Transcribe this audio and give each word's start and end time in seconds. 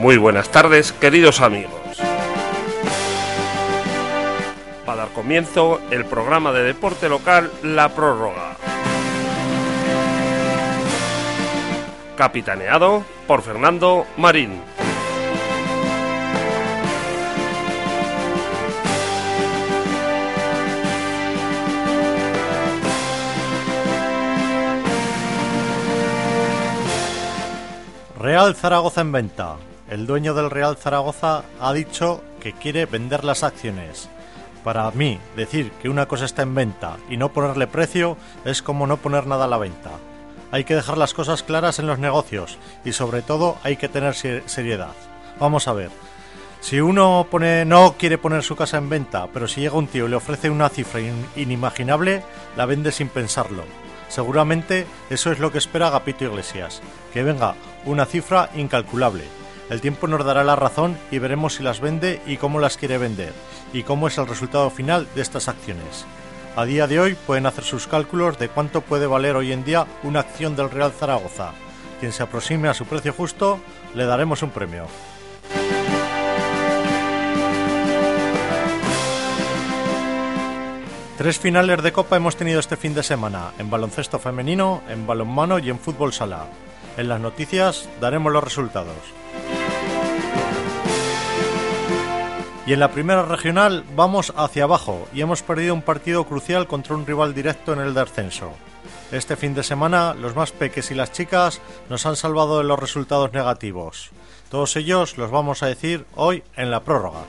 Muy 0.00 0.18
buenas 0.18 0.50
tardes, 0.50 0.92
queridos 0.92 1.40
amigos. 1.40 1.72
Para 4.84 5.04
dar 5.04 5.08
comienzo, 5.14 5.80
el 5.90 6.04
programa 6.04 6.52
de 6.52 6.64
deporte 6.64 7.08
local 7.08 7.50
La 7.62 7.88
Prórroga. 7.88 8.56
Capitaneado 12.16 13.04
por 13.26 13.40
Fernando 13.40 14.06
Marín. 14.18 14.60
Real 28.18 28.54
Zaragoza 28.54 29.00
en 29.00 29.12
venta. 29.12 29.56
El 29.88 30.06
dueño 30.06 30.34
del 30.34 30.50
Real 30.50 30.76
Zaragoza 30.76 31.44
ha 31.60 31.72
dicho 31.72 32.22
que 32.40 32.52
quiere 32.52 32.86
vender 32.86 33.22
las 33.24 33.44
acciones. 33.44 34.08
Para 34.64 34.90
mí, 34.90 35.20
decir 35.36 35.70
que 35.80 35.88
una 35.88 36.06
cosa 36.06 36.24
está 36.24 36.42
en 36.42 36.56
venta 36.56 36.96
y 37.08 37.16
no 37.16 37.32
ponerle 37.32 37.68
precio 37.68 38.16
es 38.44 38.62
como 38.62 38.88
no 38.88 38.96
poner 38.96 39.28
nada 39.28 39.44
a 39.44 39.48
la 39.48 39.58
venta. 39.58 39.92
Hay 40.50 40.64
que 40.64 40.74
dejar 40.74 40.98
las 40.98 41.14
cosas 41.14 41.44
claras 41.44 41.78
en 41.78 41.86
los 41.86 42.00
negocios 42.00 42.58
y 42.84 42.92
sobre 42.92 43.22
todo 43.22 43.58
hay 43.62 43.76
que 43.76 43.88
tener 43.88 44.14
seriedad. 44.14 44.94
Vamos 45.38 45.68
a 45.68 45.72
ver. 45.72 45.90
Si 46.60 46.80
uno 46.80 47.28
pone, 47.30 47.64
no 47.64 47.94
quiere 47.96 48.18
poner 48.18 48.42
su 48.42 48.56
casa 48.56 48.78
en 48.78 48.88
venta, 48.88 49.28
pero 49.32 49.46
si 49.46 49.60
llega 49.60 49.76
un 49.76 49.86
tío 49.86 50.06
y 50.06 50.08
le 50.08 50.16
ofrece 50.16 50.50
una 50.50 50.68
cifra 50.68 51.00
inimaginable, 51.36 52.24
la 52.56 52.66
vende 52.66 52.90
sin 52.90 53.08
pensarlo. 53.08 53.62
Seguramente 54.08 54.84
eso 55.10 55.30
es 55.30 55.38
lo 55.38 55.52
que 55.52 55.58
espera 55.58 55.88
Agapito 55.88 56.24
Iglesias, 56.24 56.82
que 57.12 57.22
venga 57.22 57.54
una 57.84 58.04
cifra 58.04 58.50
incalculable. 58.56 59.45
El 59.68 59.80
tiempo 59.80 60.06
nos 60.06 60.24
dará 60.24 60.44
la 60.44 60.54
razón 60.54 60.96
y 61.10 61.18
veremos 61.18 61.54
si 61.54 61.64
las 61.64 61.80
vende 61.80 62.20
y 62.24 62.36
cómo 62.36 62.60
las 62.60 62.76
quiere 62.76 62.98
vender, 62.98 63.32
y 63.72 63.82
cómo 63.82 64.06
es 64.06 64.16
el 64.16 64.28
resultado 64.28 64.70
final 64.70 65.08
de 65.16 65.22
estas 65.22 65.48
acciones. 65.48 66.06
A 66.54 66.64
día 66.64 66.86
de 66.86 67.00
hoy 67.00 67.14
pueden 67.26 67.46
hacer 67.46 67.64
sus 67.64 67.88
cálculos 67.88 68.38
de 68.38 68.48
cuánto 68.48 68.80
puede 68.80 69.06
valer 69.06 69.34
hoy 69.34 69.52
en 69.52 69.64
día 69.64 69.86
una 70.04 70.20
acción 70.20 70.54
del 70.54 70.70
Real 70.70 70.92
Zaragoza. 70.92 71.50
Quien 71.98 72.12
se 72.12 72.22
aproxime 72.22 72.68
a 72.68 72.74
su 72.74 72.86
precio 72.86 73.12
justo, 73.12 73.58
le 73.94 74.04
daremos 74.04 74.42
un 74.42 74.50
premio. 74.50 74.86
Tres 81.18 81.38
finales 81.38 81.82
de 81.82 81.92
Copa 81.92 82.16
hemos 82.16 82.36
tenido 82.36 82.60
este 82.60 82.76
fin 82.76 82.94
de 82.94 83.02
semana, 83.02 83.50
en 83.58 83.68
baloncesto 83.68 84.18
femenino, 84.18 84.82
en 84.88 85.06
balonmano 85.06 85.58
y 85.58 85.70
en 85.70 85.78
fútbol 85.80 86.12
sala. 86.12 86.46
En 86.96 87.08
las 87.08 87.20
noticias 87.20 87.88
daremos 88.00 88.32
los 88.32 88.44
resultados. 88.44 88.94
Y 92.66 92.72
en 92.72 92.80
la 92.80 92.90
primera 92.90 93.22
regional 93.22 93.84
vamos 93.94 94.32
hacia 94.36 94.64
abajo 94.64 95.06
y 95.14 95.20
hemos 95.20 95.42
perdido 95.42 95.72
un 95.72 95.82
partido 95.82 96.24
crucial 96.24 96.66
contra 96.66 96.96
un 96.96 97.06
rival 97.06 97.32
directo 97.32 97.72
en 97.72 97.78
el 97.78 97.94
descenso. 97.94 98.50
Este 99.12 99.36
fin 99.36 99.54
de 99.54 99.62
semana 99.62 100.14
los 100.14 100.34
más 100.34 100.50
peques 100.50 100.90
y 100.90 100.96
las 100.96 101.12
chicas 101.12 101.60
nos 101.88 102.06
han 102.06 102.16
salvado 102.16 102.58
de 102.58 102.64
los 102.64 102.78
resultados 102.78 103.32
negativos. 103.32 104.10
Todos 104.50 104.74
ellos 104.74 105.16
los 105.16 105.30
vamos 105.30 105.62
a 105.62 105.66
decir 105.66 106.06
hoy 106.16 106.42
en 106.56 106.72
la 106.72 106.80
prórroga. 106.80 107.20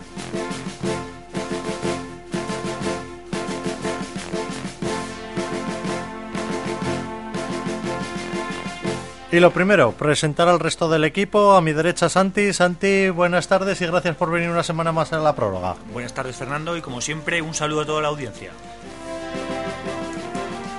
Y 9.37 9.39
lo 9.39 9.51
primero, 9.51 9.91
presentar 9.91 10.47
al 10.47 10.59
resto 10.59 10.89
del 10.89 11.03
equipo. 11.03 11.53
A 11.53 11.61
mi 11.61 11.71
derecha, 11.71 12.09
Santi. 12.09 12.53
Santi, 12.53 13.09
buenas 13.09 13.47
tardes 13.47 13.79
y 13.81 13.85
gracias 13.85 14.15
por 14.15 14.31
venir 14.31 14.49
una 14.49 14.63
semana 14.63 14.91
más 14.91 15.13
a 15.13 15.19
la 15.19 15.35
prórroga. 15.35 15.75
Buenas 15.93 16.11
tardes, 16.11 16.35
Fernando, 16.35 16.75
y 16.75 16.81
como 16.81 17.01
siempre, 17.01 17.39
un 17.43 17.53
saludo 17.53 17.81
a 17.81 17.85
toda 17.85 18.01
la 18.01 18.07
audiencia. 18.07 18.49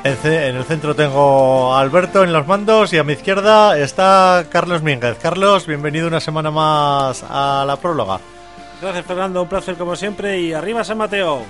En 0.03 0.56
el 0.56 0.65
centro 0.65 0.97
tengo 0.97 1.72
a 1.72 1.81
Alberto 1.81 2.25
en 2.25 2.32
los 2.32 2.49
mandos 2.49 2.93
y 2.93 2.99
a 2.99 3.05
mi 3.05 3.12
izquierda 3.12 3.78
está 3.78 4.47
Carlos 4.50 4.82
Mínguez. 4.82 5.16
Carlos, 5.22 5.65
bienvenido 5.65 6.09
una 6.09 6.19
semana 6.19 6.50
más 6.50 7.25
a 7.31 7.62
la 7.65 7.77
próloga. 7.77 8.19
Gracias, 8.82 9.06
Fernando. 9.06 9.41
Un 9.43 9.49
placer 9.49 9.77
como 9.77 9.94
siempre. 9.94 10.41
Y 10.41 10.53
arriba 10.53 10.82
San 10.82 10.99
Mateo. 10.99 11.44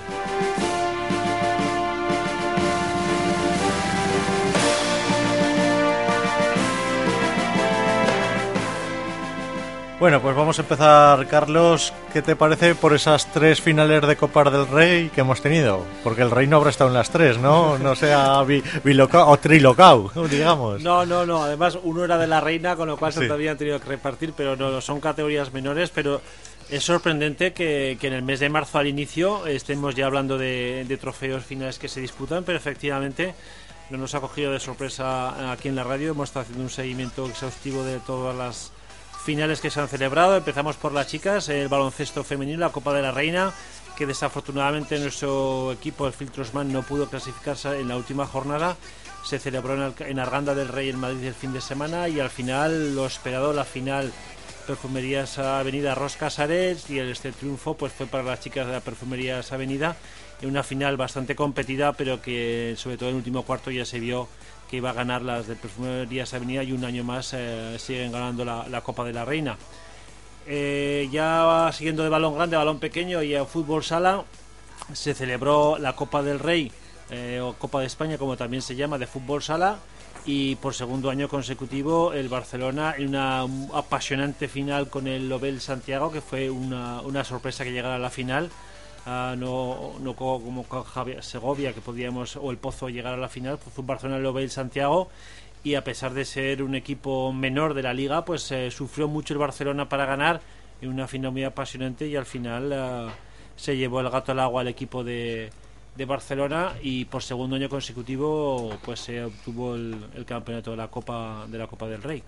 Bueno, 9.99 10.21
pues 10.21 10.33
vamos 10.33 10.57
a 10.57 10.61
empezar, 10.61 11.27
Carlos. 11.27 11.91
¿Qué 12.13 12.21
te 12.21 12.37
parece 12.37 12.73
por 12.73 12.93
esas 12.93 13.29
tres 13.33 13.59
finales 13.59 14.07
de 14.07 14.15
Copa 14.15 14.49
del 14.49 14.65
Rey 14.65 15.09
que 15.09 15.19
hemos 15.19 15.41
tenido? 15.41 15.85
Porque 16.05 16.21
el 16.21 16.31
Rey 16.31 16.47
no 16.47 16.55
habrá 16.55 16.69
estado 16.69 16.89
en 16.89 16.93
las 16.93 17.09
tres, 17.09 17.37
¿no? 17.37 17.77
No 17.77 17.97
sea 17.97 18.45
bilocao 18.81 19.27
o 19.29 19.37
trilocao, 19.37 20.09
digamos. 20.29 20.81
No, 20.81 21.05
no, 21.05 21.25
no. 21.25 21.43
Además, 21.43 21.77
uno 21.83 22.05
era 22.05 22.17
de 22.17 22.27
la 22.27 22.39
Reina, 22.39 22.77
con 22.77 22.87
lo 22.87 22.95
cual 22.95 23.11
se 23.11 23.25
todavía 23.25 23.51
han 23.51 23.57
tenido 23.57 23.77
que 23.81 23.87
repartir, 23.87 24.31
pero 24.37 24.55
no, 24.55 24.79
son 24.79 25.01
categorías 25.01 25.51
menores. 25.51 25.89
Pero 25.89 26.21
es 26.69 26.81
sorprendente 26.81 27.51
que, 27.51 27.97
en 28.01 28.13
el 28.13 28.21
mes 28.21 28.39
de 28.39 28.47
marzo 28.47 28.77
al 28.77 28.87
inicio 28.87 29.47
estemos 29.47 29.95
ya 29.95 30.05
hablando 30.05 30.37
de, 30.37 30.85
de 30.87 30.95
trofeos 30.95 31.43
finales 31.43 31.77
que 31.77 31.89
se 31.89 31.99
disputan, 31.99 32.45
pero 32.45 32.57
efectivamente 32.57 33.35
no 33.89 33.97
nos 33.97 34.15
ha 34.15 34.21
cogido 34.21 34.53
de 34.53 34.61
sorpresa 34.61 35.51
aquí 35.51 35.67
en 35.67 35.75
la 35.75 35.83
radio. 35.83 36.11
Hemos 36.11 36.29
estado 36.29 36.43
haciendo 36.43 36.63
un 36.63 36.69
seguimiento 36.69 37.25
exhaustivo 37.25 37.83
de 37.83 37.99
todas 37.99 38.33
las 38.33 38.71
finales 39.29 39.61
que 39.61 39.69
se 39.69 39.79
han 39.79 39.87
celebrado. 39.87 40.37
Empezamos 40.37 40.75
por 40.77 40.91
las 40.91 41.05
chicas, 41.05 41.49
el 41.49 41.67
baloncesto 41.67 42.23
femenino, 42.23 42.61
la 42.61 42.71
Copa 42.71 42.95
de 42.95 43.03
la 43.03 43.11
Reina, 43.11 43.53
que 43.95 44.07
desafortunadamente 44.07 44.97
nuestro 44.97 45.71
equipo, 45.71 46.07
el 46.07 46.13
Filtrosman, 46.13 46.73
no 46.73 46.81
pudo 46.81 47.07
clasificarse 47.07 47.79
en 47.79 47.89
la 47.89 47.95
última 47.95 48.25
jornada. 48.25 48.75
Se 49.23 49.37
celebró 49.37 49.93
en 49.99 50.17
Arganda 50.17 50.55
del 50.55 50.67
Rey 50.67 50.89
en 50.89 50.97
Madrid 50.97 51.25
el 51.25 51.35
fin 51.35 51.53
de 51.53 51.61
semana 51.61 52.09
y 52.09 52.19
al 52.19 52.31
final 52.31 52.95
lo 52.95 53.05
esperado, 53.05 53.53
la 53.53 53.65
final 53.65 54.11
Perfumerías 54.65 55.37
Avenida 55.37 55.93
Rosca 55.93 56.25
Casares 56.25 56.89
y 56.89 56.97
este 56.97 57.31
triunfo 57.31 57.77
pues 57.77 57.93
fue 57.93 58.07
para 58.07 58.23
las 58.23 58.39
chicas 58.39 58.65
de 58.65 58.73
la 58.73 58.81
Perfumerías 58.81 59.51
Avenida 59.51 59.95
en 60.41 60.49
una 60.49 60.63
final 60.63 60.97
bastante 60.97 61.35
competida 61.35 61.93
pero 61.93 62.21
que 62.21 62.73
sobre 62.77 62.97
todo 62.97 63.09
en 63.09 63.15
el 63.15 63.17
último 63.17 63.43
cuarto 63.43 63.69
ya 63.69 63.85
se 63.85 63.99
vio 63.99 64.27
que 64.69 64.77
iba 64.77 64.91
a 64.91 64.93
ganar 64.93 65.21
las 65.21 65.47
de 65.47 65.55
Perfumerías 65.55 66.33
Avenida 66.33 66.63
y 66.63 66.71
un 66.71 66.85
año 66.85 67.03
más 67.03 67.33
eh, 67.33 67.75
siguen 67.79 68.11
ganando 68.11 68.45
la, 68.45 68.81
Copa 68.81 69.03
de 69.03 69.13
la 69.13 69.25
Reina. 69.25 69.57
Eh, 70.45 71.09
ya 71.11 71.69
siguiendo 71.73 72.03
de 72.03 72.09
balón 72.09 72.35
grande 72.35 72.55
balón 72.55 72.79
pequeño 72.79 73.21
y 73.23 73.35
a 73.35 73.45
fútbol 73.45 73.83
sala, 73.83 74.23
se 74.93 75.13
celebró 75.13 75.77
la 75.77 75.95
Copa 75.95 76.21
del 76.21 76.39
Rey 76.39 76.71
eh, 77.09 77.39
o 77.41 77.53
Copa 77.53 77.81
de 77.81 77.87
España, 77.87 78.17
como 78.17 78.37
también 78.37 78.61
se 78.61 78.75
llama, 78.75 78.97
de 78.97 79.07
fútbol 79.07 79.41
sala. 79.41 79.79
Y 80.25 80.55
por 80.57 80.75
segundo 80.75 81.09
año 81.09 81.29
consecutivo, 81.29 82.13
el 82.13 82.29
Barcelona 82.29 82.93
en 82.97 83.09
una 83.09 83.45
apasionante 83.73 84.47
final 84.47 84.89
con 84.89 85.07
el 85.07 85.29
Lobel 85.29 85.61
Santiago, 85.61 86.11
que 86.11 86.21
fue 86.21 86.49
una 86.49 87.23
sorpresa 87.23 87.63
que 87.63 87.71
llegara 87.71 87.95
a 87.95 87.99
la 87.99 88.09
final 88.09 88.49
no, 89.37 89.93
no 90.01 90.15
como 90.15 90.63
con 90.63 90.83
Segovia, 91.21 91.73
que 91.73 91.81
podíamos, 91.81 92.35
o 92.35 92.51
el 92.51 92.57
Pozo 92.57 92.89
llegar 92.89 93.13
a 93.13 93.17
la 93.17 93.29
final, 93.29 93.57
pues 93.57 93.77
un 93.77 93.87
Barcelona 93.87 94.19
lo 94.19 94.37
el 94.37 94.49
Santiago. 94.49 95.09
Y 95.63 95.75
a 95.75 95.83
pesar 95.83 96.13
de 96.13 96.23
ser 96.23 96.63
un 96.63 96.75
equipo 96.75 97.33
menor 97.33 97.73
de 97.73 97.83
la 97.83 97.93
liga, 97.93 98.23
pues 98.23 98.51
eh, 98.51 98.71
sufrió 98.71 99.07
mucho 99.07 99.33
el 99.33 99.39
Barcelona 99.39 99.89
para 99.89 100.05
ganar. 100.05 100.41
En 100.81 100.89
una 100.89 101.07
final 101.07 101.31
muy 101.31 101.43
apasionante. 101.43 102.07
Y 102.07 102.15
al 102.15 102.25
final 102.25 102.71
eh, 102.73 103.11
se 103.57 103.75
llevó 103.75 103.99
el 103.99 104.09
gato 104.09 104.31
al 104.31 104.39
agua 104.39 104.61
al 104.61 104.69
equipo 104.69 105.03
de, 105.03 105.49
de 105.97 106.05
Barcelona. 106.05 106.75
Y 106.81 107.05
por 107.05 107.23
segundo 107.23 107.57
año 107.57 107.67
consecutivo 107.67 108.77
pues 108.85 109.01
se 109.01 109.25
obtuvo 109.25 109.75
el, 109.75 109.97
el 110.15 110.25
campeonato 110.25 110.71
de 110.71 110.77
la 110.77 110.87
Copa 110.87 111.45
de 111.47 111.57
la 111.57 111.67
Copa 111.67 111.87
del 111.87 112.01
Rey. 112.01 112.23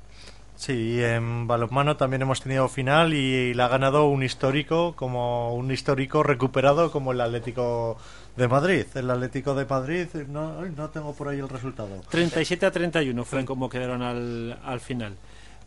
Sí, 0.62 1.04
en 1.04 1.48
balonmano 1.48 1.98
también 1.98 2.22
hemos 2.22 2.40
tenido 2.40 2.70
final 2.70 3.16
y 3.16 3.52
la 3.56 3.66
ha 3.66 3.68
ganado 3.68 4.06
un 4.06 4.22
histórico, 4.22 4.94
como 4.96 5.56
un 5.56 5.72
histórico 5.72 6.22
recuperado 6.22 6.92
como 6.92 7.14
el 7.14 7.22
Atlético 7.22 7.98
de 8.38 8.48
Madrid. 8.48 8.86
El 8.94 9.10
Atlético 9.10 9.56
de 9.56 9.66
Madrid, 9.66 10.06
no, 10.28 10.64
no 10.64 10.90
tengo 10.92 11.16
por 11.16 11.30
ahí 11.30 11.40
el 11.40 11.50
resultado. 11.50 12.04
37 12.12 12.64
a 12.68 12.72
31 12.72 13.26
fue 13.26 13.44
como 13.44 13.70
quedaron 13.70 14.04
al, 14.04 14.60
al 14.64 14.80
final. 14.82 15.16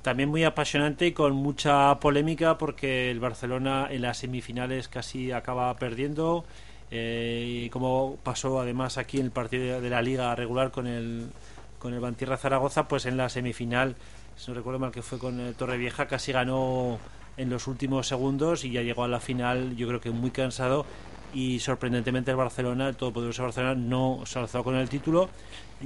También 0.03 0.29
muy 0.29 0.45
apasionante 0.45 1.09
y 1.09 1.13
con 1.13 1.33
mucha 1.33 1.99
polémica 1.99 2.57
porque 2.57 3.11
el 3.11 3.19
Barcelona 3.19 3.89
en 3.91 4.01
las 4.03 4.19
semifinales 4.19 4.87
casi 4.87 5.33
acaba 5.33 5.75
perdiendo. 5.75 6.45
Eh, 6.93 7.65
y 7.65 7.71
como 7.71 8.17
pasó 8.23 8.61
además 8.61 8.97
aquí 8.97 9.19
en 9.19 9.25
el 9.25 9.33
partido 9.33 9.81
de 9.81 9.91
la 9.91 10.03
liga 10.03 10.33
regular 10.37 10.71
con 10.71 10.87
el 10.87 11.27
con 11.81 11.93
el 11.93 12.01
Bantierra 12.01 12.39
Zaragoza, 12.39 12.89
pues 12.89 13.05
en 13.05 13.19
la 13.19 13.29
semifinal 13.29 13.97
si 14.37 14.51
no 14.51 14.57
recuerdo 14.57 14.79
mal 14.79 14.91
que 14.91 15.03
fue 15.03 15.19
con 15.19 15.41
eh, 15.41 15.53
Torrevieja, 15.57 16.07
casi 16.07 16.33
ganó 16.33 16.99
en 17.37 17.51
los 17.51 17.67
últimos 17.67 18.07
segundos 18.07 18.65
y 18.65 18.71
ya 18.71 18.83
llegó 18.83 19.05
a 19.05 19.09
la 19.09 19.21
final, 19.21 19.77
yo 19.77 19.89
creo 19.89 20.01
que 20.01 20.11
muy 20.11 20.31
cansado. 20.31 20.87
Y 21.33 21.59
sorprendentemente 21.59 22.31
el 22.31 22.37
Barcelona, 22.37 22.89
el 22.89 22.97
todopoderoso 22.97 23.43
Barcelona, 23.43 23.75
no 23.75 24.23
se 24.25 24.39
alzó 24.39 24.63
con 24.63 24.77
el 24.77 24.89
título. 24.89 25.29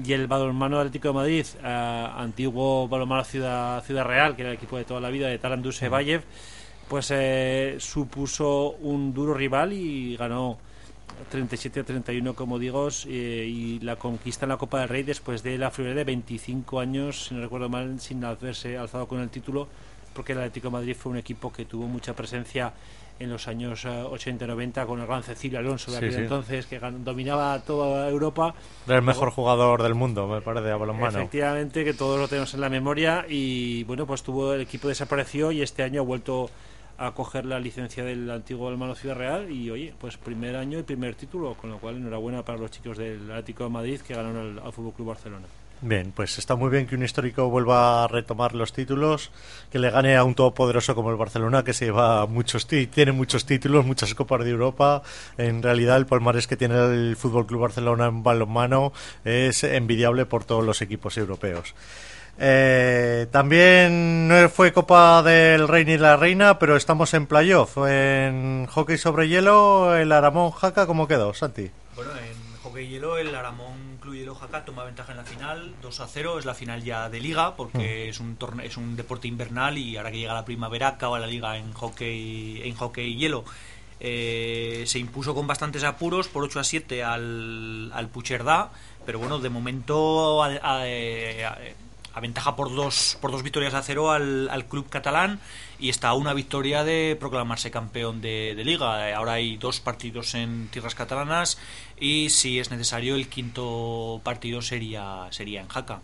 Y 0.04 0.12
el 0.12 0.26
balonmano 0.26 0.78
Atlético 0.78 1.08
de 1.08 1.14
Madrid, 1.14 1.46
eh, 1.62 2.08
antiguo 2.16 2.86
balonmano 2.86 3.24
Ciudad, 3.24 3.82
Ciudad 3.82 4.04
Real, 4.04 4.36
que 4.36 4.42
era 4.42 4.50
el 4.50 4.56
equipo 4.56 4.76
de 4.76 4.84
toda 4.84 5.00
la 5.00 5.08
vida 5.08 5.28
de 5.28 5.38
Talan 5.38 5.62
Dusevayev, 5.62 6.22
pues 6.88 7.10
eh, 7.10 7.76
supuso 7.78 8.72
un 8.80 9.14
duro 9.14 9.32
rival 9.32 9.72
y 9.72 10.16
ganó 10.16 10.58
37 11.30 11.80
a 11.80 11.84
31 11.84 12.34
como 12.34 12.58
digo 12.58 12.88
eh, 13.06 13.46
y 13.48 13.80
la 13.80 13.96
conquista 13.96 14.44
en 14.44 14.50
la 14.50 14.56
Copa 14.56 14.80
del 14.80 14.88
Rey 14.88 15.02
después 15.02 15.42
de 15.42 15.58
la 15.58 15.70
friolera 15.70 15.98
de 15.98 16.04
25 16.04 16.80
años 16.80 17.26
si 17.26 17.34
no 17.34 17.40
recuerdo 17.40 17.68
mal 17.68 18.00
sin 18.00 18.24
haberse 18.24 18.78
alzado 18.78 19.06
con 19.06 19.20
el 19.20 19.28
título 19.28 19.68
porque 20.14 20.32
el 20.32 20.38
Atlético 20.38 20.68
de 20.68 20.72
Madrid 20.72 20.96
fue 20.98 21.12
un 21.12 21.18
equipo 21.18 21.52
que 21.52 21.64
tuvo 21.64 21.86
mucha 21.86 22.14
presencia 22.14 22.72
en 23.20 23.30
los 23.30 23.48
años 23.48 23.84
80 23.84 24.44
y 24.44 24.48
90 24.48 24.86
con 24.86 25.00
el 25.00 25.06
gran 25.06 25.22
Cecilio 25.22 25.58
Alonso 25.58 25.90
de 25.90 25.98
aquel 25.98 26.14
entonces 26.14 26.66
que 26.66 26.78
dominaba 26.78 27.60
toda 27.60 28.08
Europa. 28.08 28.54
El 28.86 29.02
mejor 29.02 29.30
jugador 29.30 29.82
del 29.82 29.94
mundo 29.94 30.26
me 30.28 30.40
parece 30.40 30.66
de 30.66 30.74
balonmano. 30.74 31.18
Efectivamente 31.18 31.84
que 31.84 31.94
todos 31.94 32.18
lo 32.18 32.28
tenemos 32.28 32.54
en 32.54 32.60
la 32.60 32.68
memoria 32.68 33.26
y 33.28 33.84
bueno 33.84 34.06
pues 34.06 34.22
tuvo 34.22 34.54
el 34.54 34.60
equipo 34.60 34.88
desapareció 34.88 35.50
y 35.52 35.62
este 35.62 35.82
año 35.82 36.00
ha 36.02 36.04
vuelto 36.04 36.50
a 36.98 37.12
coger 37.12 37.46
la 37.46 37.60
licencia 37.60 38.04
del 38.04 38.28
antiguo 38.30 38.70
hermano 38.70 38.94
Ciudad 38.94 39.16
Real 39.16 39.50
y 39.50 39.70
oye, 39.70 39.94
pues 39.98 40.16
primer 40.16 40.56
año 40.56 40.80
y 40.80 40.82
primer 40.82 41.14
título, 41.14 41.54
con 41.54 41.70
lo 41.70 41.78
cual 41.78 41.96
enhorabuena 41.96 42.44
para 42.44 42.58
los 42.58 42.72
chicos 42.72 42.98
del 42.98 43.30
Atlético 43.30 43.64
de 43.64 43.70
Madrid 43.70 44.00
que 44.00 44.14
ganaron 44.14 44.58
al, 44.58 44.72
Fútbol 44.72 44.92
Club 44.92 45.08
Barcelona. 45.08 45.46
Bien, 45.80 46.12
pues 46.14 46.38
está 46.38 46.56
muy 46.56 46.70
bien 46.70 46.88
que 46.88 46.96
un 46.96 47.04
histórico 47.04 47.48
vuelva 47.48 48.02
a 48.02 48.08
retomar 48.08 48.52
los 48.52 48.72
títulos, 48.72 49.30
que 49.70 49.78
le 49.78 49.90
gane 49.90 50.16
a 50.16 50.24
un 50.24 50.34
todopoderoso 50.34 50.96
como 50.96 51.10
el 51.10 51.16
Barcelona, 51.16 51.62
que 51.62 51.72
se 51.72 51.84
lleva 51.84 52.26
muchos 52.26 52.66
tiene 52.66 53.12
muchos 53.12 53.46
títulos, 53.46 53.86
muchas 53.86 54.12
copas 54.16 54.44
de 54.44 54.50
Europa. 54.50 55.02
En 55.36 55.62
realidad, 55.62 55.98
el 55.98 56.06
palmarés 56.06 56.48
que 56.48 56.56
tiene 56.56 56.74
el 56.74 57.14
Fútbol 57.14 57.46
Club 57.46 57.60
Barcelona 57.60 58.06
en 58.06 58.24
balonmano 58.24 58.92
es 59.24 59.62
envidiable 59.62 60.26
por 60.26 60.44
todos 60.44 60.64
los 60.64 60.82
equipos 60.82 61.16
europeos. 61.16 61.76
Eh, 62.40 63.26
también 63.32 64.28
no 64.28 64.48
fue 64.48 64.72
Copa 64.72 65.22
del 65.24 65.66
Rey 65.66 65.84
ni 65.84 65.98
la 65.98 66.16
Reina, 66.16 66.58
pero 66.58 66.76
estamos 66.76 67.12
en 67.14 67.26
playoff. 67.26 67.76
En 67.78 68.66
hockey 68.66 68.96
sobre 68.96 69.28
hielo, 69.28 69.96
el 69.96 70.12
Aramón 70.12 70.52
Jaca, 70.52 70.86
¿cómo 70.86 71.08
quedó, 71.08 71.34
Santi? 71.34 71.70
Bueno, 71.96 72.12
en 72.12 72.56
hockey 72.62 72.86
hielo, 72.86 73.18
el 73.18 73.34
Aramón 73.34 73.98
Club 74.00 74.14
Hielo 74.14 74.36
Jaca 74.36 74.64
toma 74.64 74.84
ventaja 74.84 75.10
en 75.12 75.18
la 75.18 75.24
final, 75.24 75.74
2 75.82 76.00
a 76.00 76.06
0. 76.06 76.38
Es 76.38 76.44
la 76.44 76.54
final 76.54 76.84
ya 76.84 77.10
de 77.10 77.18
liga, 77.18 77.56
porque 77.56 78.06
mm. 78.06 78.10
es, 78.10 78.20
un 78.20 78.38
es 78.62 78.76
un 78.76 78.94
deporte 78.94 79.26
invernal 79.26 79.76
y 79.76 79.96
ahora 79.96 80.12
que 80.12 80.18
llega 80.18 80.32
la 80.32 80.44
primavera 80.44 80.88
acaba 80.88 81.18
la 81.18 81.26
liga 81.26 81.56
en 81.56 81.72
hockey, 81.72 82.62
en 82.62 82.74
hockey 82.76 83.16
hielo. 83.16 83.44
Eh, 84.00 84.84
se 84.86 85.00
impuso 85.00 85.34
con 85.34 85.48
bastantes 85.48 85.82
apuros 85.82 86.28
por 86.28 86.44
8 86.44 86.60
a 86.60 86.64
7 86.64 87.02
al, 87.02 87.90
al 87.92 88.08
Pucherdá, 88.08 88.70
pero 89.04 89.18
bueno, 89.18 89.40
de 89.40 89.48
momento 89.50 90.40
aventaja 92.14 92.56
por 92.56 92.74
dos, 92.74 93.16
por 93.20 93.30
dos 93.30 93.42
victorias 93.42 93.74
a 93.74 93.82
cero 93.82 94.10
al, 94.10 94.66
club 94.68 94.88
catalán 94.88 95.40
y 95.78 95.88
está 95.88 96.08
a 96.08 96.14
una 96.14 96.34
victoria 96.34 96.84
de 96.84 97.16
proclamarse 97.18 97.70
campeón 97.70 98.20
de, 98.20 98.60
liga. 98.64 99.14
Ahora 99.14 99.34
hay 99.34 99.56
dos 99.56 99.80
partidos 99.80 100.34
en 100.34 100.68
tierras 100.68 100.94
catalanas 100.94 101.58
y 101.98 102.30
si 102.30 102.58
es 102.58 102.70
necesario 102.70 103.14
el 103.14 103.28
quinto 103.28 104.20
partido 104.24 104.62
sería, 104.62 105.26
sería 105.30 105.60
en 105.60 105.68
Jaca. 105.68 106.00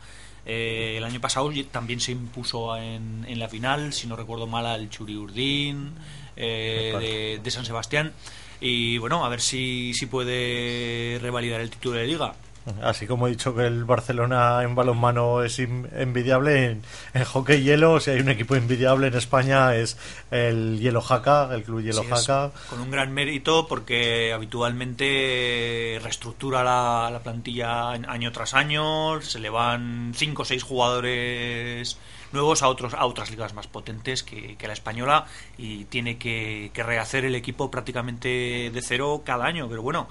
Eh, 0.47 0.97
el 0.99 1.05
año 1.05 1.21
pasado 1.21 1.51
también 1.71 2.01
se 2.01 2.13
impuso 2.13 2.77
en, 2.77 3.25
en, 3.27 3.39
la 3.39 3.49
final, 3.49 3.93
si 3.95 4.07
no 4.07 4.15
recuerdo 4.15 4.47
mal, 4.47 4.67
al 4.67 4.91
Churi 4.91 5.17
Urdín 5.17 5.95
eh, 6.37 6.95
de, 7.01 7.41
de, 7.43 7.51
San 7.51 7.65
Sebastián. 7.65 8.13
Y 8.61 8.99
bueno, 8.99 9.25
a 9.25 9.29
ver 9.29 9.41
si, 9.41 9.93
si 9.95 10.07
puede 10.07 11.19
revalidar 11.21 11.61
el 11.61 11.71
título 11.71 11.99
de 11.99 12.07
liga. 12.07 12.35
Así 12.83 13.07
como 13.07 13.27
he 13.27 13.31
dicho 13.31 13.55
que 13.55 13.67
el 13.67 13.85
Barcelona 13.85 14.63
en 14.63 14.75
balonmano 14.75 15.43
es 15.43 15.59
envidiable, 15.59 16.81
en, 17.13 17.25
hockey 17.25 17.63
hielo, 17.63 18.01
si 18.01 18.11
hay 18.11 18.21
un 18.21 18.31
equipo 18.31 18.57
envidiable 18.57 19.09
en 19.09 19.15
España 19.15 19.75
es 19.77 19.99
el 20.31 20.79
Hielo 20.81 21.03
Jaca, 21.03 21.51
el 21.55 21.63
club 21.63 21.83
Hielo 21.83 22.05
Jaca. 22.05 22.53
Con 22.71 22.81
un 22.81 22.91
gran 22.91 23.13
mérito 23.13 23.69
porque 23.69 24.33
habitualmente 24.33 26.01
reestructura 26.03 26.65
la, 26.65 27.21
plantilla 27.23 27.91
año 27.91 28.33
tras 28.33 28.55
año, 28.55 29.21
se 29.21 29.41
le 29.41 29.51
van 29.51 30.13
5 30.15 30.43
o 30.43 30.45
6 30.45 30.63
jugadores 30.63 31.99
nuevos 32.33 32.63
a 32.63 32.69
otros 32.69 32.95
a 32.95 33.07
otras 33.07 33.31
ligas 33.31 33.55
más 33.55 33.69
potentes 33.69 34.23
que, 34.23 34.57
la 34.61 34.73
española 34.73 35.27
y 35.57 35.85
tiene 35.85 36.17
que, 36.19 36.71
que 36.73 36.83
rehacer 36.83 37.25
el 37.25 37.35
equipo 37.35 37.71
prácticamente 37.71 38.71
de 38.73 38.83
cero 38.83 39.23
cada 39.25 39.45
año, 39.45 39.69
pero 39.69 39.83
bueno 39.83 40.09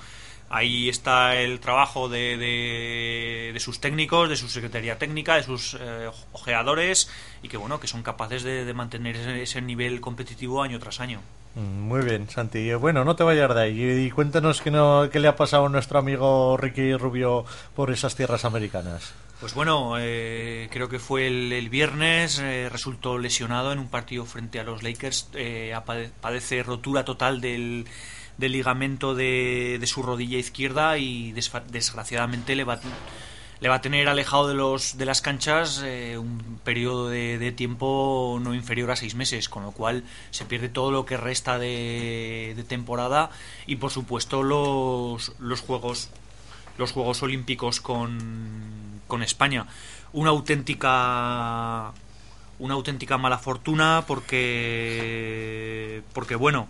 Ahí 0.54 0.88
está 0.88 1.36
el 1.36 1.60
trabajo 1.60 2.10
de, 2.10 2.38
de, 2.38 3.60
sus 3.60 3.80
técnicos, 3.80 4.30
de 4.30 4.36
su 4.36 4.48
secretaría 4.48 5.00
técnica, 5.00 5.34
de 5.34 5.42
sus 5.42 5.76
eh, 5.82 6.12
ojeadores 6.32 7.10
y 7.42 7.48
que 7.48 7.58
bueno 7.58 7.80
que 7.80 7.88
son 7.88 8.04
capaces 8.04 8.44
de, 8.44 8.72
mantener 8.72 9.16
ese, 9.16 9.62
nivel 9.64 10.00
competitivo 10.00 10.62
año 10.62 10.78
tras 10.78 11.00
año. 11.00 11.22
Mm, 11.56 11.80
muy 11.88 12.02
bien, 12.02 12.30
Santi. 12.30 12.72
Bueno, 12.76 13.04
no 13.04 13.16
te 13.16 13.24
vayas 13.24 13.56
de 13.56 13.62
ahí 13.62 14.06
y 14.06 14.12
cuéntanos 14.12 14.62
qué, 14.62 14.70
no, 14.70 15.10
qué 15.12 15.20
le 15.20 15.28
ha 15.28 15.36
pasado 15.36 15.66
a 15.66 15.70
nuestro 15.70 15.98
amigo 15.98 16.56
Ricky 16.56 16.94
Rubio 16.98 17.46
por 17.76 17.90
esas 17.90 18.16
tierras 18.16 18.46
americanas. 18.46 19.12
Pues 19.40 19.56
bueno, 19.56 19.96
eh, 19.98 20.70
creo 20.72 20.88
que 20.88 21.00
fue 21.00 21.26
el, 21.26 21.68
viernes, 21.70 22.38
eh, 22.38 22.70
resultó 22.72 23.18
lesionado 23.18 23.72
en 23.72 23.80
un 23.80 23.90
partido 23.90 24.24
frente 24.28 24.60
a 24.60 24.64
los 24.64 24.84
Lakers, 24.84 25.32
padece 26.22 26.62
rotura 26.62 27.04
total 27.04 27.42
del 27.42 27.88
del 28.38 28.52
ligamento 28.52 29.16
de, 29.16 29.78
de, 29.80 29.88
su 29.88 30.02
rodilla 30.02 30.38
izquierda 30.38 30.98
y 30.98 31.32
desgraciadamente 31.34 32.56
le 32.56 32.64
va, 32.64 32.80
le 33.64 33.70
va 33.70 33.76
a 33.76 33.82
tener 33.82 34.10
alejado 34.10 34.50
de, 34.50 34.56
los, 34.56 34.98
de 34.98 35.06
las 35.06 35.22
canchas 35.22 35.82
eh, 35.86 36.18
un 36.18 36.60
periodo 36.66 37.08
de, 37.08 37.54
tiempo 37.54 38.38
no 38.42 38.54
inferior 38.54 38.92
a 38.92 38.98
seis 38.98 39.16
meses, 39.16 39.48
con 39.48 39.64
lo 39.64 39.72
cual 39.72 40.04
se 40.32 40.44
pierde 40.44 40.68
todo 40.68 40.92
lo 40.92 41.06
que 41.06 41.16
resta 41.16 41.58
de, 41.58 42.62
temporada 42.68 43.30
y 43.66 43.78
por 43.78 43.90
supuesto 43.90 44.44
los, 44.44 45.32
los 45.40 45.62
Juegos 45.62 46.10
los 46.78 46.92
Juegos 46.92 47.24
Olímpicos 47.24 47.80
con, 47.80 49.00
con 49.08 49.24
España. 49.24 49.68
Una 50.12 50.32
auténtica 50.32 51.94
una 52.60 52.74
auténtica 52.74 53.18
mala 53.18 53.38
fortuna 53.38 54.04
porque 54.06 56.02
porque 56.14 56.36
bueno 56.36 56.68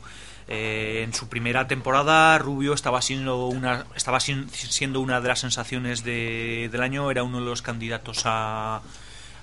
eh, 0.47 1.01
en 1.03 1.13
su 1.13 1.29
primera 1.29 1.67
temporada, 1.67 2.37
Rubio 2.37 2.73
estaba 2.73 3.01
siendo 3.01 3.47
una, 3.47 3.85
estaba 3.95 4.19
siendo 4.19 4.99
una 4.99 5.21
de 5.21 5.27
las 5.27 5.39
sensaciones 5.39 6.03
de, 6.03 6.69
del 6.71 6.81
año, 6.81 7.09
era 7.11 7.23
uno 7.23 7.39
de 7.39 7.45
los 7.45 7.61
candidatos 7.61 8.23
a, 8.25 8.81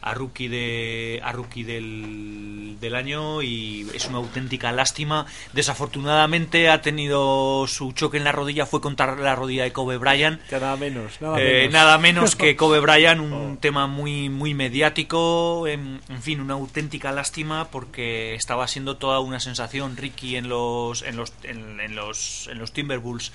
a 0.03 0.15
rookie 0.15 0.49
de 0.49 1.21
a 1.23 1.33
rookie 1.33 1.65
del, 1.65 2.77
del, 2.81 2.95
año 2.95 3.43
y 3.43 3.87
es 3.95 4.07
una 4.07 4.19
auténtica 4.19 4.73
lástima 4.73 5.27
desafortunadamente 5.53 6.71
ha 6.71 6.81
tenido 6.81 7.67
su 7.67 7.93
choque 7.93 8.17
en 8.17 8.25
la 8.25 8.33
rodilla 8.33 8.67
fue 8.67 8.81
contra 8.81 9.17
la 9.17 9.35
rodilla 9.35 9.65
de 9.65 9.73
Kobe 9.73 9.99
Bryant 9.99 10.41
nada 10.51 10.77
menos 10.77 11.21
nada, 11.21 11.41
eh, 11.41 11.53
menos. 11.53 11.73
nada 11.73 11.99
menos 11.99 12.37
que 12.37 12.57
Kobe 12.61 12.81
Bryant 12.81 13.21
un 13.21 13.33
oh. 13.33 13.59
tema 13.61 13.87
muy 13.87 14.29
muy 14.29 14.55
mediático 14.55 15.67
en, 15.67 16.01
fin 16.21 16.41
una 16.41 16.55
auténtica 16.55 17.13
lástima 17.13 17.69
porque 17.71 18.35
estaba 18.35 18.67
siendo 18.69 18.97
toda 18.97 19.21
una 19.21 19.41
sensación 19.41 19.97
Ricky 19.97 20.37
en 20.37 20.49
los 20.49 21.03
en 21.03 21.17
los 21.17 21.33
en, 21.43 21.95
los 21.95 22.49
en 22.51 22.59
los 22.59 22.73
Timberwolves 22.73 23.33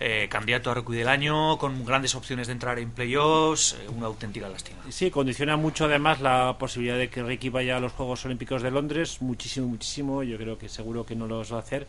eh, 0.00 0.28
candidato 0.30 0.70
a 0.70 0.74
rookie 0.74 0.96
del 0.96 1.08
año 1.08 1.56
con 1.58 1.84
grandes 1.84 2.14
opciones 2.14 2.46
de 2.46 2.52
entrar 2.52 2.78
en 2.78 2.90
playoffs 2.90 3.76
eh, 3.80 3.88
una 3.88 4.06
auténtica 4.06 4.48
lástima 4.48 4.82
sí 4.90 5.10
condiciona 5.10 5.56
mucho 5.56 5.88
además 5.94 6.20
la 6.20 6.56
posibilidad 6.58 6.98
de 6.98 7.08
que 7.08 7.22
Ricky 7.22 7.50
vaya 7.50 7.76
a 7.76 7.80
los 7.80 7.92
Juegos 7.92 8.24
Olímpicos 8.24 8.62
de 8.62 8.72
Londres, 8.72 9.22
muchísimo, 9.22 9.68
muchísimo, 9.68 10.24
yo 10.24 10.36
creo 10.36 10.58
que 10.58 10.68
seguro 10.68 11.06
que 11.06 11.14
no 11.14 11.28
los 11.28 11.52
va 11.52 11.58
a 11.58 11.60
hacer. 11.60 11.86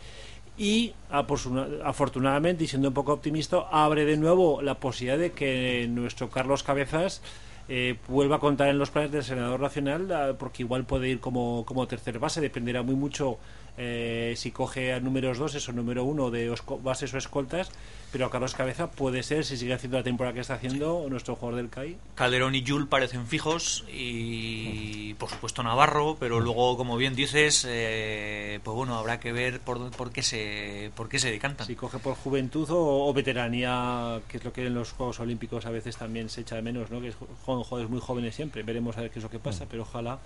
Y 0.58 0.94
afortunadamente, 1.10 2.64
y 2.64 2.68
siendo 2.68 2.90
un 2.90 2.94
poco 2.94 3.14
optimista, 3.14 3.68
abre 3.72 4.06
de 4.06 4.16
nuevo 4.16 4.62
la 4.62 4.76
posibilidad 4.76 5.18
de 5.18 5.32
que 5.32 5.88
nuestro 5.90 6.30
Carlos 6.30 6.62
Cabezas 6.62 7.24
eh, 7.68 7.98
vuelva 8.08 8.36
a 8.36 8.40
contar 8.40 8.70
en 8.70 8.78
los 8.78 8.92
planes 8.92 9.12
del 9.12 9.24
senador 9.24 9.60
nacional, 9.60 10.12
ah, 10.12 10.34
porque 10.38 10.62
igual 10.62 10.86
puede 10.86 11.10
ir 11.10 11.20
como, 11.20 11.66
como 11.66 11.88
tercer 11.88 12.20
base, 12.20 12.42
dependerá 12.42 12.84
muy 12.84 12.96
mucho 12.96 13.40
eh, 13.77 14.34
si 14.38 14.51
coge 14.51 14.94
a 14.94 15.00
números 15.00 15.38
2 15.38 15.67
o 15.67 15.72
número 15.74 16.03
1 16.03 16.32
de 16.32 16.53
bases 16.82 17.13
o 17.13 17.17
escoltas, 17.17 17.70
pero 18.12 18.29
Carlos 18.29 18.55
Cabeza 18.55 18.91
puede 18.91 19.24
ser, 19.24 19.44
si 19.44 19.58
sigue 19.58 19.74
haciendo 19.74 19.98
la 19.98 20.03
temporada 20.03 20.34
que 20.34 20.39
está 20.39 20.53
haciendo, 20.53 21.05
nuestro 21.10 21.36
jugador 21.36 21.58
del 21.58 21.70
CAI. 21.70 21.98
Calderón 22.15 22.55
y 22.55 22.65
Jul 22.65 22.88
parecen 22.88 23.27
fijos 23.27 23.84
y 23.91 25.13
por 25.15 25.29
supuesto 25.29 25.63
Navarro, 25.63 26.15
pero 26.17 26.39
luego, 26.39 26.77
como 26.77 26.96
bien 26.96 27.15
dices, 27.15 27.65
eh, 27.67 28.60
pues 28.63 28.75
bueno, 28.75 28.96
habrá 28.96 29.20
que 29.20 29.34
ver 29.34 29.60
por, 29.60 29.91
por, 29.91 30.12
qué 30.12 30.24
se, 30.24 30.91
por 30.96 31.10
qué 31.10 31.20
se 31.20 31.29
decantan. 31.29 31.67
Si 31.67 31.75
coge 31.75 32.00
por 32.00 32.15
juventud 32.15 32.67
o, 32.70 33.13
veteranía, 33.13 34.22
que 34.29 34.38
es 34.38 34.46
lo 34.46 34.53
que 34.53 34.65
en 34.65 34.74
los 34.74 34.94
Juegos 34.94 35.20
Olímpicos 35.20 35.65
a 35.65 35.72
veces 35.72 35.98
también 35.98 36.29
se 36.29 36.41
echa 36.41 36.55
de 36.55 36.62
menos, 36.62 36.89
¿no? 36.91 37.01
que 37.01 37.10
es 37.10 37.15
jugadores 37.46 37.89
muy 37.89 38.00
jóvenes 38.00 38.36
siempre, 38.36 38.63
veremos 38.63 38.98
a 38.98 39.01
ver 39.01 39.12
qué 39.12 39.20
es 39.20 39.24
lo 39.24 39.29
que 39.29 39.39
pasa, 39.39 39.65
mm. 39.65 39.67
pero 39.70 39.84
ojalá 39.84 40.20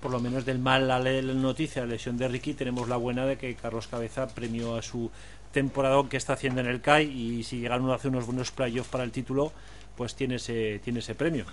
por 0.00 0.10
lo 0.10 0.20
menos 0.20 0.44
del 0.44 0.58
mal 0.58 0.88
la 0.88 0.98
noticia, 1.00 1.82
la 1.82 1.88
lesión 1.88 2.16
de 2.16 2.28
Ricky, 2.28 2.54
tenemos 2.54 2.88
la 2.88 2.96
buena 2.96 3.26
de 3.26 3.36
que 3.36 3.54
Carlos 3.54 3.86
Cabeza 3.86 4.28
premió 4.28 4.76
a 4.76 4.82
su 4.82 5.10
temporada 5.52 6.02
que 6.08 6.16
está 6.16 6.34
haciendo 6.34 6.60
en 6.60 6.66
el 6.66 6.80
CAI 6.80 7.06
y 7.06 7.42
si 7.42 7.60
llegan 7.60 7.82
uno 7.82 7.92
a 7.92 7.96
hacer 7.96 8.10
unos 8.10 8.26
buenos 8.26 8.50
playoffs 8.50 8.90
para 8.90 9.04
el 9.04 9.10
título, 9.10 9.52
pues 9.96 10.14
tiene 10.14 10.36
ese, 10.36 10.80
tiene 10.84 10.98
ese 10.98 11.14
premio. 11.14 11.46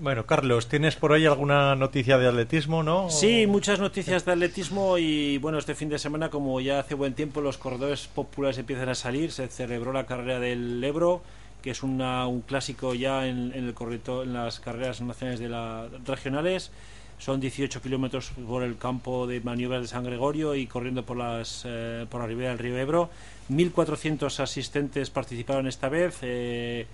Bueno, 0.00 0.26
Carlos, 0.26 0.68
¿tienes 0.68 0.94
por 0.94 1.12
ahí 1.12 1.26
alguna 1.26 1.74
noticia 1.74 2.18
de 2.18 2.28
atletismo, 2.28 2.84
no? 2.84 3.10
Sí, 3.10 3.48
muchas 3.48 3.80
noticias 3.80 4.24
de 4.24 4.32
atletismo 4.32 4.96
y 4.96 5.38
bueno, 5.38 5.58
este 5.58 5.74
fin 5.74 5.88
de 5.88 5.98
semana, 5.98 6.30
como 6.30 6.60
ya 6.60 6.78
hace 6.78 6.94
buen 6.94 7.14
tiempo 7.14 7.40
los 7.40 7.58
corredores 7.58 8.06
populares 8.06 8.58
empiezan 8.58 8.88
a 8.90 8.94
salir, 8.94 9.32
se 9.32 9.48
celebró 9.48 9.92
la 9.92 10.06
carrera 10.06 10.38
del 10.38 10.82
Ebro, 10.84 11.20
que 11.62 11.70
es 11.70 11.82
un 11.82 12.44
clásico 12.46 12.94
ya 12.94 13.26
en, 13.26 13.52
el 13.52 13.74
corrito, 13.74 14.22
en 14.22 14.34
las 14.34 14.60
carreras 14.60 15.00
nacionales 15.00 15.40
de 15.40 15.48
las 15.48 15.90
regionales. 16.06 16.70
Son 17.18 17.40
18 17.40 17.82
kilómetros 17.82 18.30
por 18.46 18.62
el 18.62 18.76
campo 18.78 19.26
de 19.26 19.40
maniobras 19.40 19.82
de 19.82 19.88
San 19.88 20.04
Gregorio 20.04 20.54
y 20.54 20.66
corriendo 20.66 21.04
por, 21.04 21.16
las, 21.16 21.64
eh, 21.66 22.06
por 22.08 22.20
la 22.20 22.26
ribera 22.26 22.50
del 22.50 22.58
río 22.58 22.78
Ebro. 22.78 23.10
1.400 23.50 24.40
asistentes 24.40 25.10
participaron 25.10 25.66
esta 25.66 25.88
vez. 25.88 26.18
Eh, 26.22 26.86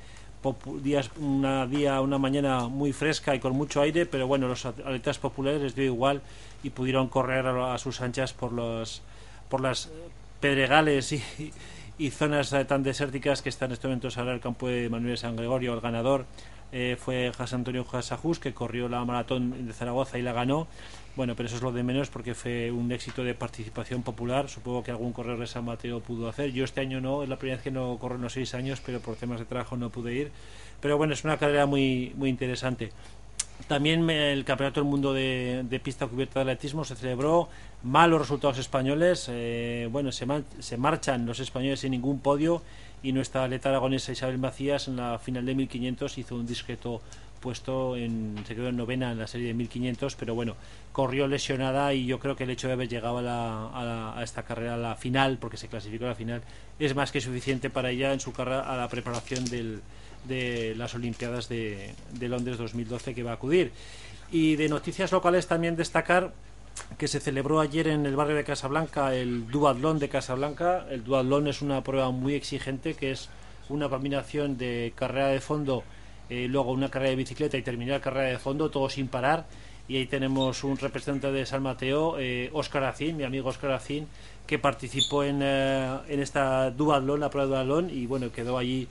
días, 0.82 1.10
una 1.18 1.66
día, 1.66 2.00
una 2.00 2.18
mañana 2.18 2.68
muy 2.68 2.92
fresca 2.92 3.34
y 3.34 3.40
con 3.40 3.52
mucho 3.52 3.80
aire, 3.80 4.06
pero 4.06 4.26
bueno, 4.26 4.48
los 4.48 4.66
atletas 4.66 5.18
populares 5.18 5.60
les 5.60 5.74
dio 5.74 5.84
igual 5.84 6.20
y 6.62 6.70
pudieron 6.70 7.08
correr 7.08 7.46
a, 7.46 7.76
sus 7.78 8.00
anchas 8.00 8.32
por 8.32 8.52
los 8.52 9.02
por 9.48 9.60
las 9.60 9.90
pedregales 10.40 11.12
y, 11.12 11.22
y 11.98 12.10
zonas 12.10 12.52
eh, 12.52 12.64
tan 12.64 12.82
desérticas 12.82 13.42
que 13.42 13.48
están 13.48 13.70
en 13.70 13.74
este 13.74 13.86
momento 13.86 14.08
ahora 14.16 14.34
el 14.34 14.40
campo 14.40 14.68
de 14.68 14.88
Manuel 14.88 15.16
San 15.16 15.36
Gregorio. 15.36 15.74
El 15.74 15.80
ganador 15.80 16.26
eh, 16.72 16.96
fue 16.98 17.32
José 17.36 17.54
Antonio 17.54 17.84
Jasajus, 17.84 18.38
que 18.38 18.52
corrió 18.52 18.88
la 18.88 19.04
maratón 19.04 19.66
de 19.66 19.72
Zaragoza 19.72 20.18
y 20.18 20.22
la 20.22 20.32
ganó. 20.32 20.66
Bueno, 21.16 21.36
pero 21.36 21.46
eso 21.46 21.56
es 21.56 21.62
lo 21.62 21.70
de 21.70 21.84
menos 21.84 22.10
porque 22.10 22.34
fue 22.34 22.72
un 22.72 22.90
éxito 22.90 23.22
de 23.22 23.34
participación 23.34 24.02
popular. 24.02 24.48
Supongo 24.48 24.82
que 24.82 24.90
algún 24.90 25.12
corredor 25.12 25.38
de 25.38 25.46
San 25.46 25.64
Mateo 25.64 26.00
pudo 26.00 26.28
hacer. 26.28 26.50
Yo 26.52 26.64
este 26.64 26.80
año 26.80 27.00
no, 27.00 27.22
es 27.22 27.28
la 27.28 27.36
primera 27.36 27.56
vez 27.56 27.62
que 27.62 27.70
no 27.70 27.96
corro 27.98 28.16
en 28.16 28.22
los 28.22 28.32
seis 28.32 28.54
años, 28.54 28.82
pero 28.84 28.98
por 29.00 29.14
temas 29.14 29.38
de 29.38 29.44
trabajo 29.44 29.76
no 29.76 29.90
pude 29.90 30.14
ir. 30.14 30.32
Pero 30.80 30.98
bueno, 30.98 31.14
es 31.14 31.22
una 31.22 31.36
carrera 31.36 31.66
muy, 31.66 32.12
muy 32.16 32.28
interesante. 32.28 32.90
También 33.68 34.10
el 34.10 34.44
Campeonato 34.44 34.80
del 34.80 34.90
Mundo 34.90 35.12
de, 35.14 35.80
pista 35.82 36.08
cubierta 36.08 36.40
de 36.40 36.50
atletismo 36.50 36.84
se 36.84 36.96
celebró. 36.96 37.48
Malos 37.84 38.20
resultados 38.20 38.58
españoles. 38.58 39.26
Eh, 39.30 39.88
bueno, 39.92 40.10
se, 40.10 40.26
se 40.58 40.76
marchan 40.76 41.26
los 41.26 41.38
españoles 41.38 41.80
sin 41.80 41.92
ningún 41.92 42.18
podio 42.18 42.62
y 43.04 43.12
nuestra 43.12 43.44
atleta 43.44 43.68
aragonesa 43.68 44.12
Isabel 44.12 44.38
Macías 44.38 44.88
en 44.88 44.96
la 44.96 45.18
final 45.18 45.44
de 45.44 45.54
1500 45.54 46.18
hizo 46.18 46.36
un 46.36 46.46
discreto 46.46 47.02
puesto 47.38 47.96
en, 47.96 48.34
se 48.46 48.54
quedó 48.54 48.68
en 48.68 48.78
novena 48.78 49.12
en 49.12 49.18
la 49.18 49.26
serie 49.26 49.48
de 49.48 49.54
1500 49.54 50.16
pero 50.16 50.34
bueno 50.34 50.56
corrió 50.90 51.28
lesionada 51.28 51.92
y 51.92 52.06
yo 52.06 52.18
creo 52.18 52.34
que 52.34 52.44
el 52.44 52.50
hecho 52.50 52.66
de 52.66 52.72
haber 52.72 52.88
llegado 52.88 53.18
a, 53.18 54.18
esta 54.24 54.44
carrera 54.44 54.74
a 54.74 54.78
la 54.78 54.96
final 54.96 55.36
porque 55.38 55.58
se 55.58 55.68
clasificó 55.68 56.06
a 56.06 56.08
la 56.08 56.14
final 56.14 56.42
es 56.78 56.94
más 56.94 57.12
que 57.12 57.20
suficiente 57.20 57.68
para 57.68 57.90
ella 57.90 58.14
en 58.14 58.20
su 58.20 58.32
carrera 58.32 58.60
a 58.62 58.74
la 58.74 58.88
preparación 58.88 59.44
del, 59.44 59.82
de 60.26 60.74
las 60.74 60.94
Olimpiadas 60.94 61.50
de, 61.50 61.94
de 62.18 62.28
Londres 62.28 62.56
2012 62.56 63.14
que 63.14 63.22
va 63.22 63.32
a 63.32 63.34
acudir. 63.34 63.72
Y 64.32 64.56
de 64.56 64.70
noticias 64.70 65.12
locales 65.12 65.46
también 65.46 65.76
destacar 65.76 66.32
que 66.98 67.08
se 67.08 67.20
celebró 67.20 67.60
ayer 67.60 67.88
en 67.88 68.06
el 68.06 68.16
barrio 68.16 68.36
de 68.36 68.44
Casablanca, 68.44 69.14
el 69.14 69.48
Duatlón 69.50 69.98
de 69.98 70.08
Casablanca. 70.08 70.86
El 70.90 71.04
Duatlón 71.04 71.48
es 71.48 71.62
una 71.62 71.82
prueba 71.82 72.10
muy 72.10 72.34
exigente 72.34 72.94
que 72.94 73.10
es 73.10 73.28
una 73.68 73.88
combinación 73.88 74.56
de 74.56 74.92
carrera 74.94 75.28
de 75.28 75.40
fondo, 75.40 75.82
eh, 76.30 76.46
luego 76.48 76.72
una 76.72 76.90
carrera 76.90 77.10
de 77.10 77.16
bicicleta 77.16 77.56
y 77.56 77.62
terminar 77.62 78.00
carrera 78.00 78.28
de 78.28 78.38
fondo, 78.38 78.70
todo 78.70 78.88
sin 78.88 79.08
parar. 79.08 79.46
Y 79.86 79.96
ahí 79.96 80.06
tenemos 80.06 80.64
un 80.64 80.78
representante 80.78 81.30
de 81.30 81.44
San 81.44 81.62
Mateo, 81.62 82.16
eh, 82.18 82.50
Óscar 82.52 82.84
Acín, 82.84 83.16
mi 83.16 83.24
amigo 83.24 83.50
Óscar 83.50 83.72
Acín, 83.72 84.06
que 84.46 84.58
participó 84.58 85.24
en, 85.24 85.40
eh, 85.42 85.98
en 86.08 86.20
esta 86.20 86.70
Duatlón, 86.70 87.20
la 87.20 87.30
prueba 87.30 87.48
de 87.48 87.54
Duatlón, 87.54 87.90
y 87.90 88.06
bueno, 88.06 88.32
quedó 88.32 88.56
allí 88.56 88.88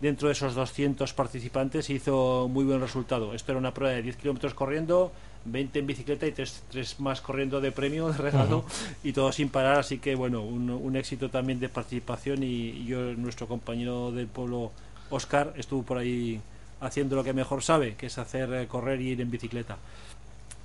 dentro 0.00 0.28
de 0.28 0.32
esos 0.32 0.54
200 0.54 1.12
participantes 1.14 1.88
hizo 1.90 2.48
muy 2.48 2.64
buen 2.64 2.80
resultado. 2.80 3.34
Esto 3.34 3.52
era 3.52 3.58
una 3.58 3.72
prueba 3.72 3.94
de 3.94 4.02
10 4.02 4.16
kilómetros 4.16 4.54
corriendo, 4.54 5.12
20 5.46 5.78
en 5.78 5.86
bicicleta 5.86 6.26
y 6.26 6.32
tres, 6.32 6.62
más 6.98 7.20
corriendo 7.20 7.60
de 7.60 7.72
premio, 7.72 8.08
de 8.08 8.18
regalo, 8.18 8.64
y 9.02 9.12
todo 9.12 9.32
sin 9.32 9.48
parar. 9.48 9.78
Así 9.78 9.98
que, 9.98 10.14
bueno, 10.14 10.42
un, 10.42 10.96
éxito 10.96 11.30
también 11.30 11.60
de 11.60 11.68
participación. 11.68 12.42
Y, 12.42 12.84
yo, 12.84 13.14
nuestro 13.14 13.46
compañero 13.46 14.12
del 14.12 14.26
pueblo, 14.26 14.72
Oscar, 15.10 15.54
estuvo 15.56 15.82
por 15.82 15.98
ahí 15.98 16.40
haciendo 16.80 17.16
lo 17.16 17.24
que 17.24 17.32
mejor 17.32 17.62
sabe, 17.62 17.94
que 17.94 18.06
es 18.06 18.18
hacer 18.18 18.52
eh, 18.52 18.66
correr 18.66 19.00
y 19.00 19.08
ir 19.10 19.20
en 19.20 19.30
bicicleta. 19.30 19.78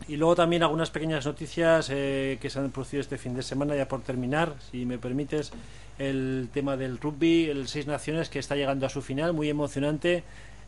Y 0.08 0.18
luego 0.18 0.36
también 0.36 0.64
algunas 0.64 0.90
pequeñas 0.90 1.26
noticias 1.26 1.90
eh, 1.92 2.38
que 2.42 2.50
se 2.50 2.60
han 2.60 2.72
producido 2.72 3.02
este 3.02 3.18
fin 3.18 3.36
de 3.36 3.44
semana, 3.44 3.76
ya 3.76 3.88
por 3.88 4.02
terminar, 4.02 4.56
si 4.72 4.86
me 4.86 4.98
permites, 4.98 5.52
el 6.00 6.50
tema 6.52 6.76
del 6.78 6.98
rugby, 6.98 7.46
el 7.46 7.68
Seis 7.68 7.88
Naciones, 7.88 8.30
que 8.30 8.40
está 8.40 8.56
llegando 8.56 8.86
a 8.86 8.90
su 8.90 9.02
final, 9.02 9.34
muy 9.34 9.50
emocionante. 9.50 10.24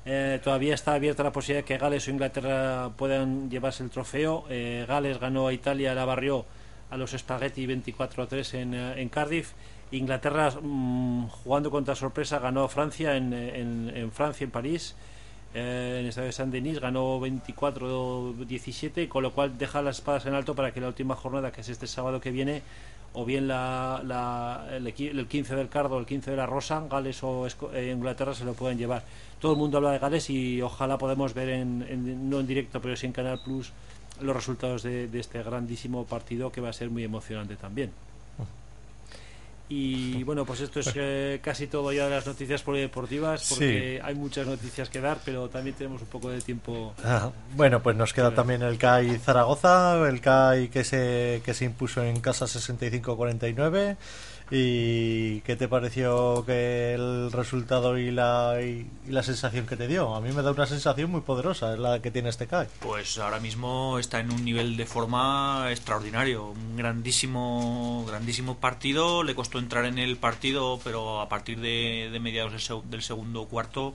Eh, 0.05 0.39
todavía 0.43 0.75
está 0.75 0.95
abierta 0.95 1.23
la 1.23 1.31
posibilidad 1.31 1.63
de 1.63 1.65
que 1.65 1.77
Gales 1.77 2.07
o 2.07 2.11
Inglaterra 2.11 2.91
puedan 2.97 3.49
llevarse 3.49 3.83
el 3.83 3.89
trofeo. 3.89 4.45
Eh, 4.49 4.85
Gales 4.87 5.19
ganó 5.19 5.47
a 5.47 5.53
Italia, 5.53 5.93
la 5.95 6.05
barrió 6.05 6.45
a 6.89 6.97
los 6.97 7.11
Spaghetti 7.11 7.65
24-3 7.65 8.53
en, 8.55 8.73
eh, 8.73 9.01
en, 9.01 9.09
Cardiff. 9.09 9.53
Inglaterra, 9.91 10.51
mm, 10.61 11.27
jugando 11.27 11.71
contra 11.71 11.95
sorpresa, 11.95 12.39
ganó 12.39 12.63
a 12.63 12.69
Francia 12.69 13.15
en, 13.15 13.31
en, 13.33 14.11
Francia, 14.11 14.43
en 14.43 14.51
París. 14.51 14.95
en 15.53 16.07
esta 16.07 16.21
de 16.21 16.31
Saint-Denis 16.31 16.79
ganó 16.79 17.19
24-17, 17.19 19.07
con 19.07 19.21
lo 19.21 19.31
cual 19.33 19.55
deja 19.57 19.83
las 19.83 19.97
espadas 19.97 20.25
en 20.25 20.33
alto 20.33 20.55
para 20.55 20.73
que 20.73 20.81
la 20.81 20.87
última 20.87 21.15
jornada, 21.15 21.51
que 21.51 21.61
es 21.61 21.69
este 21.69 21.85
sábado 21.85 22.19
que 22.19 22.31
viene, 22.31 22.63
o 23.13 23.25
bien 23.25 23.47
la, 23.47 24.67
el, 24.71 24.93
15 24.93 25.55
del 25.55 25.69
Cardo, 25.69 25.99
el 25.99 26.05
15 26.05 26.31
de 26.31 26.37
la 26.37 26.45
Rosa, 26.45 26.83
Gales 26.89 27.23
o 27.23 27.47
Inglaterra 27.75 28.33
se 28.33 28.45
lo 28.45 28.53
pueden 28.53 28.77
llevar 28.77 29.03
todo 29.43 29.51
el 29.51 29.57
mundo 29.57 29.75
habla 29.75 29.91
de 29.91 29.99
Gales 29.99 30.29
y 30.29 30.61
ojalá 30.61 30.97
podamos 30.97 31.33
ver, 31.33 31.49
en, 31.49 32.29
no 32.29 32.39
en 32.39 32.47
directo, 32.47 32.79
pero 32.79 32.95
sí 32.95 33.07
en 33.07 33.11
Canal 33.11 33.41
Plus, 33.43 33.73
los 34.21 34.33
resultados 34.33 34.83
de, 34.83 35.09
este 35.19 35.43
grandísimo 35.43 36.05
partido 36.05 36.49
que 36.49 36.61
va 36.61 36.69
a 36.69 36.73
ser 36.73 36.89
muy 36.89 37.03
emocionante 37.03 37.57
también. 37.57 37.91
Y 39.75 40.23
bueno, 40.23 40.45
pues 40.45 40.61
esto 40.61 40.81
es 40.81 40.91
eh, 40.93 41.39
casi 41.41 41.65
todo 41.65 41.91
ya 41.91 42.05
de 42.05 42.11
las 42.11 42.27
noticias 42.27 42.61
polideportivas, 42.61 43.49
porque 43.49 43.99
hay 44.03 44.13
muchas 44.13 44.45
noticias 44.45 44.87
que 44.87 45.01
dar, 45.01 45.17
pero 45.25 45.49
también 45.49 45.75
tenemos 45.75 45.99
un 45.99 46.07
poco 46.09 46.29
de 46.29 46.41
tiempo. 46.41 46.93
Ah, 47.03 47.31
bueno, 47.55 47.81
pues 47.81 47.95
nos 47.95 48.13
queda 48.13 48.35
también 48.35 48.61
el 48.61 48.77
CAI 48.77 49.17
Zaragoza, 49.17 50.07
el 50.07 50.21
CAI 50.21 50.67
que 50.67 50.83
se, 50.83 51.41
que 51.43 51.55
se 51.55 51.65
impuso 51.65 52.03
en 52.03 52.19
casa 52.19 52.45
65-49 52.45 53.97
¿Y 54.51 55.41
qué 55.41 55.55
te 55.55 55.67
pareció 55.67 56.43
que 56.45 56.93
el 56.93 57.31
resultado 57.31 57.97
y 57.97 58.11
la, 58.11 58.57
la 59.07 59.23
sensación 59.23 59.65
que 59.65 59.77
te 59.77 59.87
dio? 59.87 60.15
A 60.15 60.21
mí 60.21 60.31
me 60.31 60.41
da 60.41 60.51
una 60.51 60.65
sensación 60.65 61.11
muy 61.11 61.21
poderosa, 61.21 61.73
es 61.73 61.79
la 61.79 62.01
que 62.01 62.11
tiene 62.11 62.29
este 62.29 62.47
CAI. 62.47 62.67
Pues 62.79 63.17
ahora 63.17 63.39
mismo 63.39 63.97
está 63.99 64.19
en 64.19 64.31
un 64.31 64.43
nivel 64.43 64.77
de 64.77 64.85
forma 64.85 65.67
extraordinario, 65.69 66.49
un 66.49 66.75
grandísimo, 66.75 68.05
grandísimo 68.07 68.57
partido. 68.57 69.23
Le 69.23 69.35
costó 69.35 69.59
entrar 69.59 69.85
en 69.85 69.97
el 69.97 70.17
partido, 70.17 70.79
pero 70.83 71.21
a 71.21 71.29
partir 71.29 71.59
de 71.59 72.17
mediados 72.21 72.71
del 72.89 73.01
segundo 73.01 73.45
cuarto 73.45 73.93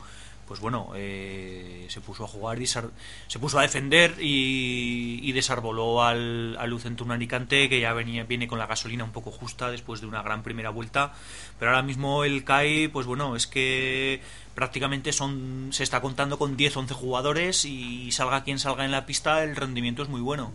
pues 0.48 0.60
bueno, 0.60 0.92
eh, 0.96 1.84
se 1.90 2.00
puso 2.00 2.24
a 2.24 2.26
jugar, 2.26 2.60
y 2.60 2.66
se 2.66 3.38
puso 3.38 3.58
a 3.58 3.62
defender 3.62 4.14
y, 4.18 5.30
desarboló 5.32 6.02
al, 6.02 6.56
al 6.58 6.80
Alicante, 7.10 7.68
que 7.68 7.80
ya 7.80 7.92
venía, 7.92 8.24
viene 8.24 8.48
con 8.48 8.58
la 8.58 8.66
gasolina 8.66 9.04
un 9.04 9.12
poco 9.12 9.30
justa 9.30 9.70
después 9.70 10.00
de 10.00 10.06
una 10.06 10.22
gran 10.22 10.42
primera 10.42 10.70
vuelta. 10.70 11.12
Pero 11.58 11.70
ahora 11.70 11.82
mismo 11.82 12.24
el 12.24 12.44
CAI, 12.44 12.88
pues 12.88 13.06
bueno, 13.06 13.36
es 13.36 13.46
que 13.46 14.22
prácticamente 14.54 15.12
son 15.12 15.68
se 15.70 15.84
está 15.84 16.00
contando 16.00 16.38
con 16.38 16.56
10-11 16.56 16.92
jugadores 16.92 17.64
y 17.66 18.10
salga 18.10 18.42
quien 18.42 18.58
salga 18.58 18.86
en 18.86 18.90
la 18.90 19.04
pista, 19.04 19.44
el 19.44 19.54
rendimiento 19.54 20.02
es 20.02 20.08
muy 20.08 20.22
bueno. 20.22 20.52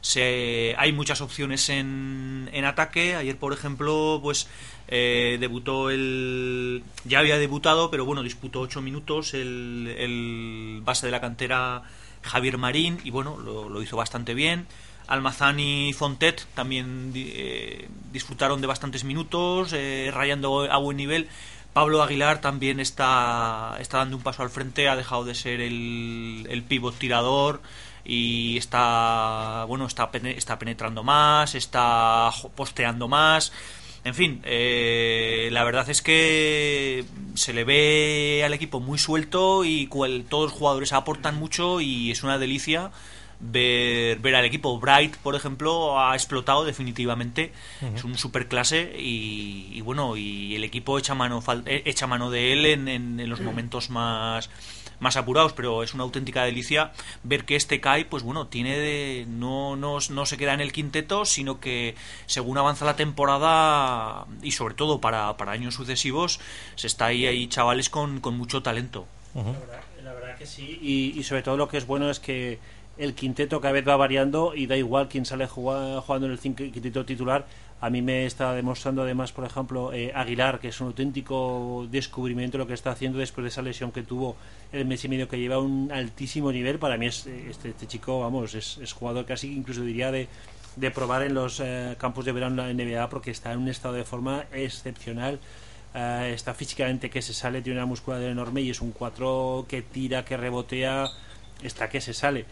Se, 0.00 0.74
hay 0.76 0.92
muchas 0.92 1.20
opciones 1.20 1.68
en, 1.68 2.50
en 2.52 2.64
ataque. 2.64 3.14
Ayer, 3.14 3.38
por 3.38 3.52
ejemplo, 3.52 4.20
pues 4.22 4.48
eh, 4.96 5.38
debutó 5.40 5.90
el. 5.90 6.84
Ya 7.04 7.18
había 7.18 7.36
debutado, 7.36 7.90
pero 7.90 8.04
bueno, 8.04 8.22
disputó 8.22 8.60
8 8.60 8.80
minutos 8.80 9.34
el, 9.34 10.80
base 10.84 11.06
de 11.06 11.10
la 11.10 11.20
cantera 11.20 11.82
Javier 12.22 12.58
Marín 12.58 13.00
y 13.02 13.10
bueno, 13.10 13.36
lo, 13.36 13.82
hizo 13.82 13.96
bastante 13.96 14.34
bien. 14.34 14.68
Almazán 15.08 15.58
y 15.58 15.92
Fontet 15.94 16.46
también 16.54 17.10
eh, 17.16 17.88
disfrutaron 18.12 18.60
de 18.60 18.68
bastantes 18.68 19.02
minutos, 19.02 19.72
eh, 19.72 20.12
rayando 20.14 20.70
a 20.70 20.76
buen 20.76 20.96
nivel. 20.96 21.28
Pablo 21.72 22.00
Aguilar 22.00 22.40
también 22.40 22.78
está, 22.78 23.76
está 23.80 23.98
dando 23.98 24.16
un 24.16 24.22
paso 24.22 24.44
al 24.44 24.50
frente, 24.50 24.88
ha 24.88 24.94
dejado 24.94 25.24
de 25.24 25.34
ser 25.34 25.60
el, 25.60 26.46
el 26.48 26.62
pivot 26.62 26.96
tirador 26.96 27.60
y 28.04 28.58
está 28.58 29.64
bueno 29.66 29.86
está 29.86 30.10
está 30.12 30.58
penetrando 30.58 31.02
más 31.02 31.54
está 31.54 32.30
posteando 32.54 33.08
más 33.08 33.50
en 34.04 34.14
fin 34.14 34.40
eh, 34.44 35.48
la 35.52 35.64
verdad 35.64 35.88
es 35.90 36.02
que 36.02 37.04
se 37.34 37.52
le 37.52 37.64
ve 37.64 38.42
al 38.44 38.54
equipo 38.54 38.80
muy 38.80 38.98
suelto 38.98 39.64
y 39.64 39.88
todos 40.28 40.50
los 40.50 40.52
jugadores 40.52 40.92
aportan 40.92 41.36
mucho 41.36 41.80
y 41.80 42.10
es 42.10 42.22
una 42.22 42.38
delicia 42.38 42.90
ver, 43.40 44.18
ver 44.18 44.34
al 44.34 44.44
equipo. 44.44 44.78
Bright, 44.78 45.16
por 45.16 45.34
ejemplo, 45.34 45.98
ha 46.00 46.14
explotado 46.14 46.64
definitivamente. 46.64 47.52
Es 47.94 48.04
un 48.04 48.16
super 48.16 48.48
clase 48.48 48.94
y, 48.98 49.80
bueno, 49.82 50.16
y 50.16 50.54
el 50.54 50.64
equipo 50.64 50.98
echa 50.98 51.14
mano, 51.14 51.42
eh, 51.66 51.82
echa 51.84 52.06
mano 52.06 52.30
de 52.30 52.52
él 52.52 52.66
en, 52.66 52.88
en, 52.88 53.28
los 53.28 53.40
momentos 53.40 53.90
más 53.90 54.50
más 55.00 55.16
apurados, 55.16 55.52
pero 55.52 55.82
es 55.82 55.94
una 55.94 56.04
auténtica 56.04 56.44
delicia 56.44 56.92
ver 57.22 57.44
que 57.44 57.56
este 57.56 57.80
Kai, 57.80 58.04
pues 58.04 58.22
bueno, 58.22 58.46
tiene 58.46 58.78
de, 58.78 59.26
no, 59.28 59.76
no, 59.76 59.98
no 60.10 60.26
se 60.26 60.36
queda 60.36 60.54
en 60.54 60.60
el 60.60 60.72
quinteto, 60.72 61.24
sino 61.24 61.60
que 61.60 61.94
según 62.26 62.58
avanza 62.58 62.84
la 62.84 62.96
temporada 62.96 64.26
y 64.42 64.52
sobre 64.52 64.74
todo 64.74 65.00
para, 65.00 65.36
para 65.36 65.52
años 65.52 65.74
sucesivos, 65.74 66.40
se 66.76 66.86
está 66.86 67.06
ahí, 67.06 67.26
ahí 67.26 67.46
chavales 67.48 67.90
con, 67.90 68.20
con 68.20 68.36
mucho 68.36 68.62
talento. 68.62 69.06
la, 69.34 70.12
verdad, 70.12 70.36
que 70.36 70.46
sí, 70.46 70.78
y, 70.82 71.18
y 71.18 71.22
sobre 71.24 71.42
todo 71.42 71.56
lo 71.56 71.68
que 71.68 71.78
es 71.78 71.86
bueno 71.86 72.10
es 72.10 72.20
que 72.20 72.58
el 72.96 73.14
quinteto 73.14 73.60
cada 73.60 73.72
vez 73.72 73.86
va 73.86 73.96
variando 73.96 74.54
y 74.54 74.66
da 74.66 74.76
igual 74.76 75.08
quién 75.08 75.24
sale 75.24 75.46
jugando 75.46 76.26
en 76.26 76.32
el 76.32 76.38
quinteto 76.38 77.04
titular. 77.04 77.46
A 77.80 77.90
mí 77.90 78.00
me 78.00 78.24
está 78.24 78.54
demostrando 78.54 79.02
además, 79.02 79.32
por 79.32 79.44
ejemplo, 79.44 79.92
eh, 79.92 80.10
Aguilar, 80.14 80.58
que 80.58 80.68
es 80.68 80.80
un 80.80 80.86
auténtico 80.88 81.86
descubrimiento 81.90 82.56
lo 82.56 82.66
que 82.66 82.72
está 82.72 82.90
haciendo 82.92 83.18
después 83.18 83.42
de 83.42 83.48
esa 83.48 83.62
lesión 83.62 83.92
que 83.92 84.02
tuvo 84.02 84.36
el 84.72 84.86
mes 84.86 85.04
y 85.04 85.08
medio, 85.08 85.28
que 85.28 85.38
lleva 85.38 85.58
un 85.58 85.92
altísimo 85.92 86.50
nivel. 86.50 86.78
Para 86.78 86.96
mí 86.96 87.06
es, 87.06 87.26
este, 87.26 87.70
este 87.70 87.86
chico, 87.86 88.20
vamos, 88.20 88.54
es, 88.54 88.92
jugador 88.92 89.26
casi, 89.26 89.52
incluso 89.52 89.82
diría, 89.82 90.10
de, 90.10 90.28
de 90.76 90.90
probar 90.90 91.22
en 91.22 91.34
los 91.34 91.60
eh, 91.60 91.94
campos 91.98 92.24
de 92.24 92.32
verano 92.32 92.66
en 92.66 92.76
la 92.78 92.84
NBA 92.84 93.08
porque 93.10 93.30
está 93.30 93.52
en 93.52 93.58
un 93.58 93.68
estado 93.68 93.94
de 93.94 94.04
forma 94.04 94.46
excepcional. 94.52 95.38
Eh, 95.94 96.32
está 96.34 96.54
físicamente 96.54 97.08
que 97.08 97.22
se 97.22 97.34
sale, 97.34 97.62
tiene 97.62 97.78
una 97.78 97.86
musculatura 97.86 98.30
enorme 98.30 98.62
y 98.62 98.70
es 98.70 98.80
un 98.80 98.92
4 98.92 99.66
que 99.68 99.82
tira, 99.82 100.24
que 100.24 100.36
rebotea, 100.36 101.06
está 101.62 101.88
que 101.88 102.00
se 102.00 102.14
sale. 102.14 102.46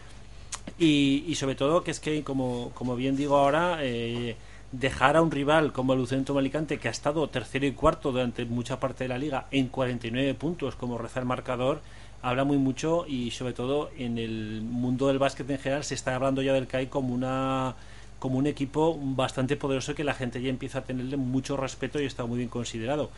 Y, 0.79 1.33
sobre 1.35 1.55
todo 1.55 1.83
que 1.83 1.91
es 1.91 1.99
que, 1.99 2.23
como, 2.23 2.71
como 2.73 2.95
bien 2.95 3.15
digo 3.17 3.37
ahora, 3.37 3.79
eh, 3.81 4.35
dejar 4.73 5.15
a 5.15 5.21
un 5.21 5.31
rival 5.31 5.71
como 5.71 5.93
el 5.93 5.99
Lucento 5.99 6.33
Malicante, 6.33 6.79
que 6.79 6.87
ha 6.87 6.91
estado 6.91 7.29
tercero 7.29 7.65
y 7.65 7.71
cuarto 7.71 8.11
durante 8.11 8.43
mucha 8.45 8.79
parte 8.79 9.03
de 9.03 9.07
la 9.07 9.19
liga 9.19 9.45
en 9.51 9.67
49 9.67 10.33
puntos 10.33 10.75
como 10.75 10.97
reza 10.97 11.19
el 11.19 11.27
marcador, 11.27 11.79
habla 12.23 12.43
muy 12.43 12.57
mucho 12.57 13.05
y 13.07 13.31
sobre 13.31 13.53
todo 13.53 13.91
en 13.97 14.17
el 14.17 14.61
mundo 14.61 15.07
del 15.07 15.19
básquet 15.19 15.47
en 15.49 15.59
general 15.59 15.83
se 15.83 15.93
está 15.93 16.15
hablando 16.15 16.41
ya 16.41 16.53
del 16.53 16.67
CAI 16.67 16.87
como 16.87 17.13
una 17.13 17.75
como 18.17 18.37
un 18.37 18.47
equipo 18.47 18.97
bastante 18.99 19.57
poderoso 19.57 19.93
que 19.93 20.05
la 20.05 20.13
gente 20.13 20.41
ya 20.41 20.49
empieza 20.49 20.79
a 20.79 20.83
tenerle 20.83 21.17
mucho 21.17 21.57
respeto 21.57 22.01
y 22.01 22.05
está 22.05 22.25
muy 22.25 22.37
bien 22.37 22.49
considerado. 22.49 23.09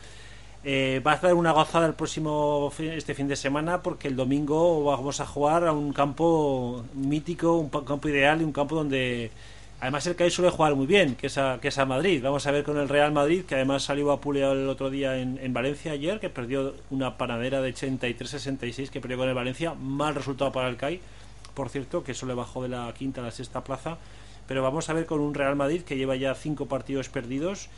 Eh, 0.64 1.00
va 1.06 1.12
a 1.12 1.20
ser 1.20 1.34
una 1.34 1.52
gozada 1.52 1.86
el 1.86 1.94
próximo 1.94 2.72
este 2.78 3.14
fin 3.14 3.28
de 3.28 3.36
semana 3.36 3.82
porque 3.82 4.08
el 4.08 4.16
domingo 4.16 4.84
vamos 4.84 5.20
a 5.20 5.26
jugar 5.26 5.64
a 5.66 5.72
un 5.72 5.92
campo 5.92 6.84
mítico, 6.94 7.56
un 7.56 7.68
campo 7.68 8.08
ideal 8.08 8.40
y 8.40 8.44
un 8.44 8.52
campo 8.52 8.74
donde 8.74 9.30
además 9.80 10.06
el 10.06 10.16
CAI 10.16 10.30
suele 10.30 10.50
jugar 10.50 10.74
muy 10.74 10.86
bien, 10.86 11.14
que 11.16 11.26
es, 11.26 11.38
a, 11.38 11.58
que 11.60 11.68
es 11.68 11.78
a 11.78 11.86
Madrid. 11.86 12.22
Vamos 12.22 12.46
a 12.46 12.50
ver 12.50 12.64
con 12.64 12.78
el 12.78 12.88
Real 12.88 13.12
Madrid, 13.12 13.44
que 13.44 13.54
además 13.54 13.84
salió 13.84 14.10
a 14.12 14.20
Puleo 14.20 14.52
el 14.52 14.68
otro 14.68 14.90
día 14.90 15.18
en, 15.18 15.52
Valencia 15.52 15.92
ayer, 15.92 16.20
que 16.20 16.30
perdió 16.30 16.74
una 16.90 17.16
panadera 17.16 17.60
de 17.60 17.74
83-66 17.74 18.90
que 18.90 19.00
perdió 19.00 19.18
con 19.18 19.28
el 19.28 19.34
Valencia. 19.34 19.74
Mal 19.74 20.14
resultado 20.14 20.52
para 20.52 20.68
el 20.68 20.76
CAI, 20.76 21.00
por 21.54 21.68
cierto, 21.68 22.04
que 22.04 22.12
eso 22.12 22.26
le 22.26 22.34
bajó 22.34 22.62
de 22.62 22.68
la 22.68 22.92
quinta 22.96 23.20
a 23.20 23.24
la 23.24 23.30
sexta 23.30 23.64
plaza. 23.64 23.98
Pero 24.46 24.62
vamos 24.62 24.88
a 24.88 24.92
ver 24.92 25.06
con 25.06 25.20
un 25.20 25.34
Real 25.34 25.56
Madrid 25.56 25.82
que 25.82 25.96
lleva 25.96 26.16
ya 26.16 26.34
cinco 26.34 26.66
partidos 26.66 27.08
perdidos 27.08 27.68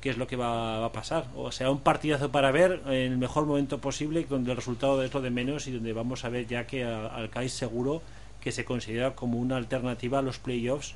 qué 0.00 0.10
es 0.10 0.18
lo 0.18 0.26
que 0.26 0.36
va, 0.36 0.84
a 0.84 0.92
pasar. 0.92 1.26
O 1.34 1.52
sea, 1.52 1.70
un 1.70 1.80
partidazo 1.80 2.30
para 2.30 2.50
ver 2.50 2.82
en 2.86 3.12
el 3.12 3.18
mejor 3.18 3.46
momento 3.46 3.78
posible, 3.80 4.24
donde 4.28 4.50
el 4.50 4.56
resultado 4.56 5.02
es 5.02 5.12
lo 5.12 5.20
de 5.20 5.30
menos 5.30 5.66
y 5.66 5.72
donde 5.72 5.92
vamos 5.92 6.24
a 6.24 6.28
ver 6.28 6.46
ya 6.46 6.66
que 6.66 6.84
al 6.84 7.30
CAI 7.30 7.48
seguro 7.48 8.02
que 8.40 8.52
se 8.52 8.64
considera 8.64 9.14
como 9.14 9.38
una 9.38 9.56
alternativa 9.56 10.20
a 10.20 10.22
los 10.22 10.38
playoffs 10.38 10.94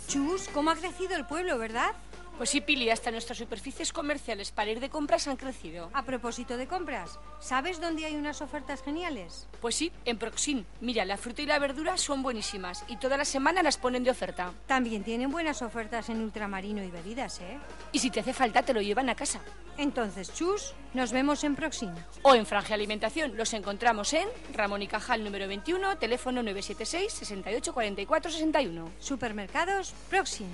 Chus, 0.09 0.49
¿cómo 0.53 0.71
ha 0.71 0.77
crecido 0.77 1.17
el 1.17 1.27
pueblo, 1.27 1.59
verdad? 1.59 1.93
Pues 2.37 2.51
sí, 2.51 2.61
Pili, 2.61 2.91
hasta 2.91 3.11
nuestras 3.11 3.39
superficies 3.39 3.95
comerciales 3.95 4.51
para 4.53 4.71
ir 4.71 4.79
de 4.79 4.91
compras 4.91 5.27
han 5.27 5.37
crecido. 5.37 5.89
A 5.95 6.03
propósito 6.03 6.59
de 6.59 6.67
compras, 6.67 7.19
¿sabes 7.41 7.81
dónde 7.81 8.05
hay 8.05 8.15
unas 8.15 8.43
ofertas 8.43 8.83
geniales? 8.83 9.49
Pues 9.63 9.75
sí, 9.75 9.91
en 10.05 10.19
Proxin. 10.19 10.67
Mira, 10.83 11.07
la 11.07 11.17
fruta 11.17 11.41
y 11.41 11.47
la 11.47 11.59
verdura 11.59 11.97
son 11.97 12.23
buenísimas 12.23 12.85
y 12.89 12.99
toda 12.99 13.17
la 13.17 13.25
semana 13.25 13.63
las 13.63 13.79
ponen 13.79 14.05
de 14.05 14.11
oferta. 14.11 14.53
También 14.67 15.03
tienen 15.03 15.31
buenas 15.31 15.63
ofertas 15.63 16.11
en 16.11 16.21
ultramarino 16.21 16.85
y 16.85 16.91
bebidas, 16.91 17.41
¿eh? 17.41 17.59
Y 17.93 18.01
si 18.01 18.11
te 18.11 18.21
hace 18.21 18.35
falta, 18.35 18.63
te 18.63 18.75
lo 18.75 18.83
llevan 18.83 19.09
a 19.09 19.15
casa. 19.15 19.41
Entonces, 19.79 20.33
chus, 20.35 20.75
nos 20.93 21.13
vemos 21.13 21.43
en 21.43 21.57
Proxin. 21.57 21.95
O 22.21 22.35
en 22.35 22.45
Franja 22.45 22.75
Alimentación. 22.75 23.35
Los 23.39 23.55
encontramos 23.55 24.13
en 24.13 24.29
Ramón 24.53 24.83
y 24.83 24.89
Cajal 24.89 25.25
número 25.25 25.49
21, 25.49 25.97
teléfono 25.97 26.43
976 26.43 27.13
68 27.13 27.73
44 27.73 28.31
61. 28.31 28.91
Supermercados 28.99 29.95
Proxin. 30.11 30.51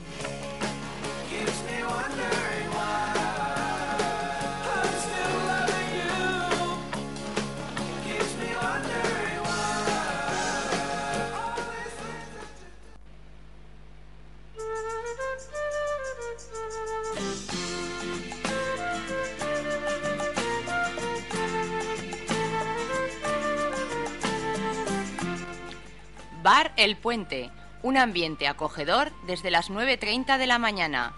Bar 26.42 26.72
El 26.76 26.96
Puente, 26.96 27.52
un 27.82 27.96
ambiente 27.96 28.48
acogedor 28.48 29.12
desde 29.26 29.50
las 29.50 29.70
9.30 29.70 30.38
de 30.38 30.46
la 30.46 30.58
mañana 30.58 31.14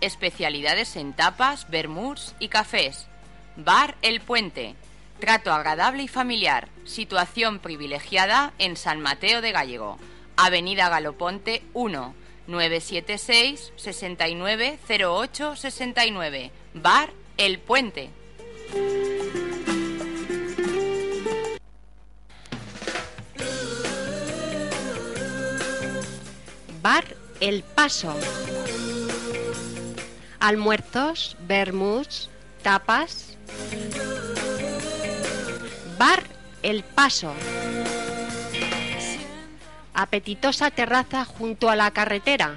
Especialidades 0.00 0.94
en 0.96 1.14
tapas, 1.14 1.70
vermouths 1.70 2.34
y 2.38 2.48
cafés. 2.48 3.06
Bar 3.56 3.96
El 4.02 4.20
Puente. 4.20 4.74
Trato 5.20 5.52
agradable 5.52 6.02
y 6.02 6.08
familiar. 6.08 6.68
Situación 6.84 7.60
privilegiada 7.60 8.52
en 8.58 8.76
San 8.76 9.00
Mateo 9.00 9.40
de 9.40 9.52
Gallego. 9.52 9.98
Avenida 10.36 10.90
Galoponte 10.90 11.62
1. 11.72 12.14
976 12.46 13.72
69 13.76 14.78
08 15.02 15.56
69. 15.56 16.50
Bar 16.74 17.10
El 17.38 17.58
Puente. 17.58 18.10
Bar 26.86 27.16
El 27.40 27.64
Paso. 27.64 28.14
Almuerzos, 30.38 31.36
vermouths, 31.40 32.30
tapas. 32.62 33.36
Bar 35.98 36.22
El 36.62 36.84
Paso. 36.84 37.34
Apetitosa 39.94 40.70
terraza 40.70 41.24
junto 41.24 41.70
a 41.70 41.74
la 41.74 41.90
carretera. 41.90 42.56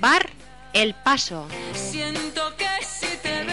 Bar 0.00 0.30
El 0.72 0.94
Paso. 0.94 1.46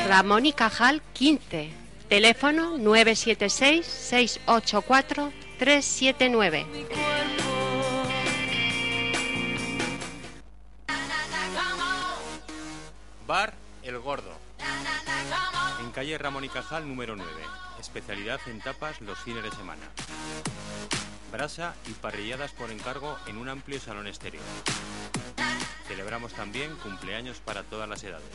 Ramón 0.07 0.45
y 0.45 0.53
Cajal 0.53 1.01
15. 1.11 1.71
Teléfono 2.07 2.77
976 2.77 3.85
684 3.85 5.33
379. 5.61 7.00
Calle 16.01 16.17
Ramón 16.17 16.43
y 16.43 16.49
Cajal 16.49 16.87
número 16.87 17.15
9. 17.15 17.31
Especialidad 17.79 18.39
en 18.47 18.59
tapas 18.59 19.01
los 19.01 19.19
fines 19.19 19.43
de 19.43 19.51
semana. 19.51 19.83
Brasa 21.31 21.75
y 21.85 21.91
parrilladas 21.91 22.53
por 22.53 22.71
encargo 22.71 23.19
en 23.27 23.37
un 23.37 23.49
amplio 23.49 23.79
salón 23.79 24.07
exterior. 24.07 24.41
Celebramos 25.87 26.33
también 26.33 26.75
cumpleaños 26.77 27.39
para 27.39 27.61
todas 27.61 27.87
las 27.87 28.03
edades. 28.03 28.25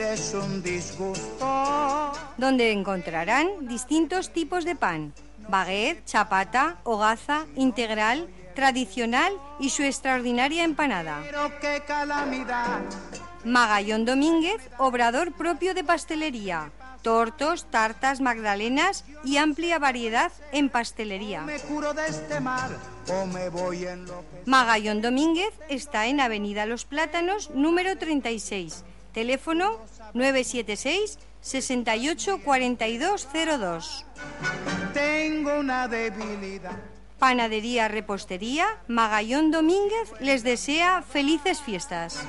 donde 2.36 2.72
encontrarán 2.72 3.68
distintos 3.68 4.32
tipos 4.32 4.64
de 4.64 4.74
pan, 4.74 5.14
baguette, 5.48 6.04
chapata, 6.04 6.78
hogaza, 6.82 7.46
integral, 7.54 8.28
tradicional 8.56 9.32
y 9.60 9.70
su 9.70 9.84
extraordinaria 9.84 10.64
empanada. 10.64 11.20
Pero 11.22 11.52
qué 11.60 11.84
calamidad. 11.86 12.80
Magallón 13.44 14.04
Domínguez, 14.04 14.60
obrador 14.76 15.32
propio 15.32 15.72
de 15.72 15.84
pastelería, 15.84 16.72
tortos, 17.02 17.64
tartas, 17.70 18.20
magdalenas 18.20 19.04
y 19.24 19.36
amplia 19.36 19.78
variedad 19.78 20.32
en 20.52 20.68
pastelería. 20.68 21.44
Este. 22.08 22.40
Magallón 24.46 25.02
Domínguez 25.02 25.54
está 25.68 26.06
en 26.06 26.20
Avenida 26.20 26.66
Los 26.66 26.84
Plátanos, 26.84 27.50
número 27.50 27.98
36. 27.98 28.84
Teléfono 29.12 29.78
976 30.14 31.18
68 31.40 32.40
4202. 32.44 34.06
Tengo 34.94 35.58
una 35.58 35.88
debilidad. 35.88 36.76
Panadería 37.18 37.88
Repostería 37.88 38.66
Magallón 38.88 39.50
Domínguez 39.50 40.10
les 40.20 40.42
desea 40.42 41.02
felices 41.02 41.60
fiestas. 41.60 42.24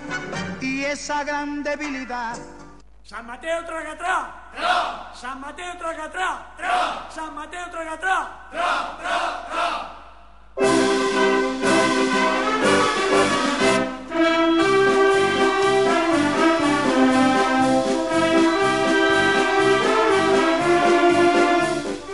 Y 0.59 0.83
esa 0.83 1.23
gran 1.23 1.63
debilidad. 1.63 2.37
San 3.11 3.25
Mateo 3.25 3.65
traga 3.65 3.91
atrás. 3.91 4.27
Tra. 4.55 5.11
San 5.13 5.41
Mateo 5.41 5.77
traga 5.77 6.05
atrás. 6.05 6.39
Tra. 6.55 7.09
San 7.13 7.35
Mateo 7.35 7.69
traga 7.69 7.91
atrás. 7.91 8.27
Tra, 8.51 8.97
tra, 9.01 9.47
tra. 9.51 9.97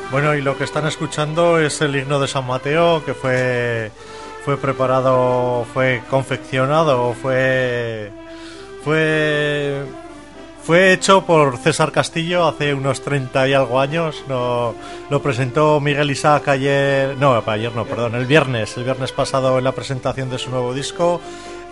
Bueno, 0.10 0.34
y 0.34 0.42
lo 0.42 0.58
que 0.58 0.64
están 0.64 0.88
escuchando 0.88 1.60
es 1.60 1.80
el 1.82 1.96
himno 1.96 2.20
de 2.20 2.28
San 2.28 2.48
Mateo 2.48 3.06
que 3.06 3.14
fue 3.14 3.92
fue 4.44 4.58
preparado, 4.58 5.64
fue 5.76 6.02
confeccionado, 6.10 7.14
fue 7.14 8.12
fue 8.84 9.86
fue 10.67 10.91
hecho 10.91 11.25
por 11.25 11.58
César 11.58 11.93
Castillo 11.93 12.45
hace 12.45 12.73
unos 12.73 13.01
30 13.01 13.47
y 13.47 13.53
algo 13.53 13.80
años. 13.80 14.25
No, 14.27 14.75
lo 15.10 15.21
presentó 15.21 15.80
Miguel 15.80 16.12
Isaac 16.12 16.49
ayer, 16.49 17.15
no, 17.15 17.41
ayer 17.47 17.73
no, 17.73 17.86
perdón, 17.86 18.15
el 18.15 18.25
viernes, 18.25 18.75
el 18.75 18.84
viernes 18.84 19.13
pasado 19.13 19.60
en 19.60 19.63
la 19.63 19.71
presentación 19.71 20.30
de 20.30 20.38
su 20.38 20.49
nuevo 20.49 20.73
disco, 20.73 21.21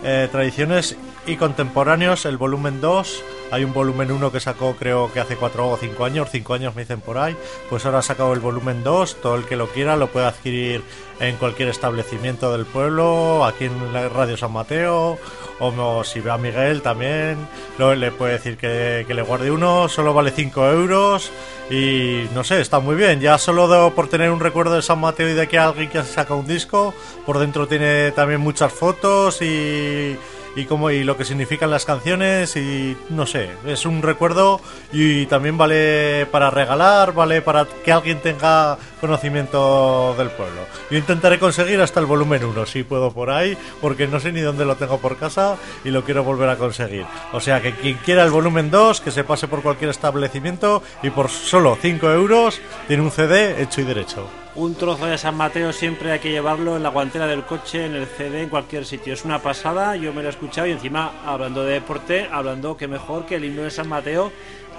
eh, 0.02 0.30
Tradiciones 0.32 0.96
y 1.26 1.36
Contemporáneos, 1.36 2.24
el 2.24 2.36
volumen 2.36 2.80
2. 2.80 3.22
Hay 3.52 3.64
un 3.64 3.72
volumen 3.72 4.10
1 4.10 4.32
que 4.32 4.40
sacó 4.40 4.74
creo 4.76 5.12
que 5.12 5.20
hace 5.20 5.36
4 5.36 5.68
o 5.68 5.76
5 5.76 6.04
años, 6.04 6.28
5 6.32 6.54
años 6.54 6.74
me 6.74 6.82
dicen 6.82 7.00
por 7.00 7.18
ahí. 7.18 7.36
Pues 7.70 7.84
ahora 7.86 7.98
ha 7.98 8.02
sacado 8.02 8.32
el 8.32 8.40
volumen 8.40 8.82
2, 8.82 9.16
todo 9.22 9.36
el 9.36 9.44
que 9.44 9.56
lo 9.56 9.68
quiera 9.68 9.96
lo 9.96 10.08
puede 10.08 10.26
adquirir 10.26 10.82
en 11.20 11.36
cualquier 11.36 11.68
establecimiento 11.68 12.52
del 12.52 12.66
pueblo, 12.66 13.44
aquí 13.44 13.64
en 13.64 13.92
la 13.92 14.08
Radio 14.08 14.36
San 14.36 14.52
Mateo, 14.52 15.18
o 15.60 16.04
si 16.04 16.20
ve 16.20 16.30
a 16.30 16.36
Miguel 16.36 16.82
también, 16.82 17.38
lo- 17.78 17.94
le 17.94 18.10
puede 18.10 18.32
decir 18.34 18.58
que, 18.58 19.04
que 19.06 19.14
le 19.14 19.22
guarde 19.22 19.50
uno, 19.50 19.88
solo 19.88 20.12
vale 20.12 20.30
5 20.32 20.68
euros 20.68 21.30
y 21.70 22.26
no 22.34 22.44
sé, 22.44 22.60
está 22.60 22.80
muy 22.80 22.96
bien, 22.96 23.20
ya 23.20 23.38
solo 23.38 23.92
por 23.94 24.08
tener 24.08 24.30
un 24.30 24.40
recuerdo 24.40 24.74
de 24.74 24.82
San 24.82 25.00
Mateo 25.00 25.28
y 25.30 25.32
de 25.32 25.48
que 25.48 25.58
alguien 25.58 25.88
que 25.88 26.02
saca 26.02 26.34
un 26.34 26.46
disco, 26.46 26.92
por 27.24 27.38
dentro 27.38 27.66
tiene 27.66 28.10
también 28.10 28.40
muchas 28.42 28.70
fotos 28.72 29.40
y 29.40 30.18
y 30.56 30.64
cómo 30.64 30.90
y 30.90 31.04
lo 31.04 31.16
que 31.16 31.24
significan 31.24 31.70
las 31.70 31.84
canciones 31.84 32.56
y 32.56 32.96
no 33.10 33.26
sé, 33.26 33.50
es 33.66 33.84
un 33.86 34.02
recuerdo 34.02 34.60
y 34.90 35.26
también 35.26 35.58
vale 35.58 36.26
para 36.32 36.50
regalar, 36.50 37.12
vale 37.12 37.42
para 37.42 37.66
que 37.84 37.92
alguien 37.92 38.20
tenga 38.20 38.78
conocimiento 39.00 40.14
del 40.16 40.30
pueblo. 40.30 40.62
Yo 40.90 40.98
intentaré 40.98 41.38
conseguir 41.38 41.80
hasta 41.80 42.00
el 42.00 42.06
volumen 42.06 42.44
1, 42.44 42.66
si 42.66 42.82
puedo 42.82 43.12
por 43.12 43.30
ahí, 43.30 43.56
porque 43.80 44.08
no 44.08 44.18
sé 44.18 44.32
ni 44.32 44.40
dónde 44.40 44.64
lo 44.64 44.76
tengo 44.76 44.98
por 44.98 45.18
casa 45.18 45.56
y 45.84 45.90
lo 45.90 46.04
quiero 46.04 46.24
volver 46.24 46.48
a 46.48 46.56
conseguir. 46.56 47.04
O 47.32 47.40
sea 47.40 47.60
que 47.60 47.74
quien 47.74 47.98
quiera 47.98 48.24
el 48.24 48.30
volumen 48.30 48.70
2, 48.70 49.02
que 49.02 49.10
se 49.10 49.24
pase 49.24 49.48
por 49.48 49.62
cualquier 49.62 49.90
establecimiento 49.90 50.82
y 51.02 51.10
por 51.10 51.28
solo 51.28 51.76
5 51.80 52.10
euros 52.10 52.60
tiene 52.88 53.02
un 53.02 53.10
CD 53.10 53.62
hecho 53.62 53.82
y 53.82 53.84
derecho. 53.84 54.45
Un 54.56 54.74
trozo 54.74 55.04
de 55.04 55.18
San 55.18 55.36
Mateo 55.36 55.70
siempre 55.70 56.12
hay 56.12 56.18
que 56.18 56.30
llevarlo 56.30 56.78
en 56.78 56.82
la 56.82 56.88
guantera 56.88 57.26
del 57.26 57.44
coche, 57.44 57.84
en 57.84 57.94
el 57.94 58.06
CD, 58.06 58.40
en 58.40 58.48
cualquier 58.48 58.86
sitio. 58.86 59.12
Es 59.12 59.26
una 59.26 59.42
pasada, 59.42 59.96
yo 59.96 60.14
me 60.14 60.22
lo 60.22 60.28
he 60.28 60.30
escuchado 60.30 60.66
y 60.66 60.70
encima, 60.70 61.12
hablando 61.26 61.62
de 61.62 61.74
deporte, 61.74 62.26
hablando 62.32 62.74
que 62.74 62.88
mejor 62.88 63.26
que 63.26 63.34
el 63.34 63.44
himno 63.44 63.64
de 63.64 63.70
San 63.70 63.86
Mateo, 63.86 64.32